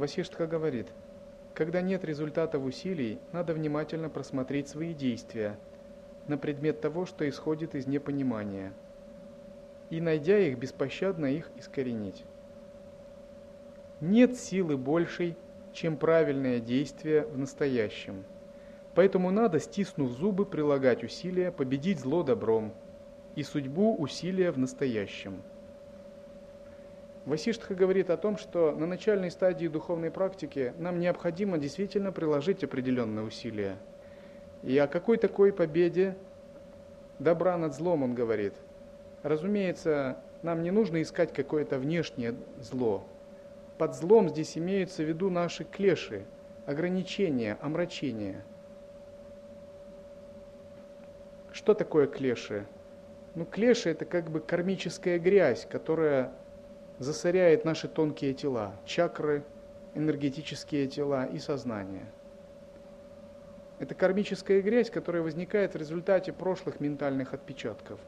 Васиштха 0.00 0.46
говорит, 0.46 0.88
когда 1.52 1.82
нет 1.82 2.04
результатов 2.04 2.64
усилий, 2.64 3.18
надо 3.32 3.52
внимательно 3.52 4.08
просмотреть 4.08 4.66
свои 4.66 4.94
действия 4.94 5.58
на 6.26 6.38
предмет 6.38 6.80
того, 6.80 7.04
что 7.04 7.28
исходит 7.28 7.74
из 7.74 7.86
непонимания, 7.86 8.72
и, 9.90 10.00
найдя 10.00 10.38
их, 10.38 10.56
беспощадно 10.56 11.26
их 11.26 11.50
искоренить. 11.56 12.24
Нет 14.00 14.38
силы 14.38 14.78
большей, 14.78 15.36
чем 15.74 15.98
правильное 15.98 16.60
действие 16.60 17.26
в 17.26 17.36
настоящем. 17.36 18.24
Поэтому 18.94 19.30
надо, 19.30 19.60
стиснув 19.60 20.12
зубы, 20.12 20.46
прилагать 20.46 21.04
усилия, 21.04 21.52
победить 21.52 22.00
зло 22.00 22.22
добром 22.22 22.72
и 23.34 23.42
судьбу 23.42 23.94
усилия 23.96 24.50
в 24.50 24.58
настоящем. 24.58 25.42
Васиштха 27.26 27.74
говорит 27.74 28.10
о 28.10 28.16
том, 28.16 28.36
что 28.38 28.72
на 28.72 28.86
начальной 28.86 29.30
стадии 29.30 29.66
духовной 29.66 30.10
практики 30.10 30.72
нам 30.78 30.98
необходимо 30.98 31.58
действительно 31.58 32.12
приложить 32.12 32.64
определенные 32.64 33.24
усилия. 33.24 33.76
И 34.62 34.76
о 34.78 34.86
какой 34.86 35.16
такой 35.16 35.52
победе 35.52 36.16
добра 37.18 37.56
над 37.56 37.74
злом 37.74 38.02
он 38.02 38.14
говорит. 38.14 38.54
Разумеется, 39.22 40.18
нам 40.42 40.62
не 40.62 40.70
нужно 40.70 41.02
искать 41.02 41.32
какое-то 41.32 41.78
внешнее 41.78 42.34
зло, 42.58 43.04
под 43.80 43.94
злом 43.94 44.28
здесь 44.28 44.58
имеются 44.58 45.02
в 45.02 45.06
виду 45.06 45.30
наши 45.30 45.64
клеши, 45.64 46.26
ограничения, 46.66 47.56
омрачения. 47.62 48.44
Что 51.50 51.72
такое 51.72 52.06
клеши? 52.06 52.66
Ну, 53.34 53.46
клеши– 53.46 53.88
это 53.90 54.04
как 54.04 54.30
бы 54.30 54.40
кармическая 54.40 55.18
грязь, 55.18 55.64
которая 55.64 56.30
засоряет 57.00 57.64
наши 57.64 57.88
тонкие 57.88 58.32
тела, 58.32 58.76
чакры, 58.84 59.42
энергетические 59.96 60.86
тела 60.86 61.24
и 61.24 61.40
сознание. 61.40 62.06
Это 63.80 63.96
кармическая 63.96 64.62
грязь, 64.62 64.88
которая 64.88 65.22
возникает 65.22 65.74
в 65.74 65.76
результате 65.76 66.32
прошлых 66.32 66.78
ментальных 66.78 67.34
отпечатков. 67.34 67.98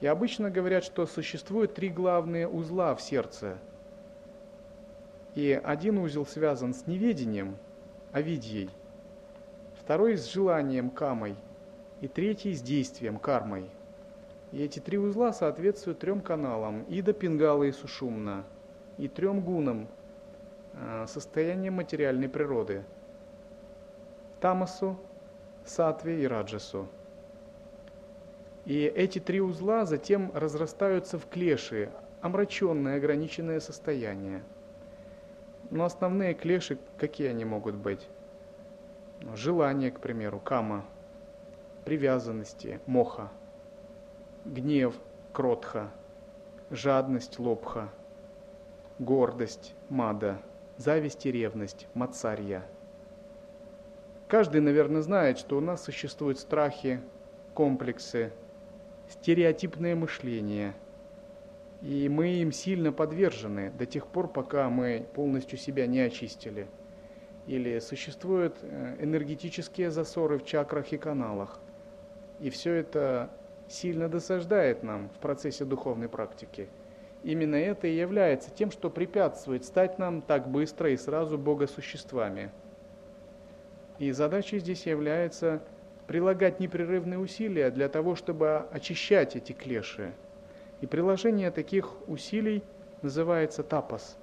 И 0.00 0.06
обычно 0.06 0.48
говорят, 0.48 0.84
что 0.84 1.04
существует 1.06 1.74
три 1.74 1.88
главные 1.88 2.46
узла 2.46 2.94
в 2.94 3.02
сердце– 3.02 3.58
и 5.34 5.60
один 5.62 5.98
узел 5.98 6.26
связан 6.26 6.74
с 6.74 6.86
неведением, 6.86 7.56
авидьей, 8.12 8.70
второй 9.80 10.16
с 10.16 10.26
желанием, 10.26 10.90
камой, 10.90 11.36
и 12.00 12.08
третий 12.08 12.52
с 12.54 12.62
действием, 12.62 13.18
кармой. 13.18 13.70
И 14.52 14.62
эти 14.62 14.80
три 14.80 14.98
узла 14.98 15.32
соответствуют 15.32 16.00
трем 16.00 16.20
каналам– 16.20 16.82
Ида, 16.88 17.12
Пингала 17.12 17.64
и 17.64 17.72
Сушумна, 17.72 18.44
и 18.98 19.08
трем 19.08 19.40
гунам 19.40 19.88
а,– 20.74 21.06
состоянием 21.08 21.74
материальной 21.74 22.28
природы– 22.28 22.84
Тамасу, 24.40 24.98
Сатве 25.64 26.22
и 26.22 26.26
Раджасу. 26.26 26.88
И 28.64 28.82
эти 28.84 29.18
три 29.18 29.40
узла 29.40 29.84
затем 29.84 30.32
разрастаются 30.34 31.18
в 31.18 31.26
клеши, 31.26 31.90
омраченное, 32.20 32.96
ограниченное 32.96 33.60
состояние– 33.60 34.42
но 35.70 35.84
основные 35.84 36.34
клеши, 36.34 36.78
какие 36.98 37.28
они 37.28 37.44
могут 37.44 37.76
быть? 37.76 38.08
Ну, 39.20 39.36
желание, 39.36 39.92
к 39.92 40.00
примеру, 40.00 40.40
кама, 40.40 40.84
привязанности, 41.84 42.80
моха, 42.86 43.30
гнев, 44.50 44.94
кротха, 45.32 45.90
жадность, 46.70 47.38
лобха, 47.38 47.88
гордость, 48.98 49.74
мада, 49.88 50.42
зависть 50.76 51.24
и 51.24 51.32
ревность, 51.32 51.88
мацарья. 51.94 52.62
Каждый, 54.28 54.60
наверное, 54.60 55.00
знает, 55.00 55.38
что 55.38 55.56
у 55.56 55.60
нас 55.60 55.82
существуют 55.82 56.38
страхи, 56.38 57.00
комплексы, 57.54 58.32
стереотипное 59.08 59.96
мышление– 59.96 60.74
и 61.82 62.10
мы 62.10 62.34
им 62.34 62.52
сильно 62.52 62.92
подвержены 62.92 63.70
до 63.70 63.86
тех 63.86 64.06
пор, 64.06 64.28
пока 64.28 64.68
мы 64.68 65.06
полностью 65.14 65.58
себя 65.58 65.86
не 65.86 66.00
очистили. 66.00 66.66
Или 67.46 67.78
существуют 67.78 68.58
э, 68.62 68.96
энергетические 69.00 69.90
засоры 69.90 70.38
в 70.38 70.44
чакрах 70.44 70.92
и 70.92 70.98
каналах. 70.98 71.58
И 72.38 72.50
все 72.50 72.74
это 72.74 73.30
сильно 73.70 74.08
досаждает 74.08 74.82
нам 74.82 75.08
в 75.10 75.18
процессе 75.18 75.64
духовной 75.64 76.08
практики. 76.08 76.68
Именно 77.22 77.56
это 77.56 77.86
и 77.86 77.96
является 77.96 78.50
тем, 78.50 78.70
что 78.70 78.90
препятствует 78.90 79.64
стать 79.64 79.98
нам 79.98 80.22
так 80.22 80.48
быстро 80.48 80.90
и 80.90 80.96
сразу 80.96 81.38
богосуществами. 81.38 82.50
И 83.98 84.10
задачей 84.12 84.58
здесь 84.58 84.86
является 84.86 85.62
прилагать 86.06 86.58
непрерывные 86.58 87.18
усилия 87.18 87.70
для 87.70 87.88
того, 87.88 88.16
чтобы 88.16 88.66
очищать 88.72 89.36
эти 89.36 89.52
клеши, 89.52 90.12
и 90.80 90.86
приложение 90.86 91.50
таких 91.50 91.94
усилий 92.08 92.64
называется 93.02 93.62
тапас. 93.62 94.16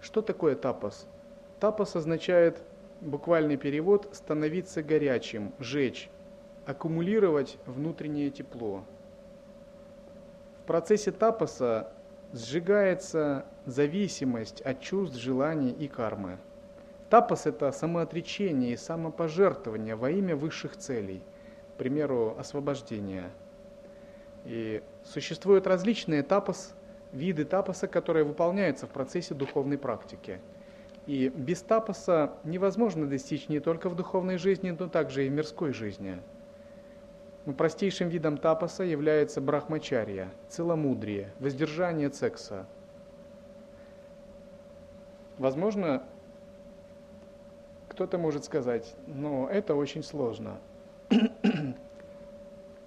Что 0.00 0.22
такое 0.22 0.56
тапас? 0.56 1.06
Тапас 1.60 1.94
означает 1.94 2.60
буквальный 3.00 3.56
перевод 3.56 4.08
«становиться 4.12 4.82
горячим», 4.82 5.52
«жечь», 5.60 6.08
аккумулировать 6.66 7.58
внутреннее 7.66 8.30
тепло. 8.30 8.84
В 10.62 10.66
процессе 10.66 11.12
тапаса 11.12 11.92
сжигается 12.32 13.44
зависимость 13.66 14.60
от 14.62 14.80
чувств, 14.80 15.16
желаний 15.16 15.70
и 15.72 15.88
кармы. 15.88 16.38
Тапас– 17.10 17.46
это 17.46 17.72
самоотречение 17.72 18.72
и 18.72 18.76
самопожертвование 18.76 19.96
во 19.96 20.10
имя 20.10 20.34
высших 20.34 20.76
целей, 20.76 21.22
к 21.74 21.78
примеру, 21.78 22.36
освобождения– 22.38 23.30
и 24.44 24.82
существуют 25.04 25.66
различные 25.66 26.22
тапос, 26.22 26.74
виды 27.12 27.44
тапоса, 27.44 27.86
которые 27.86 28.24
выполняются 28.24 28.86
в 28.86 28.90
процессе 28.90 29.34
духовной 29.34 29.78
практики. 29.78 30.40
И 31.06 31.28
без 31.28 31.62
тапоса 31.62 32.32
невозможно 32.44 33.06
достичь 33.06 33.48
не 33.48 33.60
только 33.60 33.88
в 33.88 33.96
духовной 33.96 34.38
жизни, 34.38 34.74
но 34.76 34.88
также 34.88 35.26
и 35.26 35.28
в 35.28 35.32
мирской 35.32 35.72
жизни. 35.72 36.20
Но 37.44 37.52
простейшим 37.52 38.08
видом 38.08 38.38
тапоса 38.38 38.84
является 38.84 39.40
брахмачарья, 39.40 40.30
целомудрие, 40.48 41.32
воздержание 41.40 42.06
от 42.06 42.14
секса. 42.14 42.66
Возможно, 45.38 46.04
кто-то 47.88 48.16
может 48.16 48.44
сказать, 48.44 48.94
но 49.06 49.48
это 49.50 49.74
очень 49.74 50.02
сложно. 50.02 50.60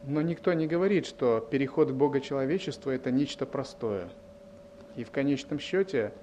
Но 0.08 0.22
никто 0.22 0.54
не 0.54 0.68
говорит, 0.68 1.08
что 1.08 1.40
переход 1.40 1.90
к 1.90 1.94
богочеловечеству– 1.94 2.92
это 2.92 3.10
нечто 3.10 3.46
простое. 3.46 4.08
И 4.96 5.04
в 5.04 5.12
конечном 5.12 5.60
счете 5.60 6.14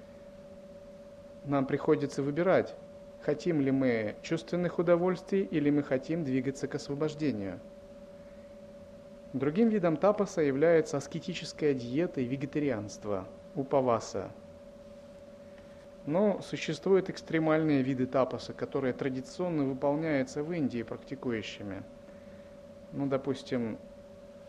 нам 1.45 1.65
приходится 1.65 2.23
выбирать, 2.23 2.75
хотим 3.21 3.59
ли 3.59 3.71
мы 3.71 4.15
чувственных 4.21 4.79
удовольствий 4.79 5.43
или 5.43 5.69
мы 5.69 5.83
хотим 5.83 6.23
двигаться 6.23 6.67
к 6.67 6.75
освобождению. 6.75 7.59
Другим 9.33 9.69
видом 9.69 9.97
тапаса 9.97 10.41
является 10.41 10.97
аскетическая 10.97 11.73
диета 11.73 12.21
и 12.21 12.25
вегетарианство, 12.25 13.27
упаваса. 13.55 14.31
Но 16.05 16.41
существуют 16.41 17.09
экстремальные 17.09 17.81
виды 17.81 18.05
тапаса, 18.05 18.53
которые 18.53 18.93
традиционно 18.93 19.65
выполняются 19.65 20.43
в 20.43 20.53
Индии 20.53 20.83
практикующими– 20.83 21.83
ну, 22.93 23.07
допустим, 23.07 23.79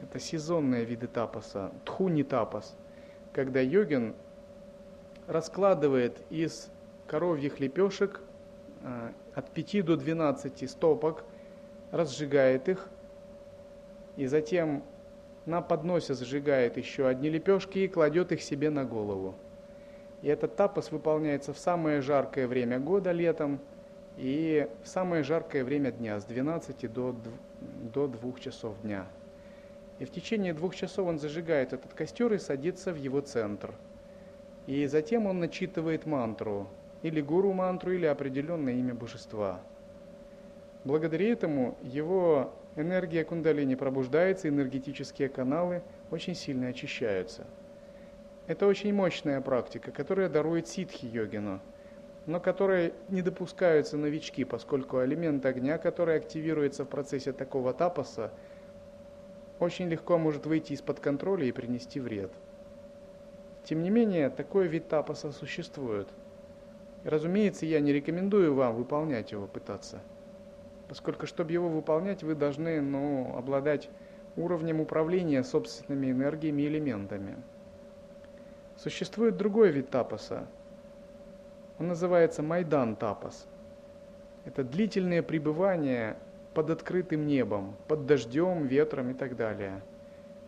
это 0.01 0.21
сезонные 0.21 0.85
виды 0.85 1.07
тапаса, 1.07 1.73
тхуни 1.87 2.23
тапас, 2.23 2.77
когда 3.33 3.61
йогин 3.61 4.15
раскладывает 5.27 6.21
из 6.29 6.71
коровьих 7.07 7.59
лепешек 7.59 8.21
э, 8.83 9.13
от 9.35 9.51
5 9.51 9.85
до 9.87 9.97
12 9.97 10.71
стопок, 10.71 11.25
разжигает 11.91 12.69
их, 12.69 12.87
и 14.17 14.27
затем 14.27 14.83
на 15.47 15.61
подносе 15.61 16.15
зажигает 16.15 16.77
еще 16.77 17.07
одни 17.07 17.29
лепешки 17.29 17.79
и 17.79 17.89
кладет 17.89 18.33
их 18.33 18.43
себе 18.43 18.71
на 18.71 18.85
голову. 18.85 19.35
И 20.23 20.29
этот 20.29 20.57
тапас 20.57 20.91
выполняется 20.91 21.53
в 21.53 21.59
самое 21.59 22.01
жаркое 22.01 22.49
время 22.49 22.79
года, 22.79 23.13
летом, 23.13 23.61
и 24.17 24.69
в 24.83 24.89
самое 24.89 25.23
жаркое 25.23 25.65
время 25.65 25.91
дня, 25.91 26.21
с 26.21 26.25
12 26.25 26.93
до 26.93 27.15
до 27.93 28.07
двух 28.07 28.41
часов 28.41 28.81
дня. 28.83 29.07
И 29.99 30.05
в 30.05 30.11
течение 30.11 30.53
двух 30.55 30.75
часов 30.75 31.09
он 31.09 31.19
зажигает 31.19 31.73
этот 31.73 31.93
костер 31.95 32.33
и 32.33 32.39
садится 32.39 32.93
в 32.93 32.97
его 32.97 33.21
центр. 33.21 33.75
И 34.67 34.87
затем 34.87 35.27
он 35.27 35.41
начитывает 35.41 36.07
мантру, 36.07 36.69
или 37.03 37.21
гуру-мантру, 37.21 37.93
или 37.93 38.07
определенное 38.07 38.75
имя 38.75 38.95
божества. 38.95 39.61
Благодаря 40.85 41.31
этому 41.31 41.77
его 41.83 42.53
энергия 42.77 43.25
кундалини 43.25 43.75
пробуждается, 43.75 44.49
энергетические 44.49 45.29
каналы 45.29 45.83
очень 46.11 46.35
сильно 46.35 46.69
очищаются. 46.69 47.47
Это 48.47 48.67
очень 48.67 48.93
мощная 48.93 49.41
практика, 49.41 49.91
которая 49.91 50.29
дарует 50.29 50.69
ситхи 50.69 51.07
йогину, 51.07 51.61
но 52.27 52.41
которой 52.41 52.93
не 53.09 53.23
допускаются 53.23 53.97
новички, 53.97 54.45
поскольку 54.45 55.03
элемент 55.03 55.47
огня, 55.47 55.79
который 55.79 56.17
активируется 56.17 56.85
в 56.85 56.89
процессе 56.89 57.33
такого 57.33 57.73
тапаса, 57.73 58.33
очень 59.61 59.89
легко 59.89 60.19
может 60.19 60.47
выйти 60.47 60.73
из-под 60.73 61.01
контроля 61.01 61.47
и 61.47 61.53
принести 61.53 62.01
вред. 62.01 62.33
Тем 63.65 63.83
не 63.83 63.89
менее, 63.89 64.29
такой 64.29 64.69
вид 64.69 64.89
тапаса 64.89 65.33
существует. 65.33 66.09
Разумеется, 67.03 67.65
я 67.65 67.81
не 67.81 67.93
рекомендую 67.93 68.55
вам 68.55 68.75
выполнять 68.75 69.33
его, 69.33 69.47
пытаться. 69.47 70.01
Поскольку, 70.89 71.27
чтобы 71.27 71.53
его 71.53 71.69
выполнять, 71.69 72.23
вы 72.23 72.35
должны 72.35 72.81
ну, 72.81 73.37
обладать 73.37 73.89
уровнем 74.37 74.81
управления 74.81 75.43
собственными 75.43 76.11
энергиями 76.11 76.63
и 76.63 76.67
элементами. 76.67 77.37
Существует 78.77 79.37
другой 79.37 79.71
вид 79.71 79.91
тапаса. 79.91 80.47
Он 81.79 81.89
называется 81.89 82.43
майдан 82.43 82.97
тапас. 82.97 83.47
Это 84.45 84.63
длительное 84.63 85.23
пребывание 85.23 86.17
под 86.53 86.71
открытым 86.71 87.27
небом, 87.27 87.77
под 87.89 88.07
дождем, 88.07 88.67
ветром 88.67 89.11
и 89.11 89.15
так 89.15 89.37
далее. 89.37 89.83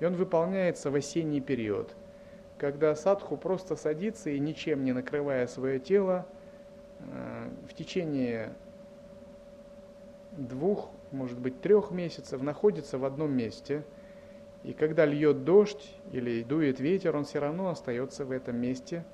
И 0.01 0.05
он 0.05 0.15
выполняется 0.15 0.91
в 0.91 0.95
осенний 0.95 1.41
период, 1.41 1.95
когда 2.59 2.95
садху 2.95 3.37
просто 3.37 3.77
садится 3.77 4.31
и 4.31 4.39
ничем 4.39 4.85
не 4.85 4.93
накрывая 4.93 5.47
свое 5.47 5.79
тело, 5.79 6.27
э, 6.99 7.49
в 7.69 7.75
течение 7.75 8.53
двух, 10.37 10.91
может 11.13 11.39
быть, 11.39 11.61
трех 11.61 11.91
месяцев 11.91 12.43
находится 12.43 12.99
в 12.99 13.05
одном 13.05 13.33
месте. 13.33 13.85
И 14.63 14.73
когда 14.73 15.05
льет 15.05 15.45
дождь 15.45 15.95
или 16.13 16.43
дует 16.43 16.81
ветер, 16.81 17.17
он 17.17 17.25
все 17.25 17.39
равно 17.39 17.69
остается 17.69 18.25
в 18.25 18.31
этом 18.31 18.57
месте, 18.57 19.05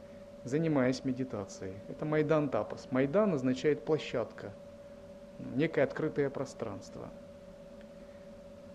занимаясь 0.44 1.04
медитацией. 1.04 1.74
Это 1.88 2.04
Майдан 2.04 2.48
Тапас. 2.48 2.88
Майдан 2.90 3.34
означает 3.34 3.84
площадка– 3.84 4.52
некое 5.54 5.82
открытое 5.82 6.30
пространство. 6.30 7.08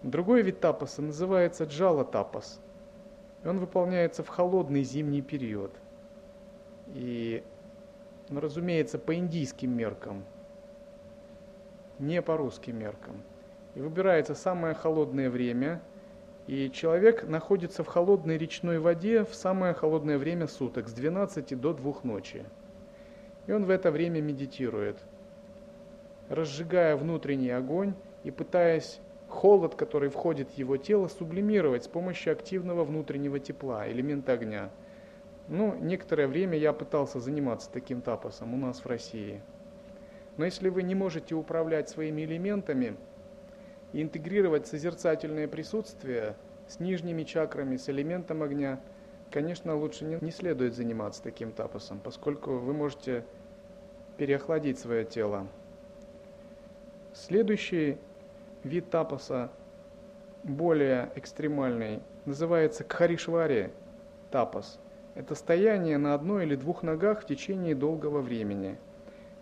Другой 0.03 0.41
вид 0.41 0.59
тапаса 0.59 1.01
называется 1.01 1.65
джала 1.65 2.05
тапас. 2.05 2.59
Он 3.43 3.59
выполняется 3.59 4.23
в 4.23 4.27
холодный 4.27 4.83
зимний 4.83 5.21
период. 5.21 5.71
И, 6.93 7.43
ну, 8.29 8.39
разумеется, 8.39 8.99
по 8.99 9.15
индийским 9.15 9.75
меркам, 9.75 10.23
не 11.99 12.21
по 12.21 12.37
русским 12.37 12.79
меркам. 12.79 13.23
И 13.75 13.81
выбирается 13.81 14.35
самое 14.35 14.73
холодное 14.73 15.29
время, 15.29 15.81
и 16.47 16.71
человек 16.71 17.27
находится 17.27 17.83
в 17.83 17.87
холодной 17.87 18.37
речной 18.37 18.79
воде 18.79 19.23
в 19.23 19.35
самое 19.35 19.73
холодное 19.73 20.17
время 20.17 20.47
суток, 20.47 20.87
с 20.87 20.93
12 20.93 21.59
до 21.59 21.73
2 21.73 21.93
ночи. 22.03 22.45
И 23.45 23.51
он 23.51 23.65
в 23.65 23.69
это 23.69 23.91
время 23.91 24.21
медитирует– 24.21 24.97
разжигая 26.29 26.95
внутренний 26.95 27.51
огонь 27.51 27.93
и 28.23 28.31
пытаясь 28.31 28.99
холод, 29.27 29.75
который 29.75 30.09
входит 30.09 30.49
в 30.49 30.57
его 30.57 30.77
тело, 30.77 31.07
сублимировать 31.07 31.85
с 31.85 31.87
помощью 31.87 32.33
активного 32.33 32.83
внутреннего 32.83 33.39
тепла, 33.39 33.89
элемента 33.89 34.33
огня. 34.33 34.69
Ну, 35.47 35.75
некоторое 35.79 36.27
время 36.27 36.57
я 36.57 36.73
пытался 36.73 37.19
заниматься 37.19 37.69
таким 37.71 38.01
тапосом 38.01 38.53
у 38.53 38.57
нас 38.57 38.79
в 38.79 38.85
России. 38.85 39.41
Но 40.38 40.45
если 40.45 40.69
вы 40.69 40.83
не 40.83 40.95
можете 40.95 41.35
управлять 41.35 41.89
своими 41.89 42.21
элементами 42.21 42.95
и 43.91 44.01
интегрировать 44.01 44.67
созерцательное 44.67 45.47
присутствие 45.47 46.35
с 46.67 46.79
нижними 46.79 47.23
чакрами, 47.23 47.77
с 47.77 47.89
элементом 47.89 48.43
огня, 48.43 48.79
конечно, 49.31 49.75
лучше 49.75 50.05
не, 50.05 50.17
не 50.21 50.31
следует 50.31 50.75
заниматься 50.75 51.23
таким 51.23 51.51
тапосом, 51.51 51.99
поскольку 51.99 52.57
вы 52.57 52.73
можете 52.73 53.25
переохладить 54.17 54.79
свое 54.79 55.05
тело. 55.05 55.47
Следующий 57.13 57.97
вид 58.63 58.89
тапаса, 58.89 59.51
более 60.43 61.11
экстремальный, 61.15 62.01
называется 62.25 62.83
кхаришвари 62.83 63.71
тапас. 64.29 64.79
Это 65.15 65.33
стояние 65.33 65.97
на 65.97 66.13
одной 66.13 66.45
или 66.45 66.55
двух 66.55 66.83
ногах 66.83 67.23
в 67.23 67.25
течение 67.25 67.73
долгого 67.73 68.21
времени. 68.21 68.77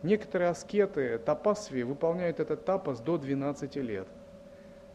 Некоторые 0.05 0.51
аскеты 0.51 1.17
тапасви 1.17 1.81
выполняют 1.81 2.39
этот 2.39 2.63
тапас 2.63 2.99
до 2.99 3.17
12 3.17 3.75
лет. 3.77 4.07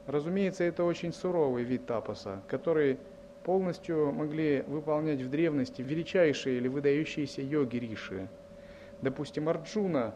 Разумеется, 0.07 0.63
это 0.63 0.85
очень 0.85 1.13
суровый 1.13 1.65
вид 1.65 1.85
тапаса, 1.85 2.43
который 2.47 2.97
полностью 3.43 4.13
могли 4.13 4.63
выполнять 4.69 5.21
в 5.21 5.29
древности 5.29 5.83
величайшие 5.83 6.59
или 6.59 6.69
выдающиеся 6.69 7.43
йоги 7.43 7.79
Риши. 7.79 8.29
Допустим, 9.03 9.49
Арджуна 9.49 10.15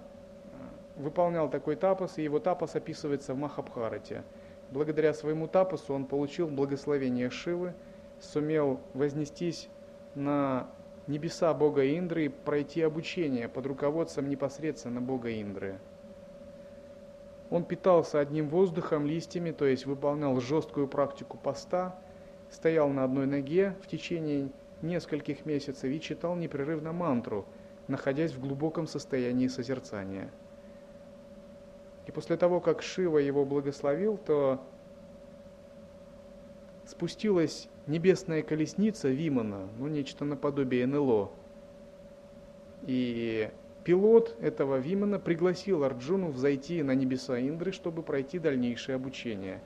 выполнял 0.94 1.50
такой 1.50 1.74
тапос, 1.74 2.18
и 2.18 2.22
его 2.22 2.38
тапос 2.38 2.76
описывается 2.76 3.34
в 3.34 3.36
Махабхарате. 3.36 4.22
Благодаря 4.70 5.12
своему 5.12 5.48
тапосу 5.48 5.92
он 5.92 6.04
получил 6.04 6.46
благословение 6.46 7.30
Шивы, 7.30 7.74
сумел 8.20 8.78
вознестись 8.92 9.68
на 10.14 10.68
небеса 11.06 11.52
бога 11.54 11.84
Индры 11.84 12.26
и 12.26 12.28
пройти 12.28 12.82
обучение 12.82 13.48
под 13.48 13.66
руководством 13.66 14.28
непосредственно 14.28 15.00
бога 15.00 15.30
Индры. 15.30 15.78
Он 17.50 17.64
питался 17.64 18.20
одним 18.20 18.48
воздухом, 18.48 19.06
листьями, 19.06 19.50
то 19.50 19.66
есть 19.66 19.86
выполнял 19.86 20.40
жесткую 20.40 20.88
практику 20.88 21.36
поста, 21.36 21.98
стоял 22.50 22.88
на 22.88 23.04
одной 23.04 23.26
ноге 23.26 23.76
в 23.82 23.86
течение 23.86 24.50
нескольких 24.82 25.44
месяцев 25.46 25.84
и 25.84 26.00
читал 26.00 26.36
непрерывно 26.36 26.92
мантру, 26.92 27.46
находясь 27.86 28.32
в 28.32 28.40
глубоком 28.40 28.86
состоянии 28.86 29.48
созерцания– 29.48 30.30
и 32.06 32.10
после 32.10 32.36
того, 32.36 32.60
как 32.60 32.82
Шива 32.82 33.18
его 33.18 33.44
благословил, 33.44 34.18
то 34.18 34.60
спустилась 36.86 37.68
небесная 37.86 38.42
колесница 38.42 39.08
Вимана, 39.08 39.68
ну 39.78 39.88
нечто 39.88 40.24
наподобие 40.24 40.86
НЛО. 40.86 41.30
И 42.86 43.50
пилот 43.84 44.36
этого 44.40 44.78
Вимана 44.78 45.18
пригласил 45.18 45.84
Арджуну 45.84 46.28
взойти 46.28 46.82
на 46.82 46.94
небеса 46.94 47.38
Индры, 47.38 47.72
чтобы 47.72 48.02
пройти 48.02 48.38
дальнейшее 48.38 48.96
обучение. 48.96 49.60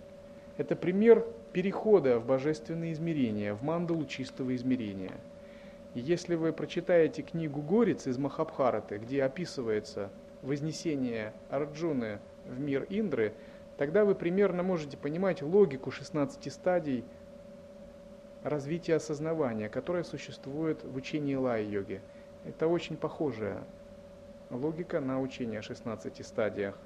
Это 0.56 0.74
пример 0.74 1.24
перехода 1.52 2.18
в 2.18 2.26
божественные 2.26 2.92
измерения, 2.92 3.54
в 3.54 3.62
мандалу 3.62 4.04
чистого 4.04 4.54
измерения. 4.54 5.14
И 5.94 6.00
если 6.00 6.34
вы 6.34 6.52
прочитаете 6.52 7.22
книгу 7.22 7.62
Горец 7.62 8.06
из 8.06 8.18
Махабхараты, 8.18 8.98
где 8.98 9.22
описывается 9.22 10.10
вознесение 10.42 11.32
Арджуны 11.50 12.18
в 12.44 12.60
мир 12.60 12.86
Индры, 12.90 13.32
тогда 13.76 14.04
вы 14.04 14.14
примерно 14.14 14.62
можете 14.62 14.96
понимать 14.96 15.42
логику 15.42 15.90
16 15.90 16.52
стадий 16.52 17.04
развития 18.49 18.96
осознавания, 18.96 19.68
которая 19.68 20.05
существует 20.05 20.82
в 20.84 20.96
учении 20.96 21.34
лай-йоги. 21.34 22.01
Это 22.44 22.66
очень 22.66 22.96
похожая 22.96 23.62
логика 24.51 25.01
на 25.01 25.20
учение 25.20 25.61
о 25.61 25.62
16 25.62 26.26
стадиях. 26.26 26.76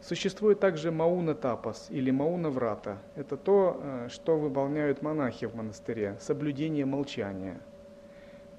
Существует 0.00 0.58
также 0.58 0.90
мауна 0.90 1.34
тапас 1.34 1.86
или 1.90 2.10
мауна 2.10 2.50
врата. 2.50 2.98
Это 3.14 3.36
то, 3.36 3.80
э, 3.80 4.08
что 4.10 4.36
выполняют 4.36 5.00
монахи 5.00 5.46
в 5.46 5.54
монастыре, 5.54 6.16
соблюдение 6.20 6.84
молчания– 6.84 7.60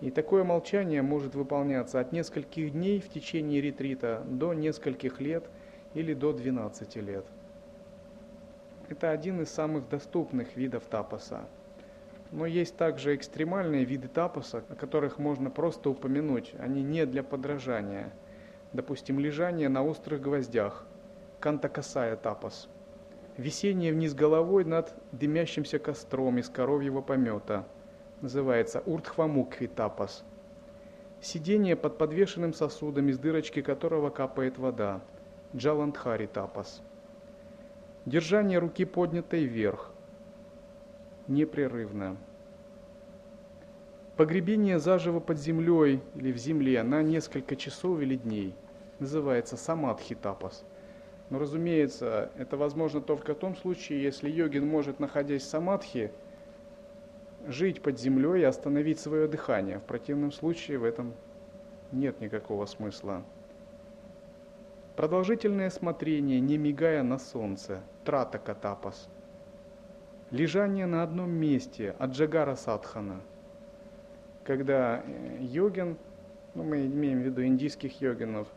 и 0.03 0.11
такое 0.11 0.43
молчание 0.43 1.01
может 1.01 1.33
выполняться 1.33 1.97
от 2.01 2.11
нескольких 2.11 2.73
дней 2.73 2.99
в 2.99 3.07
течение 3.07 3.61
ретрита 3.61 4.21
до 4.27 4.53
нескольких 4.53 5.21
лет 5.21 5.45
или 5.93 6.13
до 6.13 6.33
12 6.33 6.97
лет. 6.97 7.25
Это 8.89 9.11
один 9.11 9.41
из 9.41 9.49
самых 9.49 9.89
доступных 9.89 10.55
видов 10.55 10.83
тапаса. 10.85 11.45
Но 12.31 12.45
есть 12.45 12.75
также 12.77 13.15
экстремальные 13.15 13.85
виды 13.85 14.07
тапаса, 14.07 14.63
о 14.69 14.75
которых 14.75 15.19
можно 15.19 15.49
просто 15.49 15.89
упомянуть. 15.89 16.53
Они 16.59 16.81
не 16.81 17.05
для 17.05 17.23
подражания. 17.23 18.11
Допустим, 18.73 19.19
лежание 19.19 19.69
на 19.69 19.83
острых 19.83 20.21
гвоздях, 20.21 20.85
кантакасая 21.39 22.15
тапас. 22.15 22.67
Висение 23.37 23.91
вниз 23.93 24.13
головой 24.13 24.65
над 24.65 24.93
дымящимся 25.11 25.79
костром 25.79 26.37
из 26.37 26.49
коровьего 26.49 27.01
помета– 27.01 27.67
называется 28.23 28.81
уртхвамукхи 28.85 29.67
тапас. 29.67 30.23
Сидение 31.19 31.75
под 31.75 31.97
подвешенным 31.97 32.53
сосудом, 32.53 33.09
из 33.09 33.19
дырочки 33.19 33.61
которого 33.61 34.09
капает 34.09 34.57
вода, 34.57 35.01
джаландхари 35.53 36.27
тапас. 36.27 36.81
Держание 38.05 38.59
руки 38.59 38.85
поднятой 38.85 39.45
вверх, 39.45 39.91
непрерывно, 41.27 42.17
Погребение 44.15 44.77
заживо 44.77 45.19
под 45.19 45.39
землей 45.39 45.99
или 46.13 46.31
в 46.31 46.37
земле 46.37 46.83
на 46.83 47.01
несколько 47.01 47.55
часов 47.55 47.99
или 47.99 48.15
дней 48.15 48.53
называется 48.99 49.57
самадхи 49.57 50.13
тапас. 50.13 50.63
Но, 51.31 51.39
разумеется, 51.39 52.31
это 52.37 52.55
возможно 52.55 53.01
только 53.01 53.33
в 53.33 53.39
том 53.39 53.55
случае, 53.55 54.03
если 54.03 54.29
йогин 54.29 54.67
может, 54.67 54.99
находясь 54.99 55.41
в 55.41 55.47
самадхи, 55.47 56.11
жить 57.47 57.81
под 57.81 57.99
землей 57.99 58.41
и 58.41 58.45
остановить 58.45 58.99
свое 58.99 59.27
дыхание. 59.27 59.79
В 59.79 59.83
противном 59.83 60.31
случае 60.31 60.77
в 60.77 60.83
этом 60.83 61.15
нет 61.91 62.21
никакого 62.21 62.67
смысла. 62.67 63.23
Продолжительное 64.95 65.69
смотрение, 65.69 66.39
не 66.39 66.57
мигая 66.57 67.03
на 67.03 67.17
солнце, 67.17 67.81
трата 68.05 68.37
катапас. 68.37 69.09
Лежание 70.31 70.85
на 70.85 71.03
одном 71.03 71.31
месте, 71.31 71.95
аджагара 71.99 72.55
садхана– 72.55 73.21
когда 74.43 75.03
э, 75.05 75.37
йогин, 75.39 75.97
ну, 76.53 76.63
мы 76.63 76.85
имеем 76.85 77.21
в 77.21 77.25
виду 77.25 77.43
индийских 77.43 78.01
йогинов, 78.01 78.47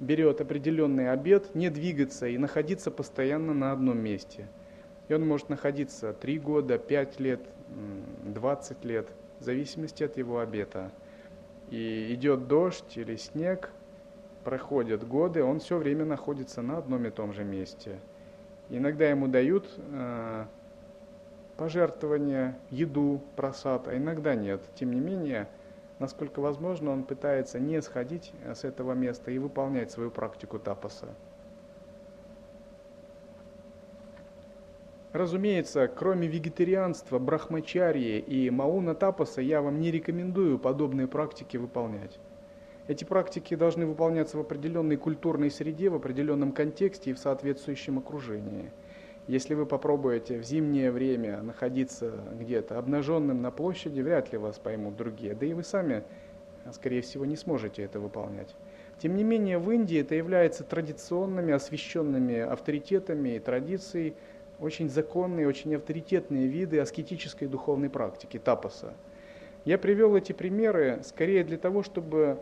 берет 0.00 0.40
определенный 0.40 1.10
обед, 1.10 1.54
не 1.54 1.70
двигаться 1.70 2.26
и 2.26 2.38
находиться 2.38 2.90
постоянно 2.90 3.54
на 3.54 3.72
одном 3.72 3.98
месте. 3.98 4.48
И 5.08 5.14
он 5.14 5.26
может 5.26 5.48
находиться 5.48 6.12
3 6.12 6.38
года, 6.38 6.78
5 6.78 7.20
лет, 7.20 7.40
20 8.24 8.84
лет, 8.84 9.08
в 9.38 9.44
зависимости 9.44 10.02
от 10.02 10.16
его 10.16 10.40
обета. 10.40 10.90
И 11.70 12.12
идет 12.14 12.48
дождь 12.48 12.96
или 12.96 13.16
снег, 13.16 13.70
проходят 14.44 15.06
годы, 15.06 15.42
он 15.42 15.60
все 15.60 15.78
время 15.78 16.04
находится 16.04 16.62
на 16.62 16.78
одном 16.78 17.06
и 17.06 17.10
том 17.10 17.32
же 17.32 17.44
месте. 17.44 17.98
Иногда 18.68 19.08
ему 19.08 19.28
дают 19.28 19.68
э, 19.76 20.46
пожертвования, 21.56 22.58
еду, 22.70 23.20
просад, 23.36 23.88
а 23.88 23.96
иногда 23.96 24.34
нет. 24.34 24.62
Тем 24.74 24.92
не 24.92 25.00
менее, 25.00 25.48
насколько 25.98 26.40
возможно, 26.40 26.90
он 26.90 27.04
пытается 27.04 27.58
не 27.58 27.80
сходить 27.82 28.32
с 28.44 28.64
этого 28.64 28.92
места 28.92 29.30
и 29.30 29.38
выполнять 29.38 29.90
свою 29.90 30.10
практику 30.10 30.58
тапаса. 30.58 31.08
Разумеется, 35.12 35.88
кроме 35.88 36.26
вегетарианства, 36.26 37.18
брахмачарии 37.18 38.18
и 38.18 38.48
мауна 38.48 38.94
тапаса, 38.94 39.42
я 39.42 39.60
вам 39.60 39.78
не 39.78 39.90
рекомендую 39.90 40.58
подобные 40.58 41.06
практики 41.06 41.58
выполнять. 41.58 42.18
Эти 42.88 43.04
практики 43.04 43.54
должны 43.54 43.86
выполняться 43.86 44.36
в 44.36 44.40
определенной 44.40 44.96
культурной 44.96 45.50
среде, 45.50 45.88
в 45.88 45.94
определенном 45.94 46.52
контексте 46.52 47.10
и 47.10 47.14
в 47.14 47.18
соответствующем 47.18 47.98
окружении– 47.98 48.70
если 49.28 49.54
вы 49.54 49.66
попробуете 49.66 50.38
в 50.38 50.42
зимнее 50.42 50.90
время 50.90 51.42
находиться 51.42 52.12
где-то 52.32 52.76
обнаженным 52.78 53.40
на 53.40 53.52
площади, 53.52 54.00
вряд 54.00 54.32
ли 54.32 54.38
вас 54.38 54.58
поймут 54.58 54.96
другие, 54.96 55.34
да 55.34 55.46
и 55.46 55.52
вы 55.52 55.62
сами, 55.62 56.02
скорее 56.72 57.02
всего, 57.02 57.24
не 57.24 57.36
сможете 57.36 57.82
это 57.84 58.00
выполнять. 58.00 58.56
Тем 58.98 59.16
не 59.16 59.22
менее, 59.22 59.58
в 59.58 59.70
Индии 59.70 60.00
это 60.00 60.16
является 60.16 60.64
традиционными, 60.64 61.52
освященными 61.52 62.40
авторитетами 62.40 63.36
и 63.36 63.38
традицией, 63.38 64.16
очень 64.58 64.88
законные, 64.88 65.46
очень 65.46 65.74
авторитетные 65.76 66.48
виды 66.48 66.80
аскетической 66.80 67.46
духовной 67.46 67.90
практики, 67.90 68.40
тапаса. 68.40 68.92
Я 69.64 69.78
привел 69.78 70.16
эти 70.16 70.32
примеры 70.32 71.00
скорее 71.04 71.44
для 71.44 71.58
того, 71.58 71.84
чтобы 71.84 72.40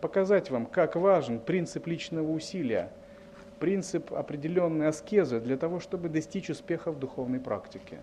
показать 0.00 0.50
вам, 0.50 0.66
как 0.66 0.96
важен 0.96 1.40
принцип 1.40 1.86
личного 1.86 2.30
усилия– 2.30 2.90
принцип 3.58 4.12
определенной 4.12 4.88
аскезы 4.88 5.40
для 5.40 5.56
того, 5.56 5.80
чтобы 5.80 6.08
достичь 6.08 6.50
успеха 6.50 6.90
в 6.92 6.98
духовной 6.98 7.40
практике. 7.40 7.98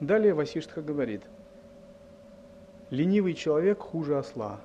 Далее 0.00 0.34
Васиштха 0.34 0.82
говорит, 0.82 1.22
ленивый 2.90 3.32
человек 3.32 3.78
хуже 3.80 4.18
осла. 4.18 4.60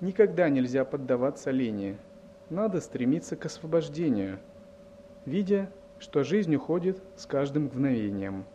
Никогда 0.00 0.48
нельзя 0.48 0.84
поддаваться 0.84 1.50
лени, 1.50 1.98
надо 2.48 2.80
стремиться 2.80 3.36
к 3.36 3.44
освобождению, 3.44 4.38
видя, 5.26 5.70
что 5.98 6.22
жизнь 6.22 6.54
уходит 6.54 7.02
с 7.16 7.26
каждым 7.26 7.64
мгновением– 7.64 8.44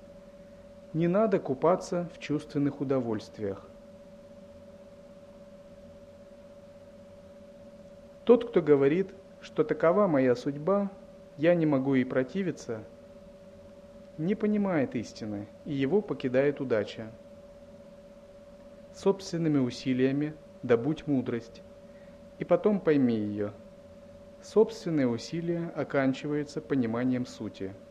не 0.94 1.08
надо 1.08 1.40
купаться 1.40 2.08
в 2.14 2.20
чувственных 2.20 2.80
удовольствиях. 2.80 3.68
Тот, 8.26 8.48
кто 8.48 8.62
говорит, 8.62 9.14
что 9.42 9.64
такова 9.64 10.08
моя 10.08 10.36
судьба, 10.36 10.92
я 11.38 11.56
не 11.56 11.66
могу 11.66 11.96
ей 11.96 12.06
противиться, 12.06 12.84
не 14.20 14.36
понимает 14.36 14.96
истины, 14.96 15.48
и 15.66 15.74
его 15.74 16.02
покидает 16.02 16.62
удача. 16.62 17.12
Собственными 18.94 19.58
усилиями 19.58 20.36
добудь 20.62 21.08
мудрость, 21.08 21.64
и 22.38 22.46
потом 22.46 22.80
пойми 22.80 23.16
ее. 23.16 23.52
Собственные 24.44 25.08
усилия 25.08 25.72
оканчиваются 25.76 26.62
пониманием 26.62 27.26
сути– 27.26 27.74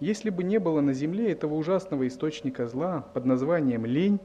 если 0.00 0.30
бы 0.30 0.42
не 0.44 0.58
было 0.58 0.80
на 0.80 0.94
земле 0.94 1.30
этого 1.30 1.54
ужасного 1.54 2.08
источника 2.08 2.66
зла 2.66 3.04
под 3.12 3.26
названием 3.26 3.84
лень, 3.84 4.18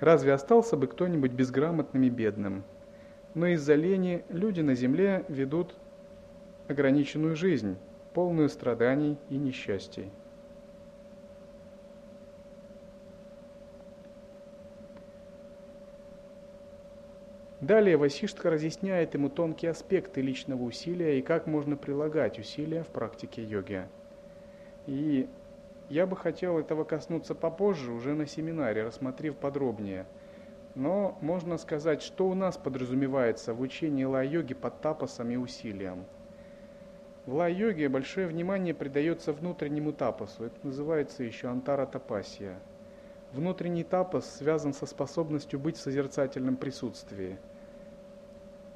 разве 0.00 0.32
остался 0.32 0.76
бы 0.76 0.88
кто-нибудь 0.88 1.30
безграмотным 1.30 2.02
и 2.02 2.10
бедным? 2.10 2.64
Но 3.34 3.46
из-за 3.46 3.76
лени 3.76 4.24
люди 4.28 4.60
на 4.60 4.74
земле 4.74 5.24
ведут 5.28 5.76
ограниченную 6.66 7.36
жизнь, 7.36 7.76
полную 8.12 8.48
страданий 8.48 9.16
и 9.30 9.36
несчастий. 9.36 10.10
Далее 17.64 17.96
Васиштха 17.96 18.50
разъясняет 18.50 19.14
ему 19.14 19.30
тонкие 19.30 19.70
аспекты 19.70 20.20
личного 20.20 20.62
усилия 20.64 21.18
и 21.18 21.22
как 21.22 21.46
можно 21.46 21.78
прилагать 21.78 22.38
усилия 22.38 22.82
в 22.82 22.88
практике 22.88 23.42
йоги. 23.42 23.86
И 24.86 25.30
я 25.88 26.04
бы 26.04 26.14
хотел 26.14 26.58
этого 26.58 26.84
коснуться 26.84 27.34
попозже, 27.34 27.90
уже 27.90 28.12
на 28.12 28.26
семинаре, 28.26 28.82
рассмотрев 28.82 29.36
подробнее. 29.36 30.04
Но 30.74 31.16
можно 31.22 31.56
сказать, 31.56 32.02
что 32.02 32.28
у 32.28 32.34
нас 32.34 32.58
подразумевается 32.58 33.54
в 33.54 33.62
учении 33.62 34.04
ла-йоги 34.04 34.52
под 34.52 34.82
тапосом 34.82 35.30
и 35.30 35.36
усилием. 35.36 36.04
В 37.24 37.32
ла-йоге 37.32 37.88
большое 37.88 38.26
внимание 38.26 38.74
придается 38.74 39.32
внутреннему 39.32 39.94
тапосу. 39.94 40.44
Это 40.44 40.56
называется 40.66 41.24
еще 41.24 41.48
антара 41.48 41.86
тапасия. 41.86 42.60
Внутренний 43.32 43.84
тапос 43.84 44.26
связан 44.26 44.74
со 44.74 44.84
способностью 44.84 45.58
быть 45.58 45.78
в 45.78 45.80
созерцательном 45.80 46.56
присутствии, 46.56 47.38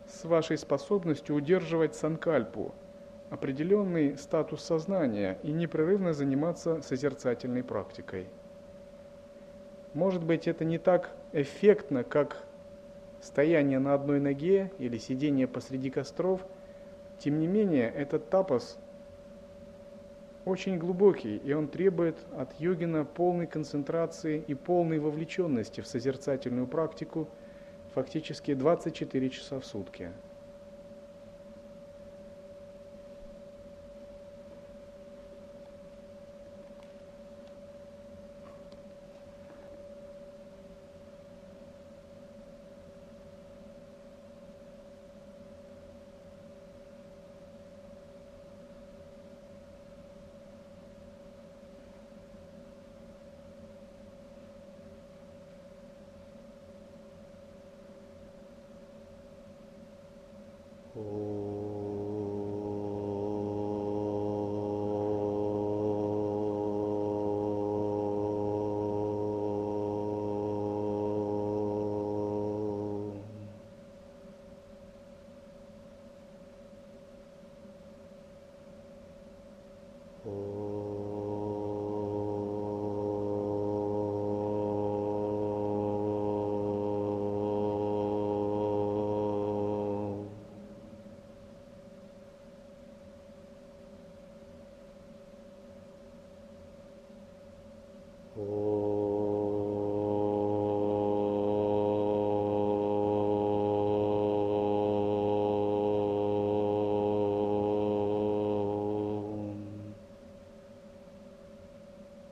с 0.09 0.24
вашей 0.24 0.59
способностью 0.59 1.36
удерживать 1.36 1.94
санкальпу– 1.94 2.74
определенный 3.30 4.16
статус 4.16 4.62
сознания 4.62 5.39
и 5.43 5.52
непрерывно 5.52 6.12
заниматься 6.12 6.80
созерцательной 6.82 7.62
практикой. 7.62 8.26
Может 9.94 10.22
быть, 10.22 10.47
это 10.47 10.64
не 10.64 10.78
так 10.78 11.10
эффектно, 11.32 12.05
как 12.05 12.44
стояние 13.20 13.78
на 13.78 13.94
одной 13.94 14.20
ноге 14.20 14.72
или 14.78 14.98
сидение 14.98 15.47
посреди 15.47 15.90
костров, 15.90 16.44
тем 17.18 17.40
не 17.40 17.47
менее, 17.47 17.90
этот 17.90 18.30
тапос 18.30 18.78
очень 20.44 20.78
глубокий, 20.78 21.36
и 21.36 21.52
он 21.52 21.68
требует 21.68 22.16
от 22.36 22.59
йогина 22.59 23.05
полной 23.05 23.47
концентрации 23.47 24.43
и 24.47 24.55
полной 24.55 24.98
вовлеченности 24.98 25.80
в 25.80 25.86
созерцательную 25.86 26.66
практику 26.66 27.28
фактически 27.99 28.55
24 28.55 29.29
часа 29.31 29.59
в 29.59 29.66
сутки. 29.66 30.12